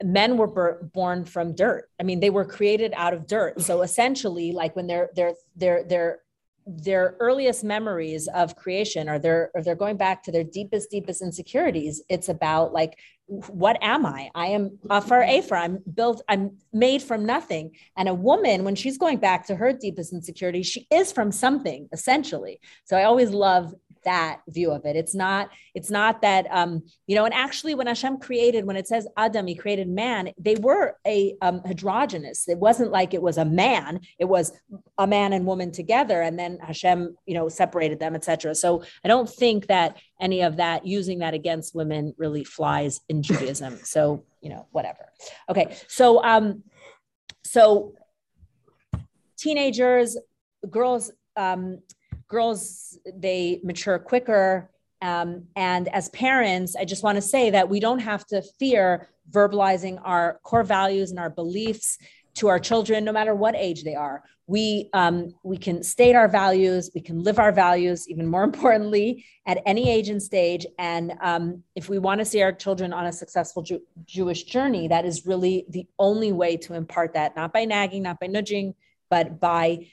men 0.01 0.36
were 0.36 0.47
bur- 0.47 0.89
born 0.95 1.24
from 1.24 1.57
dirt 1.57 1.91
i 1.99 2.05
mean 2.05 2.20
they 2.20 2.30
were 2.30 2.45
created 2.45 2.93
out 2.95 3.12
of 3.12 3.26
dirt 3.26 3.61
so 3.61 3.82
essentially 3.82 4.53
like 4.53 4.76
when 4.76 4.86
they're 4.86 5.11
they're 5.16 5.34
they're 5.57 5.82
they're 5.82 6.20
their 6.68 7.16
earliest 7.18 7.64
memories 7.64 8.28
of 8.28 8.54
creation 8.54 9.08
or 9.08 9.18
they're 9.18 9.50
or 9.54 9.62
they're 9.62 9.74
going 9.74 9.96
back 9.96 10.22
to 10.22 10.30
their 10.30 10.44
deepest 10.44 10.90
deepest 10.90 11.22
insecurities. 11.22 12.02
It's 12.10 12.28
about 12.28 12.74
like 12.74 12.98
what 13.26 13.78
am 13.82 14.04
i? 14.04 14.30
I 14.34 14.48
am 14.48 14.78
afar 14.90 15.22
Ephra. 15.22 15.60
i'm 15.62 15.78
built 15.94 16.22
i'm 16.28 16.58
made 16.72 17.02
from 17.02 17.24
nothing. 17.24 17.72
And 17.96 18.08
a 18.08 18.14
woman 18.14 18.64
when 18.64 18.74
she's 18.74 18.98
going 18.98 19.18
back 19.18 19.46
to 19.46 19.56
her 19.56 19.72
deepest 19.72 20.12
insecurity 20.12 20.62
she 20.62 20.86
is 20.90 21.10
from 21.10 21.32
something 21.32 21.88
essentially. 21.92 22.60
So 22.84 22.96
i 22.96 23.04
always 23.04 23.30
love 23.30 23.74
that 24.09 24.40
view 24.48 24.70
of 24.70 24.86
it. 24.86 24.96
It's 24.96 25.14
not 25.14 25.50
it's 25.74 25.90
not 25.90 26.22
that 26.22 26.46
um 26.50 26.82
you 27.06 27.14
know 27.14 27.24
and 27.24 27.34
actually 27.34 27.74
when 27.74 27.86
hashem 27.86 28.18
created 28.18 28.64
when 28.64 28.76
it 28.76 28.88
says 28.88 29.06
adam 29.16 29.46
he 29.46 29.54
created 29.54 29.88
man 29.88 30.32
they 30.38 30.56
were 30.56 30.96
a 31.06 31.34
um, 31.42 31.61
heterogeneous 31.64 32.48
it 32.48 32.59
wasn't 32.59 32.90
like 32.90 33.14
it 33.14 33.22
was 33.22 33.38
a 33.38 33.44
man 33.44 34.00
it 34.18 34.24
was 34.24 34.52
a 34.98 35.06
man 35.06 35.32
and 35.32 35.46
woman 35.46 35.70
together 35.70 36.22
and 36.22 36.38
then 36.38 36.59
hashem 36.59 37.16
you 37.26 37.34
know 37.34 37.48
separated 37.48 38.00
them 38.00 38.14
etc 38.14 38.54
so 38.54 38.82
i 39.04 39.09
don't 39.09 39.28
think 39.28 39.66
that 39.66 39.96
any 40.20 40.42
of 40.42 40.56
that 40.56 40.86
using 40.86 41.20
that 41.20 41.34
against 41.34 41.74
women 41.74 42.14
really 42.16 42.44
flies 42.44 43.00
in 43.09 43.22
judaism. 43.22 43.78
So 43.84 44.24
you 44.40 44.50
know 44.50 44.66
whatever. 44.70 45.04
Okay 45.50 45.76
so 45.86 46.22
um 46.22 46.62
so 47.44 47.94
teenagers 49.36 50.16
girls 50.68 51.11
um 51.36 51.80
girls 52.29 52.99
they 53.14 53.61
mature 53.64 53.99
quicker. 53.99 54.70
Um, 55.01 55.45
and 55.55 55.87
as 55.95 56.09
parents 56.09 56.74
i 56.74 56.85
just 56.85 57.05
want 57.05 57.14
to 57.14 57.22
say 57.22 57.51
that 57.51 57.68
we 57.68 57.79
don't 57.79 58.01
have 58.01 58.26
to 58.26 58.43
fear 58.59 59.09
verbalizing 59.31 60.01
our 60.03 60.41
core 60.43 60.64
values 60.64 61.11
and 61.11 61.20
our 61.20 61.31
beliefs 61.31 61.99
to 62.39 62.49
our 62.49 62.59
children 62.59 63.05
no 63.05 63.12
matter 63.12 63.35
what 63.35 63.57
age 63.57 63.83
they 63.83 63.95
are. 63.95 64.22
We 64.47 64.89
um, 64.95 65.35
we 65.43 65.59
can 65.59 65.83
state 65.83 66.14
our 66.14 66.29
values 66.29 66.91
we 66.95 67.01
can 67.01 67.22
live 67.22 67.39
our 67.39 67.53
values 67.53 68.09
even 68.09 68.26
more 68.26 68.45
importantly 68.53 69.24
at 69.47 69.61
any 69.66 69.91
age 69.91 70.09
and 70.09 70.22
stage. 70.22 70.66
And 70.79 71.14
um, 71.20 71.62
if 71.74 71.89
we 71.89 71.99
want 71.99 72.20
to 72.20 72.24
see 72.24 72.43
our 72.43 72.53
children 72.53 72.93
on 72.93 73.07
a 73.07 73.12
successful 73.12 73.62
Jew- 73.62 73.83
jewish 74.05 74.45
journey 74.45 74.89
that 74.89 75.05
is 75.05 75.26
really 75.26 75.66
the 75.68 75.87
only 75.99 76.33
way 76.33 76.57
to 76.59 76.74
impart 76.74 77.14
that 77.14 77.37
not 77.37 77.53
by 77.53 77.64
nagging 77.64 78.05
not 78.05 78.20
by 78.20 78.26
nudging 78.26 78.74
but 79.11 79.40
by 79.40 79.86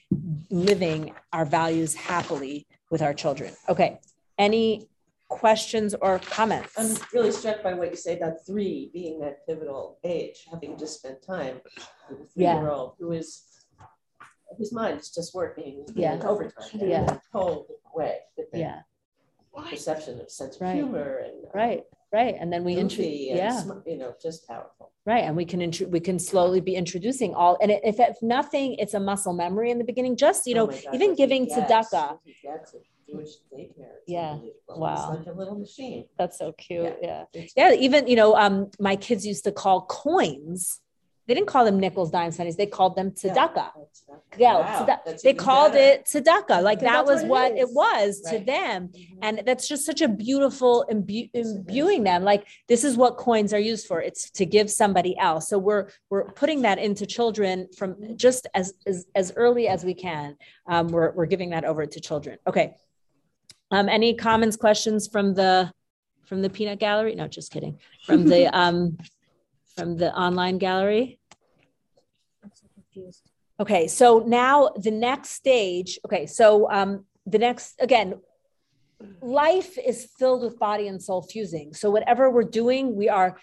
living 0.49 1.13
our 1.33 1.45
values 1.45 1.95
happily 1.95 2.67
with 2.91 3.01
our 3.01 3.13
children. 3.13 3.53
Okay. 3.69 3.99
Any 4.37 4.87
questions 5.29 5.95
or 6.01 6.19
comments? 6.19 6.73
I'm 6.77 6.95
really 7.13 7.31
struck 7.31 7.63
by 7.63 7.73
what 7.73 7.89
you 7.89 7.95
say 7.95 8.17
about 8.17 8.45
three 8.45 8.89
being 8.93 9.19
that 9.21 9.45
pivotal 9.47 9.97
age, 10.03 10.45
having 10.51 10.77
just 10.77 10.99
spent 10.99 11.21
time 11.23 11.61
with 12.09 12.19
a 12.19 12.23
Yeah. 12.35 12.53
three-year-old 12.55 12.95
who 12.99 13.11
is, 13.13 13.43
his 14.57 14.71
mind 14.71 14.99
is 14.99 15.09
just 15.09 15.33
working 15.33 15.85
Yeah. 15.95 16.21
overtime. 16.23 16.69
and 16.73 16.89
Yeah. 16.89 17.17
Told 17.31 17.67
way. 17.93 18.19
With 18.37 18.51
the 18.51 18.59
Yeah. 18.59 18.81
Perception 19.69 20.19
of 20.19 20.29
sense 20.29 20.55
of 20.57 20.61
Right. 20.61 20.75
humor 20.75 21.17
and. 21.17 21.45
uh, 21.45 21.49
Right. 21.53 21.83
Right. 22.13 22.35
And 22.39 22.51
then 22.51 22.63
we 22.63 22.73
intro- 22.73 23.03
goofy 23.03 23.29
and 23.31 23.37
yeah. 23.39 23.63
You 23.85 23.97
know, 23.97 24.13
just 24.21 24.47
powerful. 24.47 24.91
Right. 25.05 25.23
And 25.23 25.35
we 25.35 25.45
can 25.45 25.61
intro- 25.61 25.87
we 25.87 25.99
can 25.99 26.17
slowly 26.19 26.61
be 26.61 26.75
introducing 26.75 27.33
all 27.33 27.57
and 27.61 27.71
if, 27.71 27.99
if 27.99 28.17
nothing, 28.21 28.75
it's 28.75 28.93
a 28.93 28.99
muscle 28.99 29.33
memory 29.33 29.69
in 29.71 29.77
the 29.77 29.83
beginning. 29.83 30.15
Just, 30.15 30.47
you 30.47 30.55
Oh 30.55 30.67
know, 30.67 30.79
even 30.93 31.15
giving 31.15 31.45
gets, 31.45 31.57
tzedakah. 31.59 32.09
what 32.11 32.19
he 32.23 32.35
gets 32.41 32.73
at 32.73 32.81
Jewish 33.09 33.31
daycare. 33.53 33.99
It's 34.01 34.07
Yeah. 34.07 34.37
Wow. 34.69 35.11
It's 35.11 35.19
like 35.19 35.35
a 35.35 35.37
little 35.37 35.55
machine. 35.59 36.05
That's 36.17 36.37
so 36.37 36.53
cute. 36.53 36.95
Yeah. 37.01 37.25
Yeah. 37.33 37.45
Yeah. 37.55 37.73
Even, 37.73 38.07
you 38.07 38.15
know, 38.15 38.35
um, 38.35 38.71
my 38.79 38.95
kids 38.95 39.25
used 39.25 39.43
to 39.43 39.51
call 39.51 39.81
coins. 39.85 40.79
They 41.27 41.33
didn't 41.33 41.47
call 41.47 41.65
them 41.65 41.79
nickels, 41.79 42.11
dimes, 42.11 42.37
pennies. 42.37 42.55
They 42.55 42.67
called 42.67 42.95
them 42.95 43.09
tzedakah. 43.11 43.55
Not- 43.55 43.73
Yeah, 44.37 44.59
Wow, 44.59 44.85
tzedakah. 44.85 45.21
they 45.23 45.33
called 45.33 45.71
better. 45.73 45.93
it 46.01 46.05
tzedakah. 46.05 46.61
Like 46.61 46.81
that 46.81 47.05
was 47.05 47.21
what 47.23 47.29
what 47.29 47.51
it 47.53 47.57
it 47.61 47.69
was 47.73 48.21
to 48.29 48.35
Right. 48.37 48.45
them. 48.45 48.89
Mhm. 48.89 49.17
And 49.23 49.41
that's 49.45 49.67
just 49.67 49.85
such 49.85 50.01
a 50.01 50.07
beautiful 50.07 50.85
imbu- 50.91 51.31
Yes, 51.33 51.47
it 51.47 51.49
is. 51.49 51.55
imbuing 51.55 52.03
them. 52.03 52.23
Like 52.23 52.47
this 52.67 52.83
is 52.83 52.95
what 52.95 53.17
coins 53.17 53.53
are 53.53 53.59
used 53.59 53.87
for. 53.87 54.01
It's 54.01 54.29
to 54.31 54.45
give 54.45 54.69
somebody 54.69 55.17
else. 55.17 55.49
So 55.49 55.57
we're 55.57 55.89
we're 56.11 56.25
putting 56.33 56.61
that 56.61 56.77
into 56.77 57.05
children 57.07 57.69
from 57.77 58.15
just 58.17 58.45
as 58.53 58.73
as, 58.85 59.07
as 59.15 59.33
early 59.35 59.67
as 59.67 59.83
we 59.83 59.95
can. 59.95 60.37
Um, 60.67 60.89
we're 60.89 61.11
we're 61.13 61.25
giving 61.25 61.49
that 61.51 61.65
over 61.65 61.85
to 61.87 61.99
children. 61.99 62.37
Okay. 62.47 62.75
Um, 63.71 63.89
any 63.89 64.13
comments, 64.15 64.55
questions 64.57 65.07
from 65.07 65.33
the 65.33 65.71
from 66.27 66.41
the 66.43 66.49
peanut 66.51 66.79
gallery? 66.79 67.15
No, 67.15 67.27
just 67.27 67.51
kidding. 67.51 67.79
From 68.05 68.25
the 68.27 68.47
um 68.57 68.97
from 69.75 69.97
the 69.97 70.13
online 70.17 70.57
gallery. 70.57 71.19
Okay, 73.59 73.87
so 73.87 74.23
now 74.25 74.69
the 74.77 74.91
next 74.91 75.31
stage. 75.31 75.99
Okay, 76.05 76.25
so 76.25 76.69
um, 76.71 77.05
the 77.25 77.39
next 77.39 77.75
again, 77.79 78.15
life 79.21 79.77
is 79.77 80.09
filled 80.17 80.43
with 80.43 80.59
body 80.59 80.87
and 80.87 81.01
soul 81.01 81.21
fusing. 81.21 81.73
So 81.73 81.89
whatever 81.89 82.29
we're 82.29 82.43
doing, 82.43 82.95
we 82.95 83.09
are 83.09 83.37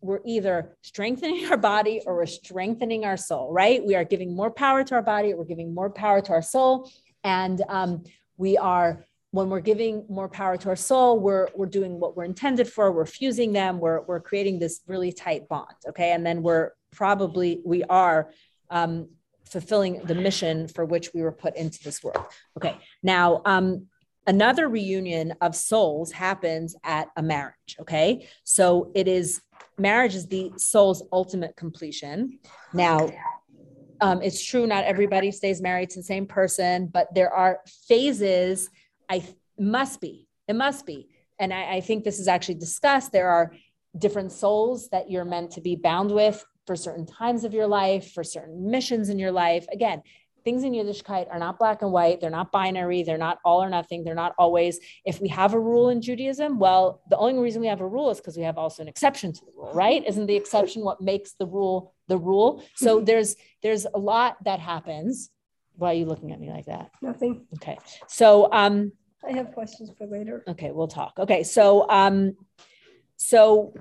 we're 0.00 0.20
either 0.24 0.76
strengthening 0.82 1.46
our 1.50 1.56
body 1.56 2.02
or 2.06 2.16
we're 2.16 2.26
strengthening 2.26 3.04
our 3.04 3.16
soul. 3.16 3.52
Right? 3.52 3.84
We 3.84 3.94
are 3.94 4.04
giving 4.04 4.34
more 4.34 4.50
power 4.50 4.84
to 4.84 4.94
our 4.96 5.02
body. 5.02 5.34
We're 5.34 5.44
giving 5.44 5.74
more 5.74 5.90
power 5.90 6.20
to 6.20 6.32
our 6.32 6.42
soul, 6.42 6.90
and 7.22 7.62
um, 7.68 8.04
we 8.36 8.56
are 8.58 9.05
when 9.32 9.50
we're 9.50 9.60
giving 9.60 10.04
more 10.08 10.28
power 10.28 10.56
to 10.56 10.68
our 10.68 10.76
soul, 10.76 11.18
we're 11.18 11.48
we're 11.54 11.66
doing 11.66 11.98
what 12.00 12.16
we're 12.16 12.24
intended 12.24 12.68
for. 12.68 12.92
We're 12.92 13.06
fusing 13.06 13.52
them. 13.52 13.80
We're 13.80 14.02
we're 14.02 14.20
creating 14.20 14.58
this 14.58 14.80
really 14.86 15.12
tight 15.12 15.48
bond. 15.48 15.74
Okay, 15.88 16.12
and 16.12 16.24
then 16.24 16.42
we're 16.42 16.72
probably 16.92 17.60
we 17.64 17.82
are 17.84 18.30
um, 18.70 19.08
fulfilling 19.44 20.00
the 20.04 20.14
mission 20.14 20.68
for 20.68 20.84
which 20.84 21.10
we 21.12 21.22
were 21.22 21.32
put 21.32 21.56
into 21.56 21.82
this 21.82 22.02
world. 22.02 22.24
Okay, 22.56 22.76
now 23.02 23.42
um, 23.44 23.86
another 24.26 24.68
reunion 24.68 25.34
of 25.40 25.54
souls 25.54 26.12
happens 26.12 26.76
at 26.84 27.08
a 27.16 27.22
marriage. 27.22 27.76
Okay, 27.80 28.28
so 28.44 28.90
it 28.94 29.08
is 29.08 29.42
marriage 29.76 30.14
is 30.14 30.26
the 30.28 30.52
soul's 30.56 31.02
ultimate 31.12 31.56
completion. 31.56 32.38
Now. 32.72 33.10
Um, 34.02 34.20
it's 34.20 34.44
true, 34.44 34.66
not 34.66 34.84
everybody 34.84 35.30
stays 35.32 35.62
married 35.62 35.88
to 35.88 36.00
the 36.00 36.04
same 36.04 36.26
person, 36.26 36.88
but 36.88 37.14
there 37.14 37.32
are 37.32 37.60
phases. 37.88 38.68
I 39.08 39.20
th- 39.20 39.34
must 39.58 40.00
be, 40.00 40.26
it 40.48 40.56
must 40.56 40.86
be. 40.86 41.08
And 41.38 41.52
I, 41.52 41.76
I 41.76 41.80
think 41.80 42.04
this 42.04 42.18
is 42.18 42.28
actually 42.28 42.56
discussed. 42.56 43.12
There 43.12 43.28
are 43.28 43.52
different 43.98 44.32
souls 44.32 44.88
that 44.90 45.10
you're 45.10 45.24
meant 45.24 45.52
to 45.52 45.60
be 45.60 45.76
bound 45.76 46.10
with 46.10 46.44
for 46.66 46.76
certain 46.76 47.06
times 47.06 47.44
of 47.44 47.54
your 47.54 47.66
life, 47.66 48.12
for 48.12 48.24
certain 48.24 48.70
missions 48.70 49.08
in 49.08 49.18
your 49.18 49.32
life. 49.32 49.66
Again, 49.72 50.02
things 50.46 50.62
in 50.62 50.72
Yiddishkeit 50.72 51.28
are 51.28 51.40
not 51.40 51.58
black 51.58 51.82
and 51.82 51.90
white. 51.90 52.20
They're 52.20 52.30
not 52.30 52.52
binary. 52.52 53.02
They're 53.02 53.18
not 53.18 53.38
all 53.44 53.62
or 53.62 53.68
nothing. 53.68 54.04
They're 54.04 54.14
not 54.14 54.32
always. 54.38 54.78
If 55.04 55.20
we 55.20 55.28
have 55.28 55.54
a 55.54 55.60
rule 55.60 55.88
in 55.88 56.00
Judaism, 56.00 56.58
well, 56.60 57.02
the 57.10 57.16
only 57.16 57.42
reason 57.42 57.60
we 57.60 57.66
have 57.66 57.80
a 57.80 57.86
rule 57.86 58.10
is 58.10 58.18
because 58.18 58.36
we 58.36 58.44
have 58.44 58.56
also 58.56 58.82
an 58.82 58.88
exception 58.88 59.32
to 59.32 59.40
the 59.44 59.50
rule, 59.56 59.72
right? 59.74 60.06
Isn't 60.06 60.26
the 60.26 60.36
exception 60.36 60.84
what 60.84 61.00
makes 61.00 61.32
the 61.32 61.46
rule 61.46 61.94
the 62.06 62.16
rule? 62.16 62.62
So 62.76 63.00
there's 63.08 63.34
there's 63.62 63.86
a 63.92 63.98
lot 63.98 64.36
that 64.44 64.60
happens. 64.60 65.30
Why 65.76 65.90
are 65.90 65.94
you 65.94 66.06
looking 66.06 66.32
at 66.32 66.40
me 66.40 66.50
like 66.50 66.66
that? 66.66 66.90
Nothing. 67.02 67.46
Okay. 67.54 67.78
So 68.06 68.48
um 68.52 68.92
I 69.26 69.32
have 69.32 69.52
questions 69.52 69.90
for 69.96 70.06
later. 70.06 70.44
Okay, 70.46 70.70
we'll 70.70 70.88
talk. 70.88 71.14
Okay, 71.18 71.42
so 71.42 71.88
um, 71.90 72.36
so 73.16 73.74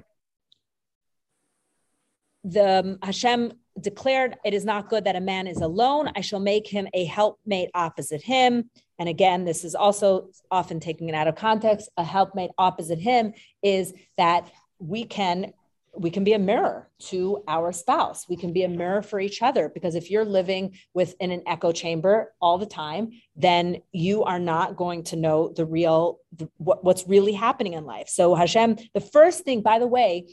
the 2.44 2.80
um, 2.80 2.98
Hashem 3.04 3.54
declared, 3.80 4.38
"It 4.44 4.54
is 4.54 4.66
not 4.66 4.90
good 4.90 5.04
that 5.04 5.16
a 5.16 5.22
man 5.22 5.48
is 5.48 5.62
alone. 5.62 6.12
I 6.16 6.22
shall 6.22 6.40
make 6.40 6.68
him 6.68 6.88
a 6.94 7.06
helpmate 7.06 7.70
opposite 7.76 8.22
him." 8.22 8.70
And 8.98 9.10
again, 9.10 9.46
this 9.46 9.64
is 9.64 9.76
also 9.76 10.30
often 10.50 10.80
taken 10.80 11.14
out 11.14 11.28
of 11.28 11.36
context. 11.36 11.90
A 11.98 12.04
helpmate 12.04 12.52
opposite 12.58 13.00
him 13.00 13.34
is 13.62 13.94
that 14.18 14.50
we 14.80 15.04
can 15.04 15.54
we 15.98 16.10
can 16.10 16.24
be 16.24 16.34
a 16.34 16.40
mirror 16.40 16.90
to 17.00 17.44
our 17.48 17.72
spouse. 17.72 18.28
We 18.28 18.36
can 18.36 18.54
be 18.54 18.64
a 18.64 18.70
mirror 18.70 19.02
for 19.02 19.20
each 19.20 19.42
other 19.42 19.70
because 19.70 19.96
if 19.96 20.12
you're 20.12 20.26
living 20.26 20.78
within 20.94 21.32
an 21.32 21.44
echo 21.48 21.72
chamber 21.72 22.34
all 22.42 22.58
the 22.58 22.66
time, 22.66 23.12
then 23.36 23.82
you 23.92 24.24
are 24.24 24.40
not 24.40 24.76
going 24.76 25.04
to 25.06 25.16
know 25.16 25.50
the 25.50 25.66
real 25.66 26.20
the, 26.36 26.50
what, 26.58 26.84
what's 26.84 27.08
really 27.08 27.34
happening 27.34 27.74
in 27.74 27.86
life. 27.86 28.10
So 28.10 28.36
Hashem, 28.36 28.78
the 28.94 29.02
first 29.02 29.44
thing, 29.44 29.62
by 29.62 29.80
the 29.80 29.88
way, 29.88 30.28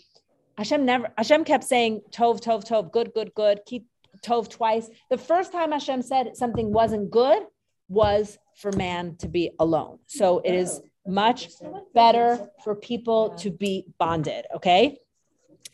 Hashem 0.58 0.84
never 0.84 1.08
Hashem 1.16 1.44
kept 1.44 1.64
saying 1.64 2.02
tov 2.10 2.40
tov 2.40 2.66
tov, 2.66 2.92
good 2.92 3.12
good 3.14 3.32
good, 3.34 3.60
keep 3.66 3.86
tov 4.22 4.50
twice. 4.50 4.88
The 5.10 5.18
first 5.18 5.52
time 5.52 5.72
Hashem 5.72 6.02
said 6.02 6.36
something 6.36 6.72
wasn't 6.72 7.10
good 7.10 7.42
was 7.88 8.38
for 8.56 8.72
man 8.72 9.16
to 9.16 9.28
be 9.28 9.52
alone. 9.58 9.98
So 10.06 10.40
it 10.40 10.54
is 10.54 10.80
oh. 10.82 11.10
much 11.10 11.48
better 11.94 12.48
for 12.64 12.74
people 12.74 13.30
to 13.36 13.50
be 13.50 13.86
bonded. 13.98 14.46
Okay 14.56 14.98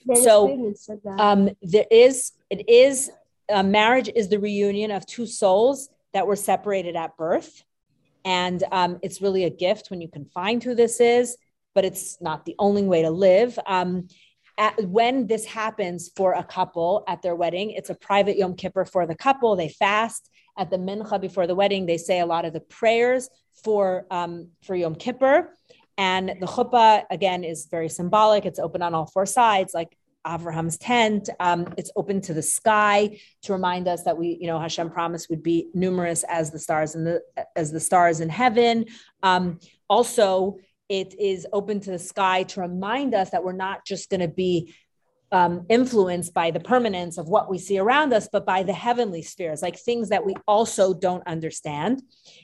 Dennis 0.07 0.25
so 0.25 0.47
Friedman 0.47 0.77
said 0.77 1.01
that. 1.05 1.21
um, 1.21 1.51
there 1.63 1.87
is 1.91 2.33
it 2.51 2.69
is 2.69 3.11
uh, 3.51 3.63
marriage 3.63 4.11
is 4.15 4.29
the 4.29 4.39
reunion 4.39 4.91
of 4.91 5.07
two 5.07 5.27
souls 5.27 5.89
that 6.13 6.27
were 6.27 6.37
separated 6.37 6.97
at 6.97 7.17
birth. 7.17 7.63
And 8.25 8.63
um, 8.73 8.99
it's 9.03 9.23
really 9.23 9.45
a 9.45 9.51
gift 9.51 9.91
when 9.91 10.01
you 10.01 10.09
can 10.09 10.25
find 10.27 10.63
who 10.63 10.75
this 10.75 11.01
is 11.01 11.37
but 11.79 11.85
it's 11.85 12.21
not 12.21 12.45
the 12.45 12.57
only 12.59 12.83
way 12.83 13.03
to 13.03 13.11
live. 13.11 13.57
Um, 13.65 14.09
at, 14.59 14.83
when 14.89 15.29
this 15.29 15.45
happens 15.45 16.11
for 16.17 16.33
a 16.33 16.43
couple 16.43 17.05
at 17.07 17.23
their 17.23 17.37
wedding 17.37 17.71
it's 17.71 17.89
a 17.89 17.95
private 17.95 18.37
yom 18.37 18.57
kippur 18.57 18.85
for 18.85 19.07
the 19.07 19.15
couple. 19.15 19.55
They 19.55 19.69
fast 19.69 20.29
at 20.57 20.71
the 20.71 20.77
mincha 20.77 21.21
before 21.21 21.47
the 21.47 21.55
wedding. 21.55 21.87
They 21.87 21.99
say 21.99 22.19
a 22.19 22.27
lot 22.27 22.45
of 22.45 22.53
the 22.53 22.61
prayers 22.61 23.31
for 23.63 24.07
um, 24.11 24.49
for 24.65 24.75
yom 24.75 24.97
kippur 24.97 25.57
and 25.99 26.29
the 26.41 26.47
chuppah, 26.47 27.03
again, 27.11 27.43
is 27.43 27.67
very 27.67 27.89
symbolic. 27.89 28.47
It's 28.47 28.61
open 28.61 28.83
on 28.83 28.95
all 28.95 29.07
four 29.07 29.27
sides, 29.27 29.75
like 29.75 29.99
Abraham's 30.27 30.79
tent. 30.79 31.29
Um, 31.41 31.75
it's 31.77 31.91
open 31.97 32.21
to 32.23 32.35
the 32.35 32.43
sky 32.43 33.19
to 33.43 33.53
remind 33.53 33.89
us 33.89 34.05
that 34.05 34.17
we, 34.17 34.39
you 34.41 34.47
know, 34.47 34.61
Hashem 34.61 34.91
promised 34.91 35.29
would 35.29 35.43
be 35.43 35.69
numerous 35.75 36.25
as 36.29 36.53
the 36.53 36.59
stars 36.59 36.95
in 36.95 37.03
the 37.03 37.23
as 37.57 37.73
the 37.73 37.81
stars 37.81 38.21
in 38.21 38.29
heaven. 38.29 38.87
Um, 39.25 39.59
also, 39.91 40.59
it 40.89 41.19
is 41.19 41.47
open 41.53 41.81
to 41.81 41.91
the 41.91 41.99
sky 41.99 42.45
to 42.45 42.61
remind 42.61 43.13
us 43.13 43.31
that 43.31 43.43
we're 43.43 43.53
not 43.53 43.85
just 43.85 44.09
going 44.09 44.21
to 44.21 44.29
be 44.29 44.75
um, 45.33 45.67
influenced 45.69 46.33
by 46.33 46.53
the 46.53 46.61
permanence 46.61 47.19
of 47.19 47.29
what 47.29 47.51
we 47.51 47.59
see 47.59 47.79
around 47.79 48.13
us, 48.13 48.29
but 48.33 48.47
by 48.47 48.63
the 48.63 48.73
heavenly 48.73 49.23
spheres, 49.23 49.63
like 49.63 49.79
things 49.79 50.09
that 50.11 50.25
we 50.25 50.35
also 50.47 50.95
don't 50.95 51.27
understand. 51.27 52.03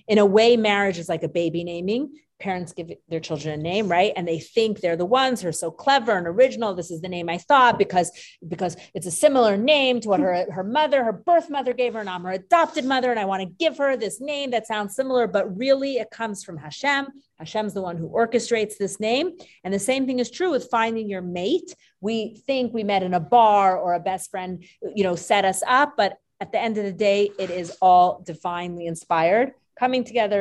In 0.09 0.19
a 0.19 0.27
way, 0.27 0.57
marriage 0.57 0.99
is 0.99 1.09
like 1.09 1.23
a 1.23 1.29
baby 1.29 1.65
naming 1.65 2.11
parents 2.45 2.75
give 2.75 2.91
their 3.09 3.21
children 3.21 3.59
a 3.59 3.63
name 3.63 3.89
right? 3.89 4.13
And 4.17 4.29
they 4.29 4.39
think 4.39 4.81
they're 4.81 4.97
the 4.97 5.07
ones 5.07 5.41
who 5.41 5.49
are 5.49 5.53
so 5.65 5.71
clever 5.71 6.13
and 6.19 6.27
original. 6.27 6.75
This 6.75 6.91
is 6.91 7.01
the 7.01 7.09
name 7.09 7.29
i 7.31 7.39
thought 7.39 7.79
because 7.79 8.11
because 8.47 8.77
it's 8.95 9.07
a 9.07 9.11
similar 9.25 9.57
name 9.57 10.01
to 10.01 10.09
what 10.11 10.21
her 10.21 10.35
her 10.53 10.63
mother 10.63 11.03
her 11.03 11.13
birth 11.13 11.49
mother 11.49 11.73
gave 11.73 11.95
her 11.95 12.01
and 12.01 12.11
i'm 12.11 12.25
her 12.25 12.33
adopted 12.33 12.85
mother 12.85 13.11
and 13.11 13.19
i 13.19 13.25
want 13.25 13.43
to 13.43 13.49
give 13.65 13.79
her 13.79 13.97
this 13.97 14.21
name 14.21 14.51
that 14.51 14.67
sounds 14.67 14.95
similar 14.95 15.27
but 15.27 15.45
really 15.57 15.93
it 15.97 16.11
comes 16.11 16.45
from 16.45 16.57
hashem. 16.59 17.07
Hashem's 17.39 17.75
the 17.75 17.83
one 17.83 17.97
who 17.97 18.09
orchestrates 18.09 18.77
this 18.77 19.01
name. 19.01 19.27
And 19.65 19.73
the 19.75 19.87
same 19.91 20.07
thing 20.07 20.19
is 20.21 20.31
true 20.31 20.51
with 20.51 20.71
finding 20.71 21.09
your 21.09 21.23
mate. 21.23 21.75
We 22.01 22.17
think 22.47 22.73
we 22.73 22.85
met 22.85 23.03
in 23.03 23.15
a 23.15 23.21
bar 23.21 23.77
or 23.77 23.95
a 23.95 24.01
best 24.01 24.31
friend 24.31 24.53
you 24.99 25.05
know 25.07 25.17
set 25.17 25.45
us 25.53 25.63
up 25.81 25.95
but 25.97 26.13
at 26.43 26.53
the 26.53 26.61
end 26.67 26.77
of 26.77 26.85
the 26.85 26.99
day 27.11 27.31
it 27.39 27.51
is 27.51 27.69
all 27.81 28.23
divinely 28.33 28.85
inspired. 28.87 29.49
Coming 29.83 30.05
together 30.05 30.41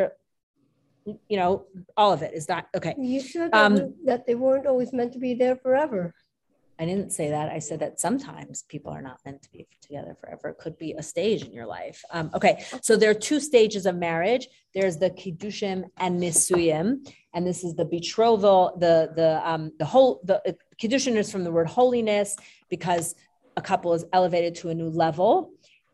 you 1.05 1.37
know, 1.37 1.65
all 1.97 2.11
of 2.13 2.21
it 2.21 2.33
is 2.33 2.47
not 2.47 2.67
okay. 2.75 2.95
You 2.97 3.19
said 3.21 3.51
that, 3.51 3.65
Um, 3.65 3.93
that 4.05 4.25
they 4.25 4.35
weren't 4.35 4.67
always 4.67 4.93
meant 4.93 5.13
to 5.13 5.19
be 5.19 5.33
there 5.33 5.55
forever. 5.55 6.13
I 6.79 6.85
didn't 6.85 7.11
say 7.11 7.29
that. 7.29 7.49
I 7.49 7.59
said 7.59 7.79
that 7.81 7.99
sometimes 7.99 8.63
people 8.63 8.91
are 8.91 9.01
not 9.01 9.19
meant 9.25 9.43
to 9.43 9.51
be 9.51 9.67
together 9.79 10.17
forever. 10.19 10.49
It 10.49 10.57
could 10.57 10.77
be 10.77 10.93
a 10.93 11.03
stage 11.03 11.43
in 11.43 11.53
your 11.53 11.67
life. 11.67 12.03
Um, 12.09 12.31
okay, 12.33 12.65
so 12.81 12.95
there 12.95 13.11
are 13.11 13.13
two 13.13 13.39
stages 13.39 13.85
of 13.85 13.95
marriage. 13.95 14.47
There's 14.73 14.97
the 14.97 15.11
kiddushin 15.11 15.85
and 15.97 16.19
nisuyim, 16.19 17.07
and 17.33 17.45
this 17.45 17.63
is 17.63 17.75
the 17.75 17.85
betrothal. 17.85 18.75
The 18.79 19.11
the 19.15 19.49
um, 19.49 19.71
the 19.77 19.85
whole 19.85 20.21
the 20.23 20.37
uh, 20.47 20.53
kiddushin 20.81 21.15
is 21.15 21.31
from 21.31 21.43
the 21.43 21.51
word 21.51 21.67
holiness 21.67 22.35
because 22.69 23.15
a 23.55 23.61
couple 23.61 23.93
is 23.93 24.03
elevated 24.11 24.55
to 24.55 24.69
a 24.69 24.73
new 24.73 24.89
level. 24.89 25.51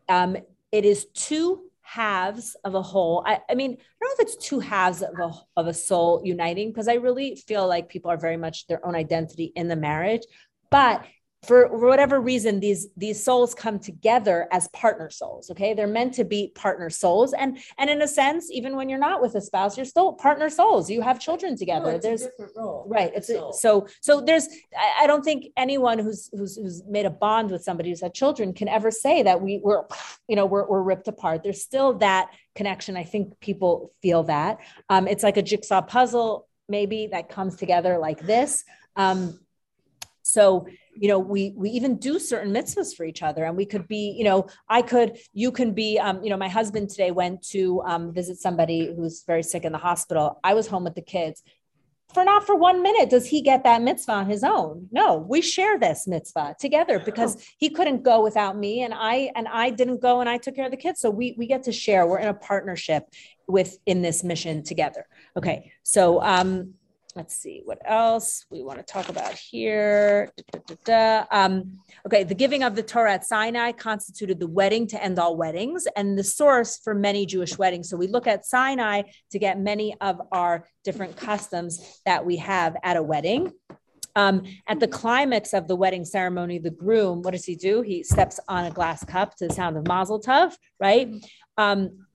Um, 0.08 0.36
it 0.72 0.84
is 0.84 1.04
two 1.06 1.69
halves 1.92 2.56
of 2.64 2.74
a 2.74 2.82
whole. 2.82 3.24
I, 3.26 3.40
I 3.50 3.54
mean, 3.54 3.72
I 3.72 3.74
don't 3.74 4.18
know 4.18 4.22
if 4.22 4.28
it's 4.28 4.36
two 4.36 4.60
halves 4.60 5.02
of 5.02 5.18
a, 5.18 5.32
of 5.56 5.66
a 5.66 5.74
soul 5.74 6.22
uniting 6.24 6.68
because 6.68 6.86
I 6.86 6.94
really 6.94 7.34
feel 7.34 7.66
like 7.66 7.88
people 7.88 8.10
are 8.12 8.16
very 8.16 8.36
much 8.36 8.68
their 8.68 8.84
own 8.86 8.94
identity 8.94 9.52
in 9.56 9.66
the 9.66 9.74
marriage. 9.74 10.22
But 10.70 11.04
for 11.42 11.68
whatever 11.68 12.20
reason 12.20 12.60
these 12.60 12.88
these 12.96 13.22
souls 13.24 13.54
come 13.54 13.78
together 13.78 14.46
as 14.52 14.68
partner 14.68 15.08
souls 15.08 15.50
okay? 15.50 15.72
They're 15.74 15.86
meant 15.86 16.14
to 16.14 16.24
be 16.24 16.52
partner 16.54 16.90
souls. 16.90 17.32
And 17.32 17.58
and 17.78 17.88
in 17.88 18.02
a 18.02 18.08
sense 18.08 18.50
even 18.50 18.76
when 18.76 18.88
you're 18.88 18.98
not 18.98 19.22
with 19.22 19.34
a 19.34 19.40
spouse 19.40 19.76
you're 19.76 19.86
still 19.86 20.12
partner 20.12 20.50
souls. 20.50 20.90
You 20.90 21.00
have 21.02 21.18
children 21.18 21.56
together 21.56 21.86
No, 21.86 21.96
it's 21.96 22.04
a 22.04 22.08
there's 22.08 22.22
different 22.22 22.52
role. 22.56 22.84
right 22.88 23.12
it's 23.14 23.30
a, 23.30 23.52
so 23.52 23.86
so 24.00 24.20
there's 24.20 24.48
I, 24.76 25.04
I 25.04 25.06
don't 25.06 25.24
think 25.24 25.46
anyone 25.56 25.98
who's 25.98 26.28
who's 26.32 26.56
who's 26.56 26.82
made 26.86 27.06
a 27.06 27.10
bond 27.10 27.50
with 27.50 27.62
somebody 27.62 27.90
who's 27.90 28.02
had 28.02 28.14
children 28.14 28.52
can 28.52 28.68
ever 28.68 28.90
say 28.90 29.22
that 29.22 29.40
we 29.40 29.60
were 29.62 29.86
you 30.28 30.36
know 30.36 30.46
we're, 30.46 30.66
we're 30.68 30.82
ripped 30.82 31.08
apart. 31.08 31.42
There's 31.42 31.62
still 31.62 31.94
that 31.98 32.30
connection. 32.54 32.96
I 32.96 33.04
think 33.04 33.40
people 33.40 33.92
feel 34.02 34.24
that. 34.24 34.58
Um, 34.88 35.08
it's 35.08 35.22
like 35.22 35.36
a 35.36 35.42
jigsaw 35.42 35.82
puzzle 35.82 36.46
maybe 36.68 37.08
that 37.08 37.28
comes 37.28 37.56
together 37.56 37.98
like 37.98 38.20
this. 38.20 38.64
Um, 38.96 39.40
so 40.32 40.66
you 40.94 41.08
know 41.08 41.18
we 41.18 41.52
we 41.56 41.70
even 41.70 41.96
do 41.96 42.18
certain 42.18 42.52
mitzvahs 42.52 42.94
for 42.94 43.04
each 43.04 43.22
other 43.22 43.44
and 43.44 43.56
we 43.56 43.64
could 43.64 43.86
be 43.88 44.14
you 44.16 44.24
know 44.24 44.46
i 44.68 44.82
could 44.82 45.18
you 45.32 45.50
can 45.50 45.72
be 45.72 45.98
um, 45.98 46.22
you 46.22 46.30
know 46.30 46.36
my 46.36 46.48
husband 46.48 46.88
today 46.88 47.10
went 47.10 47.42
to 47.42 47.82
um, 47.82 48.12
visit 48.12 48.38
somebody 48.38 48.92
who's 48.94 49.24
very 49.26 49.42
sick 49.42 49.64
in 49.64 49.72
the 49.72 49.78
hospital. 49.78 50.40
I 50.44 50.54
was 50.54 50.66
home 50.66 50.84
with 50.84 50.94
the 50.94 51.02
kids. 51.02 51.42
For 52.12 52.24
not 52.24 52.44
for 52.44 52.56
one 52.56 52.82
minute 52.82 53.08
does 53.08 53.26
he 53.26 53.40
get 53.40 53.62
that 53.62 53.82
mitzvah 53.82 54.12
on 54.12 54.26
his 54.28 54.42
own. 54.42 54.88
No 54.90 55.18
we 55.18 55.40
share 55.40 55.78
this 55.78 56.08
mitzvah 56.08 56.56
together 56.58 56.98
because 56.98 57.42
he 57.58 57.70
couldn't 57.70 58.02
go 58.02 58.22
without 58.22 58.56
me 58.56 58.82
and 58.82 58.92
i 58.92 59.30
and 59.36 59.46
i 59.48 59.70
didn't 59.70 60.00
go 60.00 60.20
and 60.20 60.28
i 60.28 60.36
took 60.36 60.56
care 60.56 60.64
of 60.64 60.72
the 60.72 60.76
kids. 60.76 61.00
So 61.00 61.08
we 61.10 61.34
we 61.38 61.46
get 61.46 61.62
to 61.64 61.72
share. 61.72 62.06
We're 62.06 62.18
in 62.18 62.28
a 62.28 62.34
partnership 62.34 63.04
with 63.46 63.78
in 63.86 64.02
this 64.02 64.24
mission 64.24 64.64
together. 64.64 65.06
Okay 65.36 65.72
so 65.84 66.20
um 66.22 66.74
let's 67.16 67.34
see 67.34 67.62
what 67.64 67.78
else 67.84 68.46
we 68.50 68.62
want 68.62 68.78
to 68.78 68.84
talk 68.84 69.08
about 69.08 69.34
here. 69.34 70.30
Da, 70.52 70.60
da, 70.66 70.74
da. 70.84 71.24
Um, 71.30 71.78
okay, 72.06 72.24
the 72.24 72.34
giving 72.34 72.62
of 72.62 72.76
the 72.76 72.82
Torah 72.82 73.14
at 73.14 73.24
Sinai 73.24 73.72
constituted 73.72 74.38
the 74.38 74.46
wedding 74.46 74.86
to 74.88 75.02
end 75.02 75.18
all 75.18 75.36
weddings 75.36 75.86
and 75.96 76.18
the 76.18 76.24
source 76.24 76.78
for 76.78 76.94
many 76.94 77.26
Jewish 77.26 77.58
weddings. 77.58 77.90
So 77.90 77.96
we 77.96 78.06
look 78.06 78.26
at 78.26 78.44
Sinai 78.44 79.02
to 79.32 79.38
get 79.38 79.58
many 79.58 79.96
of 80.00 80.20
our 80.32 80.66
different 80.84 81.16
customs 81.16 82.00
that 82.06 82.24
we 82.24 82.36
have 82.36 82.76
at 82.82 82.96
a 82.96 83.02
wedding. 83.02 83.52
Um, 84.16 84.42
at 84.66 84.80
the 84.80 84.88
climax 84.88 85.52
of 85.52 85.68
the 85.68 85.76
wedding 85.76 86.04
ceremony, 86.04 86.58
the 86.58 86.70
groom, 86.70 87.22
what 87.22 87.32
does 87.32 87.44
he 87.44 87.54
do? 87.54 87.82
He 87.82 88.02
steps 88.02 88.40
on 88.48 88.64
a 88.64 88.70
glass 88.70 89.04
cup 89.04 89.36
to 89.36 89.48
the 89.48 89.54
sound 89.54 89.76
of 89.76 89.86
Mazel 89.86 90.20
Tov, 90.20 90.54
right? 90.80 91.14
Um, 91.56 92.06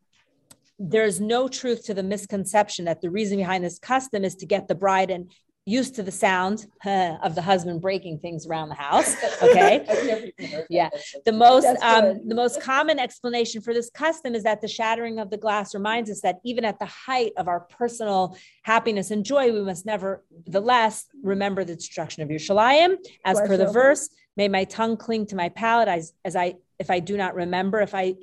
there's 0.78 1.22
no 1.22 1.48
truth 1.48 1.86
to 1.86 1.94
the 1.94 2.04
misconception 2.04 2.86
that 2.86 3.02
the 3.02 3.10
reason 3.10 3.38
behind 3.38 3.64
this 3.64 3.80
custom 3.80 4.24
is 4.24 4.36
to 4.36 4.46
get 4.46 4.68
the 4.68 4.76
bride 4.76 5.10
and 5.10 5.32
used 5.68 5.96
to 5.96 6.04
the 6.04 6.12
sound 6.12 6.68
of 6.86 7.34
the 7.34 7.42
husband 7.42 7.82
breaking 7.82 8.20
things 8.20 8.46
around 8.46 8.70
the 8.70 8.76
house. 8.76 9.16
Okay. 9.42 9.86
I've 9.88 10.06
never 10.06 10.26
even 10.26 10.52
heard 10.52 10.62
that. 10.62 10.68
Yeah. 10.70 10.90
The 11.26 11.32
most 11.32 11.68
um, 11.82 12.28
the 12.28 12.36
most 12.36 12.62
common 12.62 13.00
explanation 13.00 13.62
for 13.62 13.74
this 13.74 13.90
custom 13.90 14.34
is 14.34 14.44
that 14.44 14.62
the 14.62 14.68
shattering 14.68 15.20
of 15.20 15.30
the 15.30 15.38
glass 15.38 15.74
reminds 15.74 16.10
us 16.10 16.22
that 16.22 16.38
even 16.44 16.66
at 16.66 16.80
the 16.80 16.86
height 16.86 17.34
of 17.38 17.48
our 17.48 17.62
personal 17.62 18.38
happiness 18.64 19.12
and 19.12 19.24
joy, 19.26 19.52
we 19.52 19.62
must 19.62 19.86
nevertheless 19.86 21.06
remember 21.22 21.64
the 21.64 21.76
destruction 21.76 22.24
of 22.24 22.30
Yerushalayim. 22.30 22.96
As 23.24 23.40
per 23.42 23.58
the 23.58 23.72
verse, 23.72 24.10
may 24.38 24.48
my 24.48 24.64
tongue 24.64 24.98
cling 24.98 25.28
to 25.28 25.36
my 25.36 25.50
palate 25.50 25.88
as, 25.88 26.14
as 26.24 26.36
I 26.36 26.56
if 26.80 26.90
I 26.90 27.00
do 27.00 27.18
not 27.18 27.36
remember, 27.36 27.82
if 27.82 27.94
I 27.94 28.16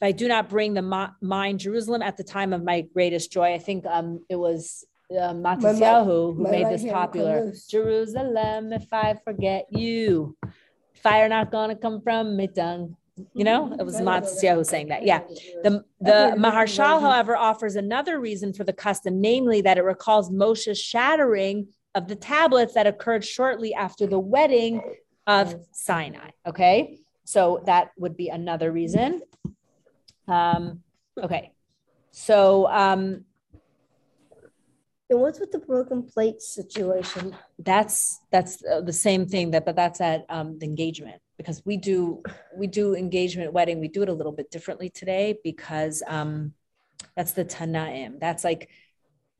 if 0.00 0.06
I 0.06 0.12
do 0.12 0.28
not 0.28 0.48
bring 0.48 0.74
the 0.74 0.82
mi- 0.82 1.14
mind 1.26 1.60
Jerusalem 1.60 2.02
at 2.02 2.16
the 2.16 2.24
time 2.24 2.52
of 2.52 2.62
my 2.62 2.82
greatest 2.82 3.32
joy. 3.32 3.54
I 3.54 3.58
think 3.58 3.86
um, 3.86 4.24
it 4.28 4.36
was 4.36 4.84
uh, 5.10 5.32
Matisyahu 5.32 6.36
who 6.36 6.42
my 6.42 6.50
made 6.50 6.66
this 6.66 6.82
hand 6.82 6.84
will 6.84 6.90
come 6.90 7.00
popular. 7.00 7.52
Jerusalem, 7.70 8.72
if 8.72 8.92
I 8.92 9.16
forget 9.24 9.66
you, 9.70 10.36
fire 11.02 11.28
not 11.28 11.50
gonna 11.50 11.76
come 11.76 12.02
from 12.02 12.36
my 12.36 12.46
tongue. 12.46 12.96
You 13.32 13.44
know, 13.44 13.74
it 13.78 13.82
was. 13.82 13.96
Matisyahu 13.96 14.66
saying 14.66 14.88
that. 14.88 15.06
Yeah. 15.06 15.20
I 15.20 15.20
know 15.20 15.28
that. 15.28 15.62
The, 15.62 15.84
the 16.00 16.36
Maharshal, 16.36 17.00
however, 17.00 17.34
offers 17.34 17.76
another 17.76 18.20
reason 18.20 18.52
for 18.52 18.64
the 18.64 18.74
custom, 18.74 19.22
namely 19.22 19.62
that 19.62 19.78
it 19.78 19.84
recalls 19.84 20.30
Moshe's 20.30 20.78
shattering 20.78 21.68
of 21.94 22.08
the 22.08 22.16
tablets 22.16 22.74
that 22.74 22.86
occurred 22.86 23.24
shortly 23.24 23.72
after 23.72 24.06
the 24.06 24.18
wedding 24.18 24.82
of 25.26 25.56
Sinai. 25.72 26.28
Okay. 26.46 26.98
So 27.24 27.62
that 27.64 27.92
would 27.96 28.18
be 28.18 28.28
another 28.28 28.70
reason. 28.70 29.22
Um, 30.28 30.80
okay. 31.22 31.52
So 32.10 32.66
um, 32.68 33.24
And 35.08 35.20
what's 35.20 35.38
with 35.38 35.52
the 35.52 35.60
broken 35.60 36.02
plate 36.02 36.42
situation? 36.42 37.36
that's 37.58 38.20
that's 38.30 38.64
uh, 38.64 38.80
the 38.80 38.92
same 38.92 39.26
thing 39.26 39.52
that 39.52 39.64
but 39.64 39.76
that's 39.76 40.00
at 40.00 40.26
um, 40.28 40.58
the 40.58 40.66
engagement 40.66 41.20
because 41.36 41.62
we 41.64 41.76
do 41.76 42.22
we 42.56 42.66
do 42.66 42.94
engagement 42.94 43.52
wedding 43.52 43.80
we 43.80 43.88
do 43.88 44.02
it 44.02 44.08
a 44.08 44.12
little 44.12 44.32
bit 44.32 44.50
differently 44.50 44.90
today 44.90 45.38
because 45.44 46.02
um, 46.06 46.52
that's 47.16 47.32
the 47.32 47.44
tanaim 47.44 48.18
that's 48.18 48.44
like 48.44 48.68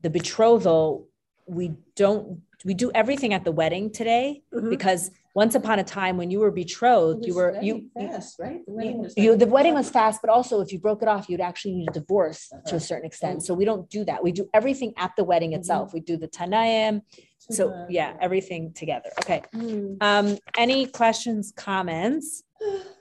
the 0.01 0.09
betrothal 0.09 1.07
we 1.47 1.73
don't 1.95 2.41
we 2.65 2.73
do 2.73 2.91
everything 2.95 3.33
at 3.33 3.43
the 3.43 3.51
wedding 3.51 3.91
today 3.91 4.41
Mhm. 4.53 4.69
because 4.69 5.11
once 5.35 5.53
upon 5.53 5.77
a 5.77 5.83
time 5.83 6.17
when 6.17 6.31
you 6.31 6.39
were 6.39 6.49
betrothed 6.49 7.25
you 7.25 7.35
were 7.35 7.55
you 7.61 7.89
Fast, 7.93 8.39
right? 8.39 8.65
The 8.65 8.71
wedding 8.71 8.95
you, 8.95 9.01
was 9.01 9.17
you- 9.17 9.35
the 9.35 9.45
wedding 9.45 9.73
was 9.75 9.89
fast, 9.89 10.21
but 10.21 10.31
also 10.31 10.61
if 10.61 10.71
you 10.73 10.79
broke 10.79 11.03
it 11.03 11.07
off, 11.07 11.29
you'd 11.29 11.41
actually 11.41 11.75
need 11.75 11.89
a 11.89 11.93
divorce 11.93 12.49
to 12.49 12.55
Uh-huh. 12.55 12.75
a 12.77 12.79
certain 12.79 13.05
extent. 13.05 13.43
So 13.43 13.53
we 13.53 13.63
don't 13.65 13.87
do 13.89 14.03
that. 14.05 14.23
We 14.23 14.31
do 14.31 14.49
everything 14.53 14.93
at 14.97 15.11
the 15.15 15.23
wedding 15.23 15.51
Mhm. 15.51 15.57
itself. 15.57 15.93
We 15.93 15.99
do 15.99 16.17
the 16.17 16.27
tanaim. 16.27 17.03
So 17.37 17.85
yeah, 17.89 18.17
everything 18.19 18.73
together. 18.73 19.11
Okay. 19.21 19.43
Hmm. 19.53 19.93
Um, 20.01 20.37
any 20.57 20.87
questions, 20.87 21.51
comments? 21.55 22.43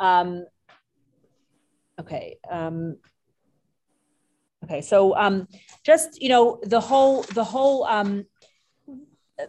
Um, 0.00 0.46
okay. 2.00 2.38
Um, 2.50 2.96
okay. 4.64 4.80
So 4.80 5.16
um, 5.16 5.48
just 5.84 6.20
you 6.20 6.28
know 6.28 6.60
the 6.62 6.80
whole 6.80 7.22
the 7.22 7.44
whole 7.44 7.84
um, 7.84 8.24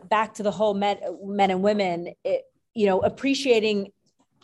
back 0.09 0.35
to 0.35 0.43
the 0.43 0.51
whole 0.51 0.73
men 0.73 0.97
men 1.23 1.51
and 1.51 1.61
women. 1.61 2.13
It, 2.23 2.43
you 2.75 2.87
know, 2.87 3.01
appreciating 3.01 3.91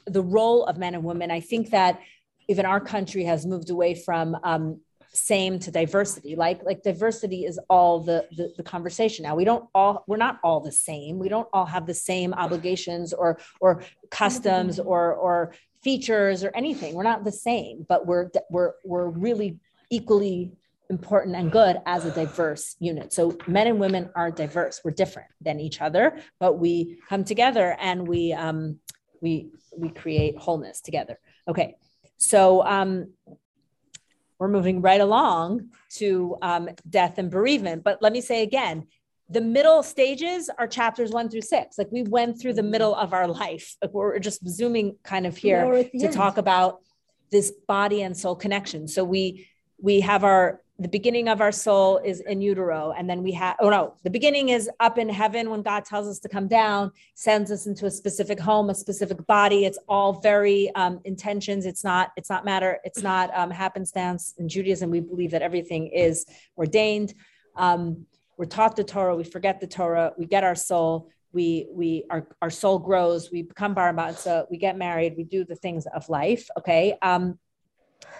the 0.05 0.21
role 0.21 0.65
of 0.65 0.77
men 0.77 0.93
and 0.93 1.03
women. 1.03 1.31
I 1.31 1.39
think 1.39 1.71
that 1.71 1.99
even 2.47 2.65
our 2.65 2.79
country 2.79 3.23
has 3.23 3.45
moved 3.45 3.69
away 3.69 3.95
from 3.95 4.37
um, 4.43 4.81
same 5.13 5.59
to 5.59 5.71
diversity. 5.71 6.35
Like 6.35 6.63
like 6.63 6.83
diversity 6.83 7.45
is 7.45 7.59
all 7.69 7.99
the, 7.99 8.27
the 8.35 8.53
the 8.57 8.63
conversation 8.63 9.23
now. 9.23 9.35
We 9.35 9.45
don't 9.45 9.67
all 9.73 10.03
we're 10.07 10.17
not 10.17 10.39
all 10.43 10.59
the 10.59 10.71
same. 10.71 11.19
We 11.19 11.29
don't 11.29 11.47
all 11.53 11.65
have 11.65 11.85
the 11.85 11.93
same 11.93 12.33
obligations 12.33 13.13
or 13.13 13.39
or 13.59 13.83
customs 14.11 14.79
or 14.79 15.13
or 15.13 15.53
features 15.83 16.43
or 16.43 16.51
anything. 16.55 16.93
We're 16.93 17.03
not 17.03 17.23
the 17.23 17.31
same, 17.31 17.85
but 17.87 18.05
we're 18.05 18.29
we're 18.49 18.73
we're 18.83 19.09
really 19.09 19.59
equally 19.89 20.53
important 20.89 21.35
and 21.35 21.51
good 21.51 21.77
as 21.85 22.05
a 22.05 22.11
diverse 22.11 22.75
unit. 22.79 23.13
So 23.13 23.37
men 23.47 23.67
and 23.67 23.79
women 23.79 24.09
are 24.15 24.31
diverse. 24.31 24.81
We're 24.83 24.91
different 24.91 25.29
than 25.41 25.59
each 25.59 25.81
other, 25.81 26.17
but 26.39 26.57
we 26.57 26.97
come 27.07 27.23
together 27.23 27.77
and 27.79 28.07
we 28.07 28.33
um, 28.33 28.79
we 29.21 29.49
we 29.77 29.89
create 29.89 30.37
wholeness 30.37 30.81
together. 30.81 31.19
Okay, 31.47 31.75
so 32.17 32.65
um, 32.65 33.13
we're 34.39 34.47
moving 34.47 34.81
right 34.81 35.01
along 35.01 35.69
to 35.97 36.37
um, 36.41 36.69
death 36.89 37.17
and 37.17 37.29
bereavement. 37.29 37.83
But 37.83 38.01
let 38.01 38.11
me 38.11 38.21
say 38.21 38.41
again, 38.41 38.87
the 39.29 39.41
middle 39.41 39.83
stages 39.83 40.49
are 40.57 40.67
chapters 40.67 41.11
one 41.11 41.29
through 41.29 41.41
six. 41.41 41.77
Like 41.77 41.91
we 41.91 42.03
went 42.03 42.41
through 42.41 42.53
the 42.53 42.63
middle 42.63 42.95
of 42.95 43.13
our 43.13 43.27
life. 43.27 43.75
Like 43.81 43.91
we're 43.93 44.17
just 44.19 44.47
zooming 44.47 44.95
kind 45.03 45.27
of 45.27 45.37
here 45.37 45.61
Now 45.61 45.67
we're 45.67 45.77
at 45.79 45.91
the 45.91 45.99
to 45.99 46.05
end. 46.05 46.13
talk 46.13 46.37
about 46.37 46.79
this 47.31 47.51
body 47.67 48.01
and 48.01 48.17
soul 48.17 48.35
connection. 48.35 48.87
So 48.87 49.03
we 49.03 49.47
we 49.81 49.99
have 49.99 50.23
our 50.23 50.61
the 50.81 50.87
beginning 50.87 51.27
of 51.27 51.41
our 51.41 51.51
soul 51.51 51.97
is 51.97 52.21
in 52.21 52.39
utero 52.39 52.93
and 52.97 53.09
then 53.09 53.21
we 53.21 53.33
have 53.33 53.55
oh 53.59 53.69
no 53.69 53.93
the 54.03 54.09
beginning 54.09 54.49
is 54.49 54.69
up 54.79 54.97
in 54.97 55.09
heaven 55.09 55.49
when 55.49 55.61
god 55.61 55.83
tells 55.83 56.07
us 56.07 56.19
to 56.19 56.29
come 56.29 56.47
down 56.47 56.89
sends 57.15 57.51
us 57.51 57.67
into 57.67 57.85
a 57.85 57.91
specific 57.91 58.39
home 58.39 58.69
a 58.69 58.75
specific 58.75 59.25
body. 59.27 59.65
It's 59.65 59.79
all 59.87 60.21
very 60.21 60.73
um, 60.75 60.99
intentions. 61.05 61.65
It's 61.65 61.83
not 61.83 62.11
it's 62.17 62.29
not 62.29 62.45
matter 62.45 62.79
it's 62.83 63.01
not 63.01 63.35
um, 63.35 63.51
happenstance. 63.51 64.33
In 64.37 64.47
judaism 64.47 64.89
we 64.89 64.99
believe 64.99 65.31
that 65.31 65.41
everything 65.41 65.87
is 65.87 66.25
ordained. 66.57 67.13
Um, 67.55 68.05
we're 68.37 68.45
taught 68.45 68.75
the 68.75 68.83
torah 68.83 69.15
we 69.15 69.25
forget 69.25 69.59
the 69.59 69.67
torah 69.67 70.13
we 70.17 70.25
get 70.25 70.45
our 70.45 70.55
soul 70.55 71.09
we 71.33 71.67
we 71.71 72.05
our, 72.09 72.27
our 72.41 72.49
soul 72.49 72.79
grows 72.79 73.29
we 73.31 73.41
become 73.41 73.73
bar 73.73 73.91
mitzvah 73.91 74.45
we 74.49 74.57
get 74.57 74.77
married 74.77 75.15
we 75.17 75.25
do 75.25 75.43
the 75.43 75.55
things 75.55 75.85
of 75.93 76.07
life 76.07 76.47
okay? 76.57 76.97
Um 77.01 77.37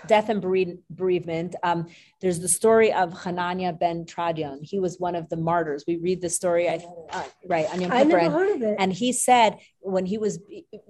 death 0.05 0.29
and 0.29 0.41
bereavement. 0.41 1.55
Um, 1.63 1.87
there's 2.21 2.39
the 2.39 2.47
story 2.47 2.91
of 2.91 3.13
Hanania 3.13 3.77
ben 3.77 4.05
Teradion. 4.05 4.59
He 4.61 4.79
was 4.79 4.99
one 4.99 5.15
of 5.15 5.29
the 5.29 5.37
martyrs. 5.37 5.83
We 5.87 5.97
read 5.97 6.21
the 6.21 6.29
story, 6.29 6.69
I, 6.69 6.83
uh, 7.11 7.23
right, 7.45 7.71
on 7.71 7.81
Yom 7.81 7.91
I 7.91 8.03
never 8.03 8.29
heard 8.29 8.55
of 8.55 8.61
it. 8.61 8.75
And 8.79 8.91
he 8.91 9.11
said 9.11 9.59
when 9.81 10.05
he 10.05 10.17
was, 10.17 10.39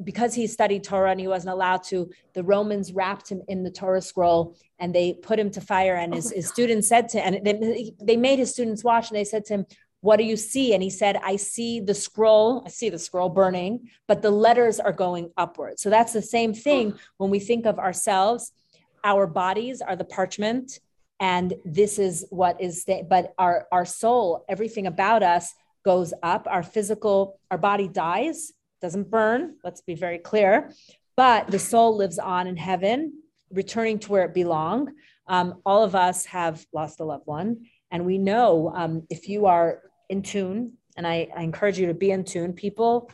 because 0.03 0.33
he 0.33 0.47
studied 0.47 0.83
Torah 0.83 1.11
and 1.11 1.19
he 1.19 1.27
wasn't 1.27 1.53
allowed 1.53 1.83
to, 1.85 2.09
the 2.33 2.43
Romans 2.43 2.93
wrapped 2.93 3.29
him 3.29 3.41
in 3.47 3.63
the 3.63 3.71
Torah 3.71 4.01
scroll 4.01 4.57
and 4.79 4.93
they 4.93 5.13
put 5.13 5.39
him 5.39 5.51
to 5.51 5.61
fire. 5.61 5.95
And 5.95 6.13
his, 6.13 6.31
his 6.31 6.47
students 6.47 6.87
said 6.87 7.09
to, 7.09 7.25
and 7.25 7.45
they, 7.45 7.93
they 8.01 8.17
made 8.17 8.39
his 8.39 8.51
students 8.51 8.83
watch 8.83 9.09
and 9.09 9.17
they 9.17 9.25
said 9.25 9.45
to 9.45 9.53
him, 9.55 9.65
what 10.01 10.17
do 10.17 10.23
you 10.23 10.37
see? 10.37 10.73
And 10.73 10.81
he 10.81 10.89
said, 10.89 11.17
I 11.17 11.35
see 11.35 11.81
the 11.81 11.93
scroll, 11.93 12.63
I 12.65 12.69
see 12.69 12.89
the 12.89 12.99
scroll 12.99 13.29
burning, 13.29 13.89
but 14.07 14.21
the 14.21 14.31
letters 14.31 14.79
are 14.79 14.93
going 14.93 15.31
upward. 15.35 15.79
So 15.79 15.89
that's 15.89 16.13
the 16.13 16.21
same 16.21 16.53
thing 16.53 16.97
when 17.17 17.29
we 17.29 17.39
think 17.39 17.65
of 17.65 17.79
ourselves. 17.79 18.53
Our 19.03 19.27
bodies 19.27 19.81
are 19.81 19.95
the 19.95 20.05
parchment, 20.05 20.79
and 21.19 21.53
this 21.65 21.99
is 21.99 22.25
what 22.29 22.61
is, 22.61 22.81
sta- 22.81 23.03
but 23.03 23.33
our, 23.37 23.67
our 23.71 23.85
soul, 23.85 24.45
everything 24.47 24.87
about 24.87 25.23
us 25.23 25.53
goes 25.83 26.13
up. 26.23 26.47
Our 26.49 26.63
physical, 26.63 27.39
our 27.51 27.57
body 27.57 27.87
dies, 27.87 28.51
doesn't 28.81 29.09
burn, 29.09 29.55
let's 29.63 29.81
be 29.81 29.95
very 29.95 30.17
clear, 30.17 30.73
but 31.17 31.47
the 31.47 31.59
soul 31.59 31.97
lives 31.97 32.19
on 32.19 32.47
in 32.47 32.57
heaven, 32.57 33.21
returning 33.51 33.99
to 33.99 34.11
where 34.11 34.25
it 34.25 34.33
belonged. 34.33 34.89
Um, 35.27 35.61
all 35.65 35.83
of 35.83 35.95
us 35.95 36.25
have 36.25 36.65
lost 36.73 36.99
a 36.99 37.03
loved 37.03 37.27
one. 37.27 37.65
And 37.91 38.05
we 38.05 38.17
know 38.17 38.71
um, 38.75 39.05
if 39.09 39.27
you 39.27 39.47
are 39.47 39.81
in 40.09 40.21
tune, 40.21 40.73
and 40.95 41.05
I, 41.05 41.27
I 41.35 41.43
encourage 41.43 41.79
you 41.79 41.87
to 41.87 41.93
be 41.93 42.11
in 42.11 42.23
tune, 42.23 42.53
people. 42.53 43.11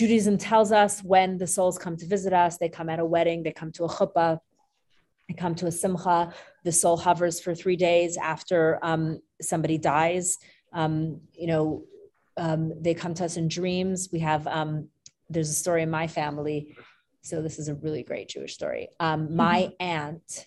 Judaism 0.00 0.38
tells 0.38 0.72
us 0.72 1.04
when 1.04 1.36
the 1.36 1.46
souls 1.46 1.76
come 1.76 1.94
to 1.94 2.06
visit 2.06 2.32
us, 2.32 2.56
they 2.56 2.70
come 2.70 2.88
at 2.88 2.98
a 2.98 3.04
wedding, 3.04 3.42
they 3.42 3.52
come 3.52 3.70
to 3.72 3.84
a 3.84 3.86
chuppah, 3.86 4.38
they 5.28 5.34
come 5.34 5.54
to 5.56 5.66
a 5.66 5.70
simcha. 5.70 6.32
The 6.64 6.72
soul 6.72 6.96
hovers 6.96 7.38
for 7.38 7.54
three 7.54 7.76
days 7.76 8.16
after 8.16 8.78
um, 8.82 9.20
somebody 9.42 9.76
dies. 9.76 10.38
Um, 10.72 11.20
you 11.34 11.48
know, 11.48 11.84
um, 12.38 12.72
they 12.80 12.94
come 12.94 13.12
to 13.12 13.26
us 13.26 13.36
in 13.36 13.46
dreams. 13.46 14.08
We 14.10 14.20
have, 14.20 14.46
um, 14.46 14.88
there's 15.28 15.50
a 15.50 15.52
story 15.52 15.82
in 15.82 15.90
my 15.90 16.06
family. 16.06 16.74
So 17.20 17.42
this 17.42 17.58
is 17.58 17.68
a 17.68 17.74
really 17.74 18.02
great 18.02 18.30
Jewish 18.30 18.54
story. 18.54 18.88
Um, 19.00 19.36
my 19.36 19.70
aunt 19.80 20.46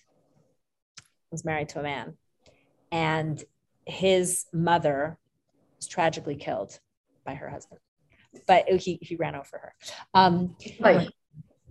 was 1.30 1.44
married 1.44 1.68
to 1.68 1.78
a 1.78 1.84
man, 1.84 2.16
and 2.90 3.40
his 3.86 4.46
mother 4.52 5.16
was 5.76 5.86
tragically 5.86 6.34
killed 6.34 6.80
by 7.24 7.34
her 7.34 7.48
husband, 7.48 7.78
but 8.46 8.68
he, 8.68 8.98
he 9.00 9.16
ran 9.16 9.34
over 9.34 9.46
her. 9.52 9.74
Um, 10.14 10.56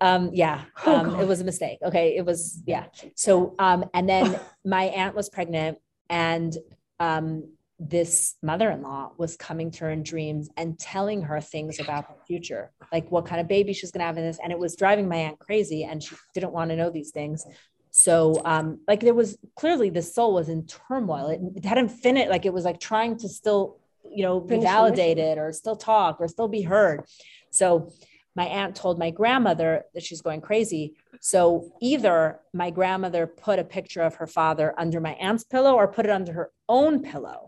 um, 0.02 0.32
yeah, 0.34 0.66
Oh, 0.86 0.96
um, 0.96 1.20
it 1.20 1.28
was 1.28 1.42
a 1.42 1.46
mistake. 1.46 1.80
Okay. 1.84 2.16
It 2.18 2.26
was, 2.26 2.62
yeah. 2.66 2.86
So, 3.16 3.56
um, 3.60 3.86
and 3.94 4.08
then 4.08 4.40
my 4.66 4.84
aunt 4.86 5.16
was 5.16 5.30
pregnant 5.30 5.78
and, 6.10 6.56
um, 7.00 7.50
this 7.80 8.36
mother-in-law 8.42 9.12
was 9.18 9.36
coming 9.36 9.70
to 9.72 9.86
her 9.86 9.92
in 9.92 10.04
dreams 10.04 10.50
and 10.56 10.80
telling 10.80 11.22
her 11.22 11.42
things 11.42 11.80
about 11.80 12.08
the 12.08 12.26
future, 12.26 12.72
like 12.94 13.12
what 13.12 13.26
kind 13.26 13.42
of 13.42 13.48
baby 13.48 13.74
she's 13.74 13.92
gonna 13.92 14.06
have 14.06 14.18
in 14.18 14.24
this. 14.24 14.40
And 14.42 14.52
it 14.52 14.60
was 14.60 14.76
driving 14.76 15.10
my 15.10 15.18
aunt 15.18 15.40
crazy 15.40 15.84
and 15.84 16.02
she 16.02 16.16
didn't 16.34 16.54
want 16.54 16.70
to 16.70 16.78
know 16.78 16.90
these 16.90 17.12
things. 17.12 17.46
So, 17.92 18.42
um, 18.46 18.80
like 18.88 19.02
there 19.02 19.14
was 19.14 19.38
clearly 19.56 19.90
the 19.90 20.02
soul 20.02 20.34
was 20.34 20.50
in 20.50 20.66
turmoil. 20.66 21.28
It, 21.28 21.42
it 21.58 21.66
hadn't 21.66 21.90
finished, 21.90 22.30
like 22.30 22.46
it 22.46 22.54
was 22.54 22.64
like 22.64 22.80
trying 22.80 23.18
to 23.18 23.28
still, 23.28 23.80
you 24.06 24.24
know, 24.24 24.40
be 24.40 24.50
Finish 24.50 24.50
the 24.50 24.56
mission. 24.56 24.74
validated 24.74 25.38
or 25.38 25.52
still 25.52 25.76
talk 25.76 26.18
or 26.20 26.28
still 26.28 26.48
be 26.48 26.62
heard. 26.62 27.06
So 27.52 27.92
my 28.36 28.46
aunt 28.46 28.76
told 28.76 28.98
my 28.98 29.12
grandmother 29.12 29.84
that 29.94 30.04
she's 30.04 30.22
going 30.22 30.42
crazy. 30.42 30.96
So 31.20 31.72
either 31.82 32.40
my 32.54 32.72
grandmother 32.72 33.28
put 33.28 33.60
a 33.60 33.64
picture 33.64 34.02
of 34.02 34.16
her 34.16 34.28
father 34.28 34.74
under 34.78 35.00
my 35.00 35.14
aunt's 35.14 35.44
pillow 35.44 35.76
or 35.76 35.88
put 35.88 36.06
it 36.06 36.12
under 36.12 36.34
her 36.34 36.52
own 36.68 37.04
pillow. 37.04 37.46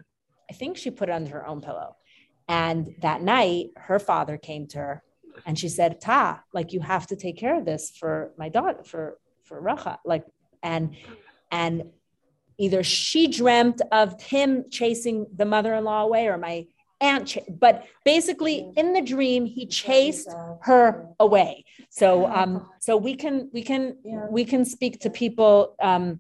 I 0.50 0.54
think 0.54 0.78
she 0.78 0.92
put 0.92 1.10
it 1.10 1.14
under 1.14 1.32
her 1.32 1.48
own 1.48 1.62
pillow. 1.62 1.96
And 2.48 2.96
that 3.02 3.22
night, 3.22 3.70
her 3.76 3.98
father 3.98 4.38
came 4.38 4.68
to 4.68 4.78
her 4.78 5.04
and 5.46 5.58
she 5.58 5.70
said, 5.70 6.00
Ta, 6.00 6.44
like 6.54 6.72
you 6.72 6.80
have 6.82 7.08
to 7.08 7.16
take 7.16 7.38
care 7.38 7.58
of 7.58 7.66
this 7.66 7.90
for 7.90 8.32
my 8.38 8.50
daughter, 8.50 8.84
for 8.84 9.18
for 9.44 9.62
Racha. 9.62 9.98
Like, 10.06 10.26
and 10.62 10.96
and 11.52 11.92
either 12.58 12.84
she 12.84 13.28
dreamt 13.28 13.82
of 13.92 14.22
him 14.22 14.66
chasing 14.70 15.26
the 15.36 15.46
mother-in-law 15.46 16.04
away 16.04 16.28
or 16.28 16.38
my 16.38 16.66
aunt 17.02 17.28
ch- 17.28 17.40
but 17.50 17.86
basically 18.04 18.72
in 18.78 18.94
the 18.94 19.02
dream 19.02 19.46
he 19.46 19.66
chased 19.66 20.30
her 20.62 21.08
away 21.20 21.66
so 21.90 22.26
um 22.28 22.68
so 22.80 22.96
we 22.96 23.16
can 23.16 23.50
we 23.54 23.62
can 23.62 23.98
we 24.30 24.46
can 24.46 24.64
speak 24.64 25.00
to 25.02 25.10
people 25.10 25.76
um 25.82 26.20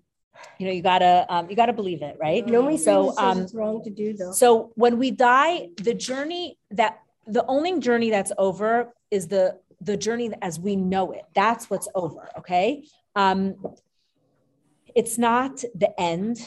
you 0.59 0.65
know 0.65 0.73
you 0.73 0.81
gotta 0.81 1.25
um 1.29 1.49
you 1.49 1.55
gotta 1.55 1.73
believe 1.73 2.01
it 2.01 2.17
right 2.19 2.45
Nobody 2.45 2.77
so 2.77 3.09
says 3.11 3.17
um 3.19 3.37
it's 3.43 3.53
wrong 3.53 3.81
to 3.83 3.89
do 3.89 4.13
though. 4.13 4.31
so 4.33 4.71
when 4.75 4.97
we 4.99 5.11
die, 5.11 5.69
the 5.77 5.93
journey 5.93 6.57
that 6.71 6.99
the 7.25 7.45
only 7.47 7.79
journey 7.79 8.09
that's 8.09 8.33
over 8.37 8.93
is 9.11 9.27
the 9.27 9.57
the 9.81 9.97
journey 9.97 10.31
as 10.41 10.59
we 10.59 10.75
know 10.75 11.11
it. 11.11 11.23
That's 11.35 11.69
what's 11.69 11.87
over. 11.95 12.29
Okay. 12.39 12.83
Um, 13.15 13.55
it's 14.95 15.17
not 15.17 15.63
the 15.75 15.99
end. 15.99 16.37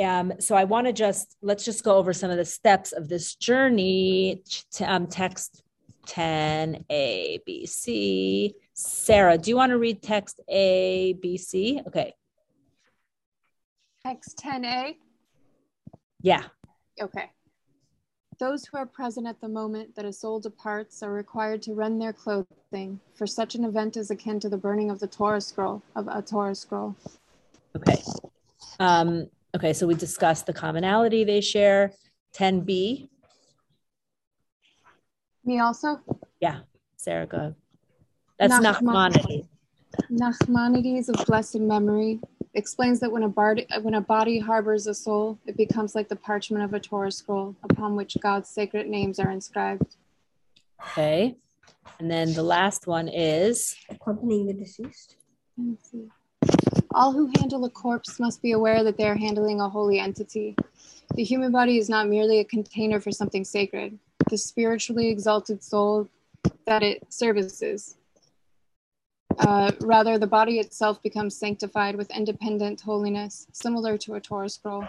Um, 0.00 0.32
so 0.38 0.54
I 0.54 0.64
want 0.64 0.86
to 0.86 0.92
just 0.92 1.36
let's 1.42 1.64
just 1.64 1.84
go 1.84 1.96
over 1.96 2.14
some 2.14 2.30
of 2.30 2.38
the 2.38 2.44
steps 2.44 2.92
of 2.92 3.08
this 3.08 3.34
journey. 3.34 4.42
Um, 4.80 5.06
text 5.06 5.62
10 6.06 6.84
A 6.90 7.40
B 7.44 7.66
C. 7.66 8.54
Sarah, 8.72 9.36
do 9.36 9.50
you 9.50 9.56
want 9.56 9.70
to 9.70 9.78
read 9.78 10.02
text 10.02 10.40
A 10.48 11.14
B 11.20 11.36
C? 11.36 11.80
Okay. 11.86 12.14
Text 14.04 14.40
10A. 14.42 14.96
Yeah. 16.22 16.44
Okay. 17.00 17.30
Those 18.38 18.64
who 18.64 18.76
are 18.78 18.86
present 18.86 19.28
at 19.28 19.40
the 19.40 19.48
moment 19.48 19.94
that 19.94 20.04
a 20.04 20.12
soul 20.12 20.40
departs 20.40 21.02
are 21.02 21.12
required 21.12 21.62
to 21.62 21.74
rend 21.74 22.00
their 22.02 22.12
clothing, 22.12 22.98
for 23.14 23.26
such 23.26 23.54
an 23.54 23.64
event 23.64 23.96
is 23.96 24.10
akin 24.10 24.40
to 24.40 24.48
the 24.48 24.56
burning 24.56 24.90
of 24.90 24.98
the 24.98 25.06
Torah 25.06 25.40
scroll, 25.40 25.82
of 25.94 26.08
a 26.08 26.20
Torah 26.20 26.54
scroll. 26.54 26.96
Okay. 27.76 28.02
Um, 28.80 29.28
okay, 29.54 29.72
so 29.72 29.86
we 29.86 29.94
discussed 29.94 30.46
the 30.46 30.52
commonality 30.52 31.24
they 31.24 31.40
share. 31.40 31.92
10b. 32.34 33.08
Me 35.44 35.58
also. 35.60 36.00
Yeah, 36.40 36.60
Sarah, 36.96 37.26
go 37.26 37.36
ahead. 37.36 37.54
That's 38.38 38.54
Nachmanides. 38.54 39.48
Nachmanides 40.10 41.08
of 41.08 41.26
blessed 41.26 41.60
memory 41.60 42.20
explains 42.54 43.00
that 43.00 43.10
when 43.10 43.22
a, 43.22 43.28
bard- 43.28 43.66
when 43.82 43.94
a 43.94 44.00
body 44.00 44.38
harbors 44.38 44.86
a 44.86 44.94
soul, 44.94 45.38
it 45.46 45.56
becomes 45.56 45.94
like 45.94 46.08
the 46.08 46.16
parchment 46.16 46.64
of 46.64 46.74
a 46.74 46.80
Torah 46.80 47.10
scroll 47.10 47.56
upon 47.62 47.96
which 47.96 48.16
God's 48.20 48.48
sacred 48.48 48.88
names 48.88 49.18
are 49.18 49.30
inscribed. 49.30 49.96
Okay. 50.82 51.36
And 51.98 52.10
then 52.10 52.32
the 52.32 52.42
last 52.42 52.86
one 52.86 53.08
is 53.08 53.76
accompanying 53.88 54.46
the 54.46 54.54
deceased. 54.54 55.16
Let's 55.56 55.90
see. 55.90 56.08
All 56.94 57.12
who 57.12 57.30
handle 57.38 57.64
a 57.64 57.70
corpse 57.70 58.20
must 58.20 58.42
be 58.42 58.52
aware 58.52 58.84
that 58.84 58.98
they 58.98 59.08
are 59.08 59.16
handling 59.16 59.60
a 59.60 59.68
holy 59.68 59.98
entity. 59.98 60.54
The 61.14 61.24
human 61.24 61.50
body 61.50 61.78
is 61.78 61.88
not 61.88 62.08
merely 62.08 62.40
a 62.40 62.44
container 62.44 63.00
for 63.00 63.10
something 63.10 63.44
sacred, 63.44 63.98
the 64.28 64.36
spiritually 64.36 65.08
exalted 65.08 65.62
soul 65.62 66.08
that 66.66 66.82
it 66.82 67.10
services. 67.10 67.96
Uh, 69.38 69.72
rather, 69.80 70.18
the 70.18 70.26
body 70.26 70.58
itself 70.58 71.02
becomes 71.02 71.34
sanctified 71.36 71.96
with 71.96 72.10
independent 72.10 72.82
holiness, 72.82 73.46
similar 73.52 73.96
to 73.96 74.14
a 74.14 74.20
Torah 74.20 74.48
scroll. 74.48 74.84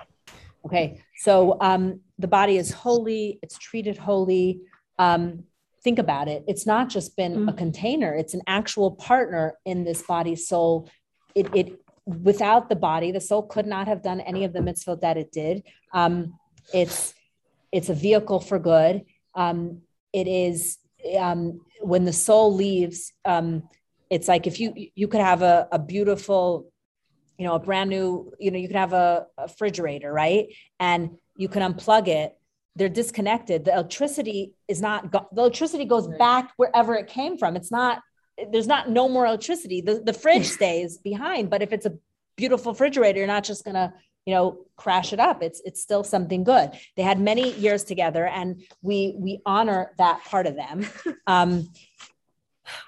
okay. 0.66 1.02
So 1.18 1.58
um, 1.62 2.02
the 2.20 2.28
body 2.28 2.58
is 2.58 2.72
holy, 2.72 3.40
it's 3.42 3.58
treated 3.58 3.98
holy. 3.98 4.60
Um, 5.00 5.44
think 5.84 6.00
about 6.00 6.28
it. 6.28 6.44
It's 6.48 6.66
not 6.66 6.90
just 6.90 7.16
been 7.16 7.48
a 7.48 7.54
container, 7.54 8.14
it's 8.14 8.34
an 8.34 8.42
actual 8.46 8.92
partner 8.92 9.58
in 9.66 9.86
this 9.86 10.02
body 10.02 10.36
soul. 10.36 10.90
It, 11.36 11.48
it 11.56 11.83
without 12.06 12.70
the 12.70 12.76
body, 12.76 13.12
the 13.12 13.22
soul 13.22 13.44
could 13.44 13.66
not 13.66 13.88
have 13.88 14.02
done 14.02 14.20
any 14.22 14.44
of 14.44 14.54
the 14.54 14.60
mitzvot 14.60 15.02
that 15.02 15.18
it 15.18 15.32
did. 15.32 15.64
Um, 15.94 16.38
it's 16.74 17.14
it's 17.72 17.90
a 17.90 17.94
vehicle 17.94 18.40
for 18.40 18.60
good. 18.60 19.04
Um, 19.36 19.82
it 20.12 20.28
is 20.28 20.78
um, 21.18 21.62
when 21.82 22.06
the 22.06 22.14
soul 22.14 22.54
leaves. 22.54 23.14
Um, 23.26 23.64
it's 24.10 24.28
like 24.28 24.46
if 24.48 24.60
you 24.60 24.74
you 24.96 25.08
could 25.08 25.22
have 25.22 25.42
a, 25.42 25.68
a 25.72 25.80
beautiful, 25.80 26.72
you 27.38 27.46
know, 27.46 27.56
a 27.56 27.60
brand 27.60 27.90
new, 27.90 28.32
you 28.40 28.52
know, 28.52 28.60
you 28.60 28.68
could 28.68 28.78
have 28.78 28.94
a, 28.94 29.26
a 29.38 29.44
refrigerator, 29.44 30.12
right? 30.12 30.48
And 30.80 31.18
you 31.36 31.48
can 31.48 31.74
unplug 31.74 32.08
it. 32.08 32.38
They're 32.76 32.90
disconnected. 32.90 33.66
The 33.66 33.74
electricity 33.74 34.54
is 34.68 34.82
not. 34.82 35.12
Go- 35.12 35.28
the 35.32 35.42
electricity 35.42 35.86
goes 35.86 36.08
back 36.20 36.52
wherever 36.58 36.96
it 36.96 37.08
came 37.08 37.38
from. 37.38 37.56
It's 37.56 37.72
not. 37.72 38.02
There's 38.52 38.68
not 38.68 38.90
no 38.90 39.08
more 39.08 39.26
electricity. 39.26 39.82
The 39.82 40.00
the 40.00 40.14
fridge 40.14 40.48
stays 40.60 40.98
behind. 40.98 41.50
But 41.50 41.62
if 41.62 41.72
it's 41.74 41.86
a 41.86 41.98
beautiful 42.36 42.74
refrigerator, 42.74 43.20
you're 43.20 43.28
not 43.28 43.44
just 43.44 43.66
gonna 43.66 43.94
you 44.26 44.34
know 44.34 44.66
crash 44.76 45.14
it 45.14 45.20
up. 45.20 45.44
It's 45.44 45.62
it's 45.66 45.82
still 45.82 46.04
something 46.04 46.44
good. 46.44 46.72
They 46.96 47.04
had 47.04 47.20
many 47.20 47.54
years 47.54 47.84
together 47.84 48.26
and 48.28 48.64
we 48.82 49.16
we 49.18 49.42
honor 49.46 49.92
that 49.98 50.24
part 50.26 50.48
of 50.48 50.56
them. 50.56 50.86
Um 51.26 51.70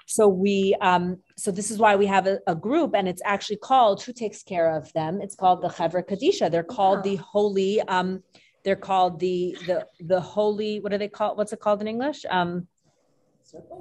so 0.06 0.28
we 0.28 0.76
um 0.80 1.18
so 1.36 1.50
this 1.50 1.70
is 1.70 1.78
why 1.78 1.96
we 1.96 2.06
have 2.06 2.26
a, 2.26 2.38
a 2.46 2.54
group 2.54 2.94
and 2.94 3.08
it's 3.08 3.22
actually 3.24 3.56
called 3.56 4.02
who 4.02 4.12
takes 4.12 4.42
care 4.42 4.74
of 4.74 4.92
them? 4.92 5.20
It's 5.20 5.34
called 5.34 5.62
the 5.62 5.68
Chevra 5.68 6.02
Kadisha. 6.06 6.50
They're 6.50 6.62
called 6.62 7.02
the 7.02 7.16
holy 7.16 7.80
um 7.82 8.22
they're 8.64 8.76
called 8.76 9.20
the 9.20 9.56
the 9.66 9.86
the 10.00 10.20
holy 10.20 10.80
what 10.80 10.92
do 10.92 10.98
they 10.98 11.08
call 11.08 11.36
what's 11.36 11.52
it 11.52 11.60
called 11.60 11.80
in 11.80 11.88
English? 11.88 12.24
Um 12.28 12.68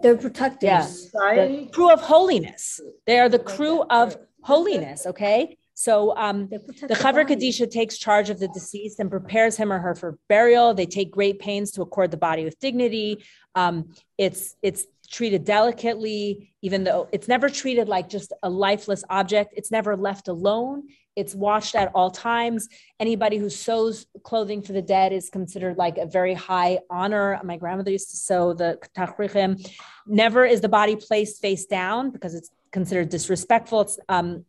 They're 0.02 0.18
protectors. 0.18 1.12
yeah 1.14 1.48
the 1.48 1.70
crew 1.72 1.92
of 1.92 2.02
holiness 2.02 2.80
they 3.06 3.20
are 3.20 3.30
the 3.30 3.40
crew 3.40 3.84
of 3.90 4.18
holiness 4.44 5.06
okay 5.06 5.58
so 5.74 6.16
um 6.16 6.48
the 6.48 6.60
the 6.88 6.96
Chevra 6.96 7.24
body. 7.28 7.36
Kadisha 7.36 7.70
takes 7.70 7.98
charge 7.98 8.30
of 8.30 8.40
the 8.40 8.48
deceased 8.48 9.00
and 9.00 9.10
prepares 9.10 9.58
him 9.58 9.74
or 9.74 9.80
her 9.80 9.94
for 9.94 10.18
burial. 10.30 10.74
They 10.74 10.86
take 10.86 11.12
great 11.12 11.38
pains 11.40 11.72
to 11.72 11.82
accord 11.82 12.12
the 12.12 12.18
body 12.18 12.46
with 12.46 12.58
dignity. 12.60 13.26
Um, 13.56 13.90
it's 14.18 14.56
it's 14.62 14.86
treated 15.12 15.44
delicately, 15.44 16.54
even 16.62 16.86
though 16.86 17.10
it's 17.12 17.28
never 17.28 17.50
treated 17.50 17.90
like 17.90 18.08
just 18.08 18.32
a 18.42 18.50
lifeless 18.50 19.04
object. 19.10 19.54
It's 19.58 19.70
never 19.70 19.98
left 19.98 20.30
alone. 20.30 20.84
It's 21.16 21.34
watched 21.34 21.76
at 21.76 21.92
all 21.96 22.12
times. 22.12 22.68
Anybody 23.00 23.38
who 23.38 23.50
sews 23.50 24.06
clothing 24.24 24.62
for 24.62 24.74
the 24.74 24.82
dead 24.82 25.14
is 25.14 25.30
considered 25.30 25.78
like 25.78 25.98
a 25.98 26.06
very 26.06 26.34
high 26.34 26.80
honor. 26.90 27.40
My 27.44 27.58
grandmother 27.58 27.92
used 27.92 28.12
to 28.12 28.18
sew 28.18 28.54
the 28.54 28.80
tachrichim. 28.96 29.66
Never 30.06 30.46
is 30.46 30.62
the 30.62 30.70
body 30.70 30.96
placed 30.96 31.42
face 31.42 31.66
down 31.66 32.12
because 32.12 32.36
it's 32.36 32.52
considered 32.72 33.10
disrespectful. 33.10 33.82
It's 33.82 34.00
um, 34.10 34.46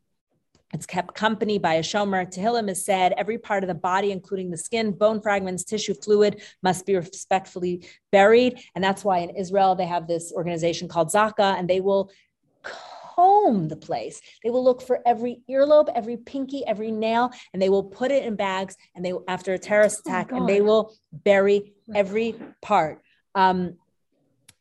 it's 0.74 0.86
kept 0.86 1.14
company 1.14 1.58
by 1.58 1.74
a 1.74 1.82
shomer. 1.82 2.26
Tehillim 2.26 2.68
is 2.68 2.84
said 2.84 3.14
every 3.16 3.38
part 3.38 3.62
of 3.62 3.68
the 3.68 3.74
body, 3.74 4.10
including 4.10 4.50
the 4.50 4.56
skin, 4.56 4.90
bone 4.90 5.20
fragments, 5.20 5.62
tissue, 5.62 5.94
fluid, 5.94 6.42
must 6.62 6.84
be 6.84 6.96
respectfully 6.96 7.86
buried. 8.10 8.58
And 8.74 8.82
that's 8.82 9.04
why 9.04 9.18
in 9.18 9.30
Israel 9.30 9.76
they 9.76 9.86
have 9.86 10.08
this 10.08 10.32
organization 10.32 10.88
called 10.88 11.08
Zaka, 11.08 11.56
and 11.56 11.70
they 11.70 11.80
will 11.80 12.10
comb 13.16 13.68
the 13.68 13.76
place. 13.76 14.20
They 14.44 14.50
will 14.50 14.62
look 14.64 14.82
for 14.82 15.00
every 15.06 15.40
earlobe, 15.50 15.90
every 15.94 16.16
pinky, 16.16 16.64
every 16.66 16.90
nail, 16.90 17.30
and 17.52 17.60
they 17.60 17.68
will 17.68 17.84
put 17.84 18.10
it 18.10 18.24
in 18.24 18.36
bags. 18.36 18.76
And 18.94 19.04
they 19.04 19.12
after 19.26 19.54
a 19.54 19.58
terrorist 19.58 20.00
attack, 20.00 20.32
and 20.32 20.48
they 20.48 20.60
will 20.60 20.94
bury 21.12 21.74
every 21.94 22.34
part. 22.62 23.00
Um, 23.34 23.76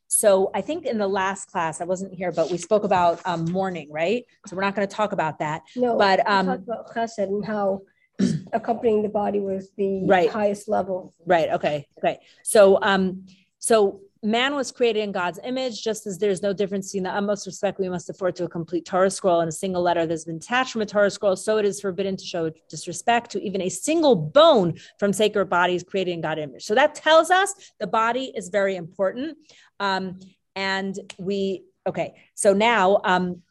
so 0.08 0.50
I 0.54 0.62
think 0.62 0.86
in 0.86 0.98
the 0.98 1.08
last 1.08 1.52
class, 1.52 1.82
I 1.82 1.84
wasn't 1.86 2.14
here, 2.14 2.32
but 2.32 2.50
we 2.50 2.58
spoke 2.58 2.84
about 2.86 3.20
um, 3.26 3.52
mourning, 3.52 3.92
right? 3.92 4.24
So 4.48 4.56
we're 4.56 4.62
not 4.62 4.76
going 4.76 4.88
to 4.88 4.96
talk 4.96 5.12
about 5.12 5.40
that. 5.40 5.64
No, 5.76 5.98
But, 5.98 6.26
um, 6.30 6.46
talked 6.46 6.64
about 6.64 6.94
chesed 6.94 7.18
and 7.18 7.44
how 7.44 7.82
accompanying 8.54 9.02
the 9.04 9.10
body 9.10 9.40
was 9.42 9.72
the 9.76 10.06
Right. 10.06 10.30
highest 10.30 10.70
level. 10.70 11.14
Right. 11.26 11.50
Okay. 11.50 11.88
Great. 12.00 12.20
So, 12.44 12.80
um, 12.82 13.26
so 13.60 14.00
man 14.26 14.56
was 14.56 14.72
created 14.72 15.02
in 15.02 15.12
God's 15.12 15.40
image, 15.44 15.84
just 15.84 16.08
as 16.08 16.18
there's 16.18 16.42
no 16.42 16.52
difference 16.52 16.94
in 16.96 17.04
the 17.04 17.10
utmost 17.10 17.46
respect 17.46 17.80
we 17.80 17.90
must 17.90 18.10
afford 18.10 18.36
to 18.38 18.46
a 18.46 18.50
complete 18.50 18.86
Torah 18.86 19.10
scroll 19.10 19.42
and 19.42 19.50
a 19.50 19.52
single 19.52 19.82
letter 19.82 20.06
that's 20.06 20.26
been 20.26 20.38
attached 20.38 20.72
from 20.72 20.82
a 20.82 20.86
Torah 20.86 21.12
scroll. 21.12 21.36
So 21.36 21.58
it 21.58 21.66
is 21.66 21.80
forbidden 21.80 22.18
to 22.18 22.26
show 22.26 22.52
disrespect 22.70 23.32
to 23.32 23.42
even 23.42 23.62
a 23.62 23.70
single 23.70 24.16
bone 24.16 24.78
from 25.00 25.14
sacred 25.14 25.46
bodies 25.46 25.84
created 25.84 26.12
in 26.12 26.22
God's 26.22 26.42
image. 26.42 26.64
So 26.66 26.76
that 26.76 26.96
tells 26.96 27.30
us 27.30 27.54
the 27.80 27.88
body 27.88 28.32
is 28.36 28.50
very 28.50 28.76
important. 28.76 29.38
Um, 29.80 30.20
and 30.56 30.98
we, 31.18 31.64
okay. 31.88 32.16
So 32.34 32.54
now, 32.54 33.02
um, 33.04 33.42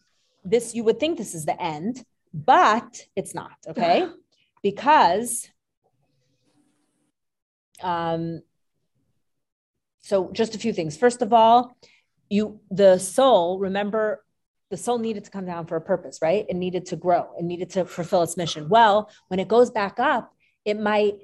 this, 0.44 0.74
you 0.74 0.84
would 0.84 1.00
think 1.00 1.16
this 1.16 1.34
is 1.34 1.44
the 1.44 1.60
end, 1.60 2.04
but 2.32 3.06
it's 3.16 3.34
not. 3.34 3.56
Okay. 3.68 4.08
Because, 4.62 5.46
um, 7.82 8.40
so 10.04 10.30
just 10.32 10.54
a 10.54 10.58
few 10.58 10.72
things. 10.72 10.96
First 10.96 11.22
of 11.22 11.32
all 11.32 11.76
you 12.28 12.60
the 12.70 12.98
soul 12.98 13.58
remember 13.58 14.24
the 14.70 14.76
soul 14.76 14.98
needed 14.98 15.24
to 15.24 15.30
come 15.30 15.46
down 15.46 15.66
for 15.66 15.76
a 15.76 15.80
purpose 15.80 16.18
right? 16.22 16.46
It 16.48 16.56
needed 16.56 16.86
to 16.86 16.96
grow. 16.96 17.30
It 17.38 17.44
needed 17.44 17.70
to 17.70 17.84
fulfill 17.84 18.22
its 18.22 18.36
mission. 18.36 18.68
Well 18.68 19.10
when 19.28 19.40
it 19.40 19.48
goes 19.48 19.70
back 19.70 19.98
up 19.98 20.32
it 20.64 20.78
might 20.78 21.14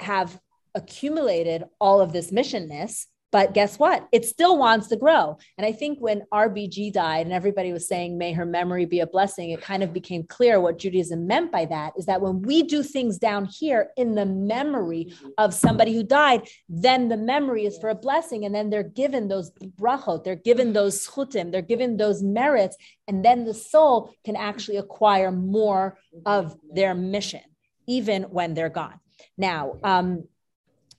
have 0.00 0.38
accumulated 0.74 1.64
all 1.80 2.00
of 2.00 2.12
this 2.12 2.30
missionness 2.30 3.06
but 3.30 3.54
guess 3.54 3.78
what? 3.78 4.08
It 4.12 4.24
still 4.24 4.56
wants 4.58 4.88
to 4.88 4.96
grow. 4.96 5.38
And 5.56 5.66
i 5.66 5.72
think 5.72 5.98
when 6.00 6.22
rbg 6.32 6.92
died 6.92 7.26
and 7.26 7.32
everybody 7.32 7.72
was 7.72 7.88
saying 7.88 8.16
may 8.16 8.32
her 8.32 8.46
memory 8.46 8.84
be 8.84 9.00
a 9.00 9.06
blessing 9.06 9.50
it 9.50 9.60
kind 9.60 9.82
of 9.82 9.92
became 9.92 10.24
clear 10.24 10.60
what 10.60 10.78
judaism 10.78 11.26
meant 11.26 11.52
by 11.52 11.64
that 11.66 11.92
is 11.96 12.06
that 12.06 12.20
when 12.20 12.42
we 12.42 12.62
do 12.62 12.82
things 12.82 13.18
down 13.18 13.44
here 13.44 13.90
in 13.96 14.14
the 14.14 14.26
memory 14.26 15.12
of 15.36 15.52
somebody 15.54 15.94
who 15.94 16.02
died 16.02 16.42
then 16.68 17.08
the 17.08 17.16
memory 17.16 17.64
is 17.64 17.78
for 17.78 17.90
a 17.90 17.94
blessing. 17.94 18.44
And 18.44 18.54
then 18.54 18.70
they're 18.70 18.82
given 18.82 19.28
those 19.28 19.50
brachot 19.80 20.24
they're 20.24 20.36
given 20.36 20.72
those 20.72 21.06
zechutim 21.06 21.50
they're 21.52 21.62
given 21.62 21.96
those 21.96 22.22
merits. 22.22 22.76
And 23.06 23.24
then 23.24 23.44
the 23.44 23.54
soul 23.54 24.12
can 24.24 24.36
actually 24.36 24.76
acquire 24.76 25.30
more 25.32 25.98
of 26.26 26.56
their 26.72 26.94
mission 26.94 27.42
even 27.86 28.24
when 28.24 28.54
they're 28.54 28.68
gone. 28.68 29.00
Now 29.36 29.78
um 29.82 30.24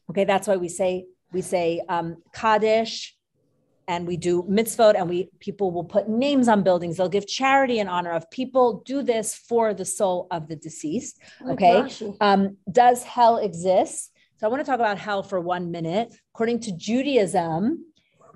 okay 0.10 0.26
that's 0.26 0.48
why 0.48 0.58
we 0.58 0.70
say 0.70 1.06
we 1.32 1.42
say 1.42 1.82
um 1.90 2.18
kaddish 2.34 3.16
and 3.88 4.06
we 4.06 4.18
do 4.18 4.44
mitzvot 4.44 4.96
and 4.96 5.10
we 5.10 5.30
people 5.40 5.72
will 5.72 5.84
put 5.84 6.08
names 6.08 6.48
on 6.48 6.64
buildings 6.64 6.98
they'll 6.98 7.10
give 7.10 7.28
charity 7.28 7.80
in 7.80 7.88
honor 7.88 8.12
of 8.12 8.30
people 8.32 8.84
do 8.86 9.02
this 9.02 9.36
for 9.36 9.74
the 9.74 9.86
soul 9.86 10.28
of 10.32 10.48
the 10.48 10.56
deceased 10.56 11.20
okay 11.48 11.84
um, 12.22 12.58
does 12.72 13.04
hell 13.04 13.38
exist? 13.38 14.12
So 14.38 14.48
I 14.48 14.50
want 14.50 14.62
to 14.62 14.66
talk 14.66 14.80
about 14.80 14.98
hell 14.98 15.24
for 15.24 15.40
one 15.40 15.72
minute. 15.72 16.16
According 16.34 16.62
to 16.62 16.72
Judaism, 16.72 17.86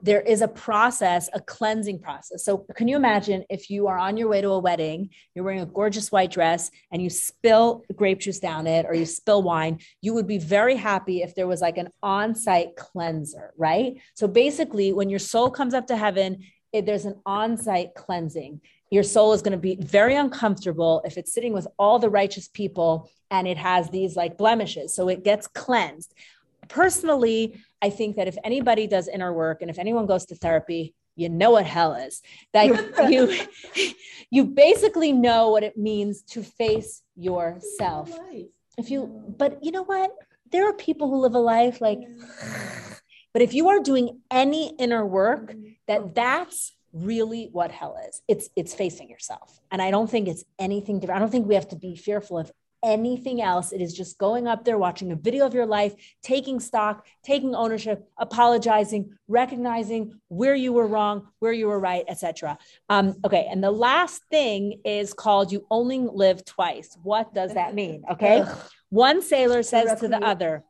there 0.04 0.22
is 0.22 0.41
a 0.41 0.47
process, 0.49 1.30
a 1.34 1.39
cleansing 1.39 1.97
process. 1.97 2.43
So 2.43 2.66
can 2.76 2.89
you 2.89 2.97
imagine 2.97 3.45
if 3.49 3.70
you 3.70 3.88
are 3.88 3.97
on 3.97 4.18
your 4.18 4.28
way 4.28 4.41
to 4.41 4.49
a 4.49 4.60
wedding, 4.60 5.10
you're 5.34 5.45
wearing 5.45 5.62
a 5.62 5.66
gorgeous 5.66 6.12
white 6.12 6.30
dress 6.30 6.70
and 6.91 7.01
you 7.01 7.10
spill 7.10 7.84
grape 7.95 8.20
juice 8.20 8.39
down 8.39 8.68
it 8.68 8.86
or 8.86 8.93
you 8.93 9.06
spill 9.06 9.41
wine, 9.41 9.80
you 10.01 10.14
would 10.14 10.28
be 10.28 10.38
very 10.38 10.76
happy 10.76 11.22
if 11.22 11.34
there 11.36 11.47
was 11.47 11.62
like 11.62 11.78
an 11.78 11.88
on-site 12.04 12.76
cleanser, 12.76 13.54
right? 13.58 13.95
So 14.14 14.28
basically 14.28 14.91
when 14.91 15.10
your 15.10 15.20
soul 15.20 15.49
comes 15.49 15.74
up 15.74 15.88
to 15.88 15.95
heaven, 15.95 16.43
it, 16.74 16.86
there's 16.86 17.06
an 17.06 17.22
on-site 17.26 17.95
cleansing. 17.95 18.60
Your 18.91 19.04
soul 19.04 19.32
is 19.32 19.41
going 19.41 19.54
to 19.54 19.58
be 19.58 19.78
very 19.78 20.16
uncomfortable 20.16 21.01
if 21.06 21.18
it's 21.18 21.32
sitting 21.32 21.54
with 21.54 21.68
all 21.80 21.97
the 21.97 22.10
righteous 22.10 22.49
people 22.49 23.10
and 23.32 23.47
it 23.47 23.58
has 23.58 23.89
these 23.89 24.18
like 24.18 24.38
blemishes. 24.38 24.93
So 24.93 25.08
it 25.08 25.24
gets 25.24 25.47
cleansed. 25.47 26.14
Personally, 26.70 27.59
I 27.82 27.89
think 27.89 28.16
that 28.16 28.28
if 28.28 28.38
anybody 28.43 28.88
does 28.88 29.07
inner 29.07 29.34
work 29.34 29.61
and 29.61 29.70
if 29.70 29.80
anyone 29.80 30.05
goes 30.05 30.26
to 30.28 30.36
therapy, 30.36 30.95
you 31.16 31.30
know 31.30 31.51
what 31.51 31.66
hell 31.66 31.93
is. 31.93 32.22
That 32.53 32.68
you 33.11 33.38
you 34.30 34.45
basically 34.45 35.11
know 35.11 35.49
what 35.49 35.64
it 35.64 35.78
means 35.78 36.24
to 36.30 36.43
face 36.43 37.01
yourself. 37.16 38.11
If 38.78 38.89
you 38.89 39.34
but 39.38 39.64
you 39.64 39.72
know 39.72 39.84
what? 39.84 40.11
There 40.51 40.68
are 40.68 40.74
people 40.74 41.09
who 41.09 41.18
live 41.18 41.36
a 41.36 41.39
life 41.39 41.82
like 41.82 41.99
but 43.34 43.41
if 43.41 43.53
you 43.53 43.70
are 43.70 43.80
doing 43.80 44.22
any 44.32 44.74
inner 44.80 45.05
work, 45.05 45.55
that 45.88 46.16
that's 46.16 46.74
really 46.93 47.49
what 47.51 47.72
hell 47.72 47.97
is. 48.07 48.22
It's 48.28 48.49
it's 48.55 48.74
facing 48.74 49.09
yourself. 49.09 49.59
And 49.72 49.82
I 49.82 49.91
don't 49.91 50.09
think 50.09 50.28
it's 50.28 50.43
anything 50.59 50.99
different. 50.99 51.18
I 51.18 51.20
don't 51.20 51.32
think 51.32 51.47
we 51.47 51.55
have 51.55 51.70
to 51.70 51.76
be 51.76 51.95
fearful 51.95 52.38
of 52.38 52.51
anything 52.84 53.41
else. 53.41 53.71
It 53.71 53.81
is 53.81 53.93
just 53.93 54.17
going 54.17 54.47
up 54.47 54.65
there, 54.65 54.77
watching 54.77 55.11
a 55.11 55.15
video 55.15 55.45
of 55.45 55.53
your 55.53 55.65
life, 55.65 55.93
taking 56.21 56.59
stock, 56.59 57.05
taking 57.23 57.55
ownership, 57.55 58.07
apologizing, 58.17 59.13
recognizing 59.27 60.19
where 60.27 60.55
you 60.55 60.73
were 60.73 60.88
wrong, 60.88 61.29
where 61.39 61.53
you 61.53 61.67
were 61.67 61.79
right, 61.79 62.05
etc. 62.07 62.57
Um, 62.89 63.15
okay, 63.25 63.47
and 63.49 63.63
the 63.63 63.71
last 63.71 64.21
thing 64.29 64.81
is 64.86 65.13
called 65.13 65.51
"You 65.51 65.65
only 65.71 65.99
live 65.99 66.45
twice." 66.45 66.97
What 67.01 67.34
does 67.34 67.53
that 67.53 67.73
mean? 67.73 68.03
Okay, 68.13 68.43
one 68.89 69.23
sailor 69.23 69.63
says 69.63 69.99
to 70.01 70.07
the 70.07 70.23
other. 70.23 70.63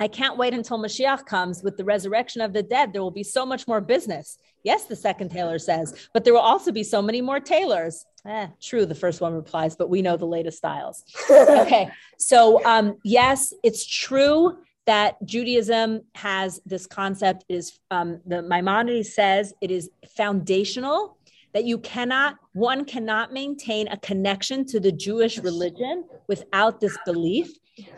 I 0.00 0.08
can't 0.08 0.36
wait 0.36 0.54
until 0.54 0.78
Mashiach 0.78 1.26
comes 1.26 1.62
with 1.62 1.76
the 1.76 1.84
resurrection 1.84 2.40
of 2.40 2.52
the 2.52 2.62
dead. 2.62 2.92
There 2.92 3.02
will 3.02 3.10
be 3.10 3.24
so 3.24 3.44
much 3.44 3.66
more 3.66 3.80
business. 3.80 4.38
Yes, 4.64 4.84
the 4.84 4.96
second 4.96 5.30
tailor 5.30 5.58
says, 5.58 6.08
but 6.12 6.24
there 6.24 6.32
will 6.32 6.40
also 6.40 6.72
be 6.72 6.82
so 6.82 7.00
many 7.00 7.20
more 7.20 7.40
tailors. 7.40 8.04
Eh, 8.26 8.48
true, 8.60 8.84
the 8.84 8.94
first 8.94 9.20
one 9.20 9.32
replies, 9.32 9.76
but 9.76 9.88
we 9.88 10.02
know 10.02 10.16
the 10.16 10.26
latest 10.26 10.58
styles. 10.58 11.04
okay, 11.30 11.88
so 12.18 12.64
um, 12.64 12.96
yes, 13.04 13.54
it's 13.62 13.86
true 13.86 14.58
that 14.86 15.16
Judaism 15.24 16.00
has 16.14 16.60
this 16.66 16.86
concept. 16.86 17.44
It 17.48 17.54
is 17.54 17.78
um, 17.90 18.20
the 18.26 18.42
Maimonides 18.42 19.14
says 19.14 19.52
it 19.60 19.70
is 19.70 19.90
foundational 20.16 21.18
that 21.54 21.64
you 21.64 21.78
cannot 21.78 22.36
one 22.52 22.84
cannot 22.84 23.32
maintain 23.32 23.88
a 23.88 23.96
connection 23.98 24.64
to 24.66 24.80
the 24.80 24.92
Jewish 24.92 25.38
religion 25.38 26.04
without 26.26 26.80
this 26.80 26.96
belief 27.04 27.50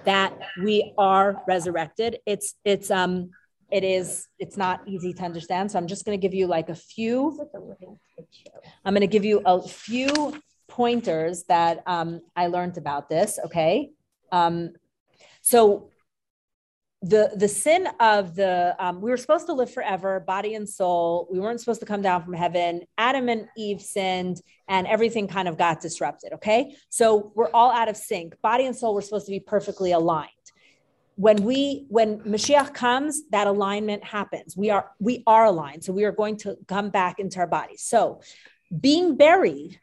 that 0.05 0.37
we 0.63 0.93
are 0.99 1.43
resurrected. 1.47 2.19
It's 2.27 2.55
it's 2.65 2.91
um 2.91 3.31
it 3.73 3.85
is 3.85 4.27
it's 4.39 4.57
not 4.57 4.81
easy 4.87 5.13
to 5.15 5.23
understand. 5.23 5.71
So 5.71 5.79
I'm 5.79 5.87
just 5.87 6.05
going 6.05 6.19
to 6.19 6.21
give 6.21 6.35
you 6.35 6.47
like 6.47 6.69
a 6.69 6.75
few. 6.75 7.49
I'm 8.85 8.95
going 8.95 9.01
to 9.01 9.07
give 9.07 9.25
you 9.25 9.43
a 9.45 9.63
few 9.63 10.41
pointers 10.69 11.45
that 11.45 11.83
um, 11.87 12.21
I 12.37 12.47
learned 12.47 12.79
about 12.79 13.09
this. 13.09 13.39
Okay, 13.47 13.91
um, 14.33 14.73
so 15.43 15.91
the 17.03 17.33
the 17.35 17.49
sin 17.49 17.89
of 17.99 18.35
the 18.35 18.77
um, 18.79 19.01
we 19.01 19.11
were 19.11 19.17
supposed 19.17 19.47
to 19.47 19.55
live 19.55 19.73
forever 19.73 20.21
body 20.21 20.55
and 20.55 20.69
soul 20.69 21.27
we 21.33 21.41
weren't 21.41 21.59
supposed 21.59 21.81
to 21.81 21.87
come 21.87 22.03
down 22.03 22.23
from 22.23 22.35
heaven 22.35 22.83
adam 22.99 23.31
and 23.31 23.49
eve 23.57 23.81
sinned 23.81 24.43
and 24.69 24.87
everything 24.87 25.27
kind 25.27 25.49
of 25.49 25.57
got 25.57 25.81
disrupted 25.81 26.31
okay 26.35 26.75
so 26.91 27.33
we're 27.35 27.51
all 27.53 27.71
out 27.71 27.89
of 27.89 27.97
sync 27.97 28.39
body 28.43 28.67
and 28.67 28.77
soul 28.77 28.95
were 28.95 29.01
supposed 29.01 29.25
to 29.25 29.33
be 29.33 29.41
perfectly 29.41 29.93
aligned 29.93 30.29
when 31.21 31.45
we 31.45 31.85
when 31.89 32.21
mashiach 32.21 32.73
comes 32.73 33.29
that 33.31 33.47
alignment 33.47 34.03
happens. 34.03 34.57
We 34.57 34.71
are 34.71 34.91
we 34.99 35.23
are 35.27 35.45
aligned. 35.45 35.85
So 35.85 35.93
we 35.93 36.05
are 36.05 36.13
going 36.13 36.39
to 36.39 36.57
come 36.67 36.89
back 36.89 37.19
into 37.19 37.41
our 37.41 37.47
bodies 37.47 37.83
so 37.83 38.23
being 38.79 39.17
buried 39.17 39.79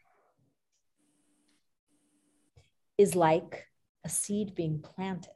is 2.97 3.15
like 3.15 3.67
a 4.03 4.09
seed 4.09 4.55
being 4.55 4.79
planted. 4.79 5.31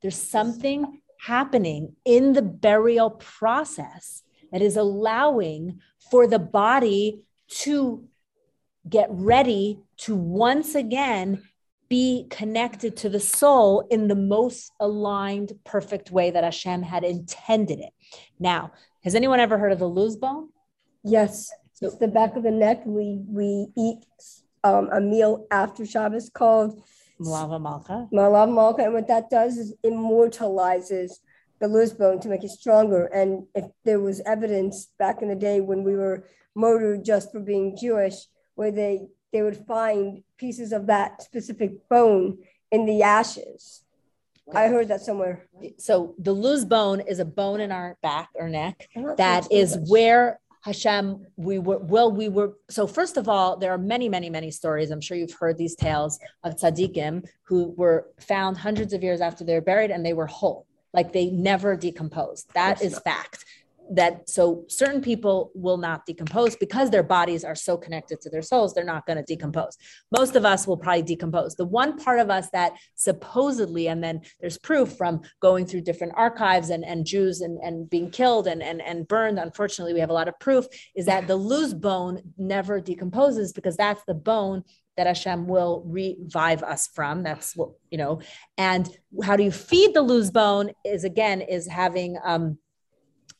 There's 0.00 0.20
something 0.20 1.00
happening 1.18 1.96
in 2.04 2.34
the 2.34 2.42
burial 2.42 3.10
process 3.10 4.22
that 4.52 4.62
is 4.62 4.76
allowing 4.76 5.80
for 6.10 6.28
the 6.28 6.38
body 6.38 7.22
to 7.48 8.04
get 8.88 9.08
ready 9.10 9.80
to 9.96 10.14
once 10.14 10.74
again 10.74 11.42
be 11.92 12.26
connected 12.30 12.96
to 12.96 13.10
the 13.10 13.20
soul 13.20 13.86
in 13.90 14.08
the 14.08 14.14
most 14.14 14.72
aligned, 14.80 15.52
perfect 15.62 16.10
way 16.10 16.30
that 16.30 16.42
Hashem 16.42 16.82
had 16.82 17.04
intended 17.04 17.80
it. 17.80 17.92
Now, 18.40 18.72
has 19.04 19.14
anyone 19.14 19.40
ever 19.40 19.58
heard 19.58 19.72
of 19.72 19.78
the 19.78 19.90
luz 19.90 20.16
bone? 20.16 20.48
Yes, 21.04 21.52
it's 21.82 21.98
the 21.98 22.08
back 22.08 22.34
of 22.34 22.44
the 22.44 22.50
neck. 22.50 22.80
We 22.86 23.20
we 23.28 23.66
eat 23.76 24.06
um, 24.64 24.88
a 24.90 25.02
meal 25.02 25.46
after 25.50 25.84
Shabbos 25.84 26.30
called 26.30 26.82
Malava 27.20 27.60
Malka. 27.60 28.08
Malav 28.10 28.50
Malka, 28.54 28.84
and 28.84 28.94
what 28.94 29.08
that 29.08 29.28
does 29.28 29.58
is 29.58 29.74
immortalizes 29.84 31.20
the 31.60 31.68
luz 31.68 31.92
bone 31.92 32.20
to 32.20 32.28
make 32.30 32.42
it 32.42 32.52
stronger. 32.52 33.04
And 33.04 33.44
if 33.54 33.66
there 33.84 34.00
was 34.00 34.22
evidence 34.24 34.88
back 34.98 35.20
in 35.20 35.28
the 35.28 35.34
day 35.34 35.60
when 35.60 35.84
we 35.84 35.94
were 35.94 36.24
murdered 36.54 37.04
just 37.04 37.32
for 37.32 37.40
being 37.40 37.76
Jewish, 37.76 38.14
where 38.54 38.70
they 38.70 39.08
they 39.32 39.42
would 39.42 39.56
find 39.56 40.22
pieces 40.36 40.72
of 40.72 40.86
that 40.86 41.22
specific 41.22 41.88
bone 41.88 42.38
in 42.70 42.86
the 42.86 43.02
ashes. 43.02 43.82
I 44.54 44.68
heard 44.68 44.88
that 44.88 45.00
somewhere. 45.00 45.46
So 45.78 46.14
the 46.18 46.34
luz 46.34 46.64
bone 46.64 47.00
is 47.00 47.20
a 47.20 47.24
bone 47.24 47.60
in 47.60 47.70
our 47.72 47.96
back 48.02 48.30
or 48.34 48.48
neck 48.48 48.88
oh, 48.96 49.00
not 49.00 49.16
that 49.16 49.50
is 49.52 49.78
where 49.88 50.40
Hashem, 50.62 51.26
we 51.36 51.58
were, 51.58 51.78
well, 51.78 52.12
we 52.12 52.28
were, 52.28 52.52
so 52.70 52.86
first 52.86 53.16
of 53.16 53.28
all, 53.28 53.56
there 53.56 53.72
are 53.72 53.78
many, 53.78 54.08
many, 54.08 54.30
many 54.30 54.50
stories. 54.52 54.90
I'm 54.90 55.00
sure 55.00 55.16
you've 55.16 55.32
heard 55.32 55.58
these 55.58 55.74
tales 55.74 56.20
of 56.44 56.54
tzaddikim 56.54 57.26
who 57.42 57.74
were 57.76 58.06
found 58.20 58.56
hundreds 58.56 58.92
of 58.92 59.02
years 59.02 59.20
after 59.20 59.42
they 59.42 59.54
were 59.54 59.60
buried 59.60 59.90
and 59.90 60.06
they 60.06 60.12
were 60.12 60.26
whole, 60.26 60.66
like 60.92 61.12
they 61.12 61.30
never 61.30 61.76
decomposed. 61.76 62.48
That 62.54 62.80
is 62.80 62.96
fact. 63.00 63.44
That 63.90 64.28
so 64.28 64.64
certain 64.68 65.02
people 65.02 65.50
will 65.54 65.76
not 65.76 66.06
decompose 66.06 66.56
because 66.56 66.90
their 66.90 67.02
bodies 67.02 67.44
are 67.44 67.54
so 67.54 67.76
connected 67.76 68.20
to 68.22 68.30
their 68.30 68.40
souls, 68.40 68.72
they're 68.72 68.84
not 68.84 69.06
going 69.06 69.18
to 69.18 69.24
decompose. 69.24 69.76
Most 70.16 70.36
of 70.36 70.44
us 70.44 70.66
will 70.66 70.76
probably 70.78 71.02
decompose. 71.02 71.56
The 71.56 71.66
one 71.66 71.98
part 71.98 72.20
of 72.20 72.30
us 72.30 72.48
that 72.50 72.72
supposedly, 72.94 73.88
and 73.88 74.02
then 74.02 74.22
there's 74.40 74.58
proof 74.58 74.92
from 74.96 75.20
going 75.40 75.66
through 75.66 75.82
different 75.82 76.14
archives 76.16 76.70
and, 76.70 76.84
and 76.84 77.04
Jews 77.04 77.40
and, 77.40 77.58
and 77.58 77.90
being 77.90 78.10
killed 78.10 78.46
and, 78.46 78.62
and, 78.62 78.80
and 78.80 79.06
burned. 79.06 79.38
Unfortunately, 79.38 79.92
we 79.92 80.00
have 80.00 80.10
a 80.10 80.14
lot 80.14 80.28
of 80.28 80.38
proof 80.40 80.66
is 80.94 81.06
that 81.06 81.26
the 81.26 81.36
luz 81.36 81.74
bone 81.74 82.22
never 82.38 82.80
decomposes 82.80 83.52
because 83.52 83.76
that's 83.76 84.02
the 84.06 84.14
bone 84.14 84.62
that 84.96 85.06
Hashem 85.06 85.46
will 85.46 85.82
revive 85.86 86.62
us 86.62 86.88
from. 86.94 87.22
That's 87.22 87.56
what, 87.56 87.70
you 87.90 87.98
know, 87.98 88.20
and 88.58 88.88
how 89.22 89.36
do 89.36 89.42
you 89.42 89.50
feed 89.50 89.94
the 89.94 90.02
luz 90.02 90.30
bone 90.30 90.72
is 90.84 91.04
again, 91.04 91.40
is 91.40 91.66
having, 91.66 92.18
um, 92.22 92.58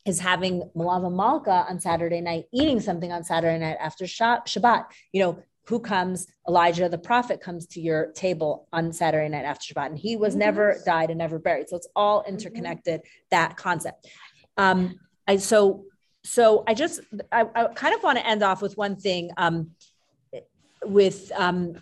is 0.05 0.19
having 0.19 0.69
Malava 0.75 1.13
Malka 1.13 1.65
on 1.69 1.79
Saturday 1.79 2.21
night, 2.21 2.45
eating 2.51 2.79
something 2.79 3.11
on 3.11 3.23
Saturday 3.23 3.57
night 3.57 3.77
after 3.79 4.05
Shabbat. 4.05 4.85
You 5.11 5.21
know, 5.21 5.43
who 5.67 5.79
comes? 5.79 6.27
Elijah 6.47 6.89
the 6.89 6.97
prophet 6.97 7.39
comes 7.39 7.65
to 7.67 7.79
your 7.79 8.11
table 8.11 8.67
on 8.73 8.91
Saturday 8.91 9.29
night 9.29 9.45
after 9.45 9.73
Shabbat, 9.73 9.87
and 9.87 9.97
he 9.97 10.17
was 10.17 10.35
never 10.35 10.77
died 10.85 11.09
and 11.09 11.17
never 11.17 11.39
buried. 11.39 11.69
So 11.69 11.77
it's 11.77 11.87
all 11.95 12.23
interconnected. 12.27 13.01
That 13.31 13.55
concept. 13.55 14.07
Um, 14.57 14.99
I 15.27 15.37
so 15.37 15.85
so 16.23 16.63
I 16.67 16.73
just 16.73 16.99
I, 17.31 17.45
I 17.55 17.67
kind 17.67 17.95
of 17.95 18.03
want 18.03 18.17
to 18.17 18.27
end 18.27 18.43
off 18.43 18.61
with 18.61 18.77
one 18.77 18.97
thing. 18.97 19.31
Um, 19.37 19.71
with 20.85 21.31
um, 21.35 21.75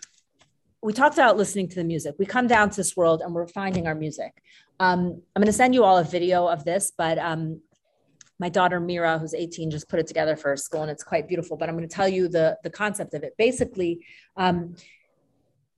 we 0.84 0.94
talked 0.94 1.16
about 1.16 1.38
listening 1.38 1.68
to 1.70 1.76
the 1.76 1.84
music. 1.84 2.16
We 2.18 2.26
come 2.26 2.48
down 2.48 2.70
to 2.72 2.76
this 2.76 2.96
world 2.96 3.22
and 3.22 3.34
we're 3.34 3.48
finding 3.48 3.88
our 3.88 3.96
music. 3.96 4.42
Um, 4.80 5.22
I'm 5.36 5.42
going 5.42 5.46
to 5.46 5.54
send 5.54 5.76
you 5.76 5.84
all 5.84 6.00
a 6.00 6.04
video 6.04 6.48
of 6.48 6.66
this, 6.66 6.92
but 6.98 7.20
um, 7.20 7.62
my 8.42 8.50
daughter 8.50 8.80
Mira, 8.80 9.20
who's 9.20 9.36
18, 9.36 9.70
just 9.70 9.88
put 9.88 10.00
it 10.00 10.08
together 10.08 10.36
for 10.36 10.50
her 10.50 10.58
school, 10.58 10.82
and 10.82 10.90
it's 10.90 11.04
quite 11.04 11.28
beautiful. 11.28 11.56
But 11.56 11.70
I'm 11.70 11.78
going 11.78 11.88
to 11.88 11.96
tell 11.96 12.10
you 12.10 12.28
the 12.28 12.58
the 12.64 12.72
concept 12.72 13.14
of 13.14 13.22
it. 13.22 13.38
Basically, 13.38 14.04
um, 14.36 14.76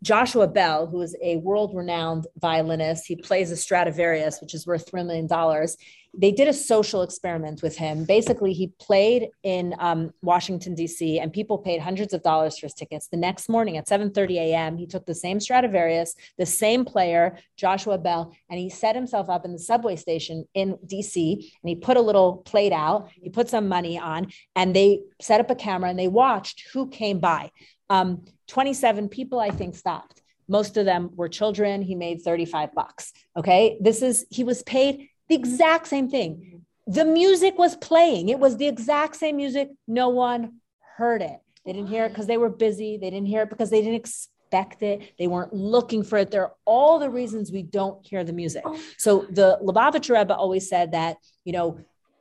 Joshua 0.01 0.47
Bell, 0.47 0.87
who 0.87 1.01
is 1.01 1.13
a 1.21 1.35
world-renowned 1.37 2.25
violinist, 2.39 3.05
he 3.05 3.17
plays 3.17 3.51
a 3.51 3.57
Stradivarius, 3.57 4.39
which 4.39 4.53
is 4.53 4.65
worth 4.65 4.89
three 4.89 5.03
million 5.03 5.27
dollars. 5.27 5.75
They 6.15 6.31
did 6.31 6.47
a 6.47 6.53
social 6.53 7.01
experiment 7.01 7.63
with 7.63 7.75
him. 7.75 8.05
Basically, 8.05 8.53
he 8.53 8.67
played 8.79 9.29
in 9.41 9.73
um, 9.79 10.13
Washington 10.21 10.75
D.C. 10.75 11.19
and 11.19 11.33
people 11.33 11.57
paid 11.57 11.81
hundreds 11.81 12.13
of 12.13 12.21
dollars 12.21 12.57
for 12.57 12.67
his 12.67 12.75
tickets. 12.75 13.07
The 13.07 13.17
next 13.17 13.49
morning 13.49 13.77
at 13.77 13.87
7:30 13.87 14.35
a.m., 14.35 14.77
he 14.77 14.85
took 14.85 15.05
the 15.05 15.15
same 15.15 15.39
Stradivarius, 15.39 16.15
the 16.37 16.45
same 16.45 16.85
player, 16.85 17.39
Joshua 17.57 17.97
Bell, 17.97 18.35
and 18.49 18.59
he 18.59 18.69
set 18.69 18.95
himself 18.95 19.29
up 19.29 19.43
in 19.43 19.53
the 19.53 19.59
subway 19.59 19.95
station 19.95 20.45
in 20.53 20.77
D.C. 20.85 21.51
and 21.63 21.69
he 21.69 21.75
put 21.75 21.97
a 21.97 22.01
little 22.01 22.37
plate 22.37 22.73
out. 22.73 23.09
He 23.13 23.29
put 23.29 23.49
some 23.49 23.67
money 23.67 23.97
on, 23.97 24.27
and 24.55 24.75
they 24.75 25.01
set 25.19 25.39
up 25.39 25.49
a 25.49 25.55
camera 25.55 25.89
and 25.89 25.97
they 25.97 26.07
watched 26.07 26.67
who 26.73 26.89
came 26.89 27.19
by. 27.19 27.49
Um, 27.89 28.25
27 28.47 29.09
people, 29.09 29.39
I 29.39 29.49
think, 29.49 29.75
stopped. 29.75 30.21
Most 30.47 30.77
of 30.77 30.85
them 30.85 31.11
were 31.15 31.29
children. 31.29 31.81
He 31.81 31.95
made 31.95 32.21
35 32.21 32.73
bucks. 32.73 33.13
Okay. 33.37 33.77
This 33.81 34.01
is, 34.01 34.25
he 34.29 34.43
was 34.43 34.61
paid 34.63 35.09
the 35.29 35.35
exact 35.35 35.87
same 35.87 36.09
thing. 36.09 36.65
The 36.85 37.05
music 37.05 37.57
was 37.57 37.75
playing, 37.77 38.29
it 38.29 38.39
was 38.39 38.57
the 38.57 38.67
exact 38.67 39.15
same 39.15 39.37
music. 39.37 39.69
No 39.87 40.09
one 40.09 40.59
heard 40.97 41.21
it. 41.21 41.39
They 41.65 41.73
didn't 41.73 41.87
hear 41.87 42.05
it 42.05 42.09
because 42.09 42.27
they 42.27 42.37
were 42.37 42.49
busy. 42.49 42.97
They 42.97 43.09
didn't 43.09 43.27
hear 43.27 43.43
it 43.43 43.49
because 43.49 43.69
they 43.69 43.81
didn't 43.81 43.95
expect 43.95 44.83
it. 44.83 45.13
They 45.17 45.27
weren't 45.27 45.53
looking 45.53 46.03
for 46.03 46.17
it. 46.17 46.29
There 46.29 46.43
are 46.43 46.53
all 46.65 46.99
the 46.99 47.09
reasons 47.09 47.51
we 47.51 47.63
don't 47.63 48.05
hear 48.05 48.23
the 48.23 48.33
music. 48.33 48.63
Oh. 48.65 48.79
So 48.97 49.25
the 49.29 49.59
Lubavitcher 49.63 50.17
Rebbe 50.17 50.35
always 50.35 50.67
said 50.67 50.91
that, 50.91 51.17
you 51.45 51.53
know, 51.53 51.79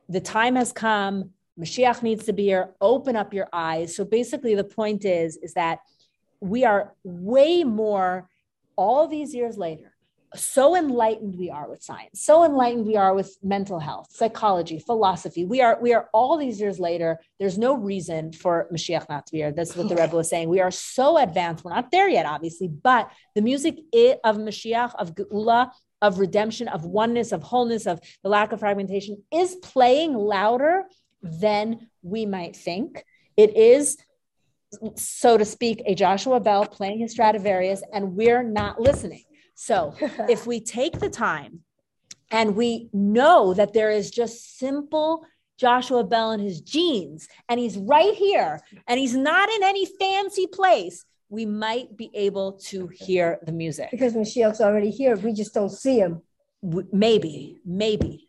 the 0.09 0.21
time 0.21 0.55
has 0.55 0.73
come. 0.73 1.31
Mashiach 1.59 2.03
needs 2.03 2.25
to 2.27 2.33
be 2.33 2.45
here. 2.45 2.71
Open 2.81 3.17
up 3.17 3.35
your 3.35 3.49
eyes. 3.53 3.97
So 3.97 4.05
basically, 4.05 4.55
the 4.55 4.65
point 4.65 5.05
is, 5.05 5.37
is 5.39 5.55
that 5.55 5.81
we 6.41 6.65
are 6.65 6.95
way 7.05 7.65
more 7.65 8.29
all 8.77 9.07
these 9.07 9.35
years 9.35 9.59
later 9.59 9.92
so 10.35 10.77
enlightened 10.77 11.37
we 11.37 11.51
are 11.51 11.69
with 11.69 11.83
science 11.83 12.25
so 12.25 12.45
enlightened 12.45 12.87
we 12.87 12.97
are 12.97 13.15
with 13.15 13.37
mental 13.43 13.79
health 13.79 14.09
psychology 14.11 14.79
philosophy. 14.79 15.45
We 15.45 15.61
are 15.61 15.79
we 15.81 15.93
are 15.95 16.09
all 16.13 16.37
these 16.37 16.61
years 16.61 16.79
later 16.79 17.21
there's 17.39 17.59
no 17.59 17.75
reason 17.77 18.33
for 18.33 18.69
mashiach 18.73 19.09
not 19.09 19.27
to 19.27 19.33
be 19.33 19.39
here. 19.39 19.53
That's 19.53 19.77
what 19.77 19.89
the 19.89 19.97
rebbe 20.01 20.17
was 20.17 20.31
saying. 20.31 20.49
We 20.49 20.61
are 20.61 20.71
so 20.71 21.19
advanced. 21.19 21.65
We're 21.65 21.75
not 21.75 21.91
there 21.91 22.09
yet 22.09 22.27
obviously 22.27 22.69
but 22.69 23.11
the 23.35 23.43
music 23.43 23.79
of 24.25 24.37
mashiach 24.37 24.95
of 24.97 25.15
geula 25.15 25.71
of 26.01 26.19
redemption 26.19 26.69
of 26.69 26.85
oneness 26.85 27.33
of 27.33 27.43
wholeness 27.43 27.87
of 27.87 28.01
the 28.23 28.29
lack 28.29 28.53
of 28.53 28.61
fragmentation 28.61 29.23
is 29.33 29.55
playing 29.57 30.15
louder 30.15 30.85
than 31.23 31.89
we 32.03 32.27
might 32.27 32.57
think. 32.57 33.05
It 33.37 33.57
is 33.57 33.97
so 34.97 35.37
to 35.37 35.45
speak, 35.45 35.83
a 35.87 35.95
Joshua 35.95 36.41
Bell 36.41 36.65
playing 36.67 37.01
his 37.01 37.13
Stradivarius, 37.13 37.83
and 37.93 38.17
we're 38.17 38.43
not 38.43 38.81
listening. 38.81 39.25
So 39.65 39.95
if 40.29 40.45
we 40.45 40.59
take 40.59 40.99
the 40.99 41.09
time 41.09 41.61
and 42.33 42.57
we 42.57 42.89
know 42.93 43.55
that 43.55 43.73
there 43.73 43.93
is 43.93 44.11
just 44.11 44.59
simple 44.59 45.25
Joshua 45.57 46.03
Bell 46.03 46.33
in 46.33 46.41
his 46.41 46.61
jeans, 46.61 47.29
and 47.49 47.61
he's 47.61 47.77
right 47.77 48.13
here, 48.13 48.59
and 48.89 48.99
he's 48.99 49.15
not 49.15 49.49
in 49.49 49.63
any 49.63 49.87
fancy 49.87 50.49
place, 50.49 51.05
we 51.29 51.47
might 51.47 51.97
be 51.97 52.11
able 52.13 52.55
to 52.71 52.89
hear 52.89 53.39
the 53.47 53.53
music. 53.53 53.91
Because 53.93 54.15
Mashiach's 54.15 54.61
already 54.61 54.91
here. 54.91 55.15
We 55.15 55.33
just 55.33 55.55
don't 55.55 55.71
see 55.71 56.01
him. 56.01 56.23
Maybe, 56.91 57.61
maybe. 57.65 58.27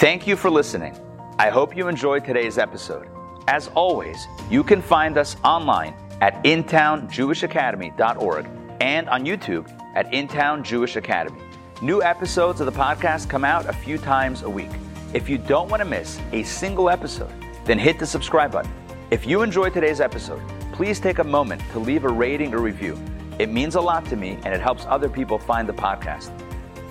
Thank 0.00 0.26
you 0.26 0.34
for 0.34 0.50
listening. 0.50 0.98
I 1.38 1.50
hope 1.50 1.76
you 1.76 1.86
enjoyed 1.86 2.24
today's 2.24 2.58
episode. 2.58 3.06
As 3.46 3.68
always, 3.76 4.26
you 4.50 4.64
can 4.64 4.82
find 4.82 5.16
us 5.16 5.36
online 5.44 5.94
at 6.20 6.42
intownjewishacademy.org 6.44 8.46
and 8.80 9.08
on 9.08 9.24
YouTube 9.24 9.68
at 9.94 10.12
Intown 10.12 10.62
Jewish 10.62 10.96
Academy. 10.96 11.40
New 11.82 12.02
episodes 12.02 12.60
of 12.60 12.66
the 12.66 12.72
podcast 12.72 13.28
come 13.28 13.44
out 13.44 13.66
a 13.66 13.72
few 13.72 13.98
times 13.98 14.42
a 14.42 14.50
week. 14.50 14.70
If 15.14 15.28
you 15.28 15.38
don't 15.38 15.68
want 15.68 15.80
to 15.80 15.88
miss 15.88 16.20
a 16.32 16.42
single 16.42 16.90
episode, 16.90 17.32
then 17.64 17.78
hit 17.78 17.98
the 17.98 18.06
subscribe 18.06 18.52
button. 18.52 18.72
If 19.10 19.26
you 19.26 19.42
enjoyed 19.42 19.74
today's 19.74 20.00
episode, 20.00 20.42
please 20.72 21.00
take 21.00 21.18
a 21.18 21.24
moment 21.24 21.62
to 21.72 21.78
leave 21.78 22.04
a 22.04 22.08
rating 22.08 22.54
or 22.54 22.58
review. 22.58 22.98
It 23.38 23.50
means 23.50 23.74
a 23.74 23.80
lot 23.80 24.04
to 24.06 24.16
me 24.16 24.38
and 24.44 24.54
it 24.54 24.60
helps 24.60 24.84
other 24.86 25.08
people 25.08 25.38
find 25.38 25.68
the 25.68 25.72
podcast. 25.72 26.30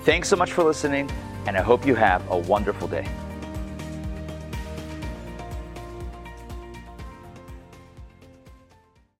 Thanks 0.04 0.28
so 0.28 0.36
much 0.36 0.52
for 0.52 0.64
listening, 0.64 1.10
and 1.46 1.56
I 1.56 1.62
hope 1.62 1.86
you 1.86 1.94
have 1.94 2.28
a 2.30 2.36
wonderful 2.36 2.88
day. 2.88 3.06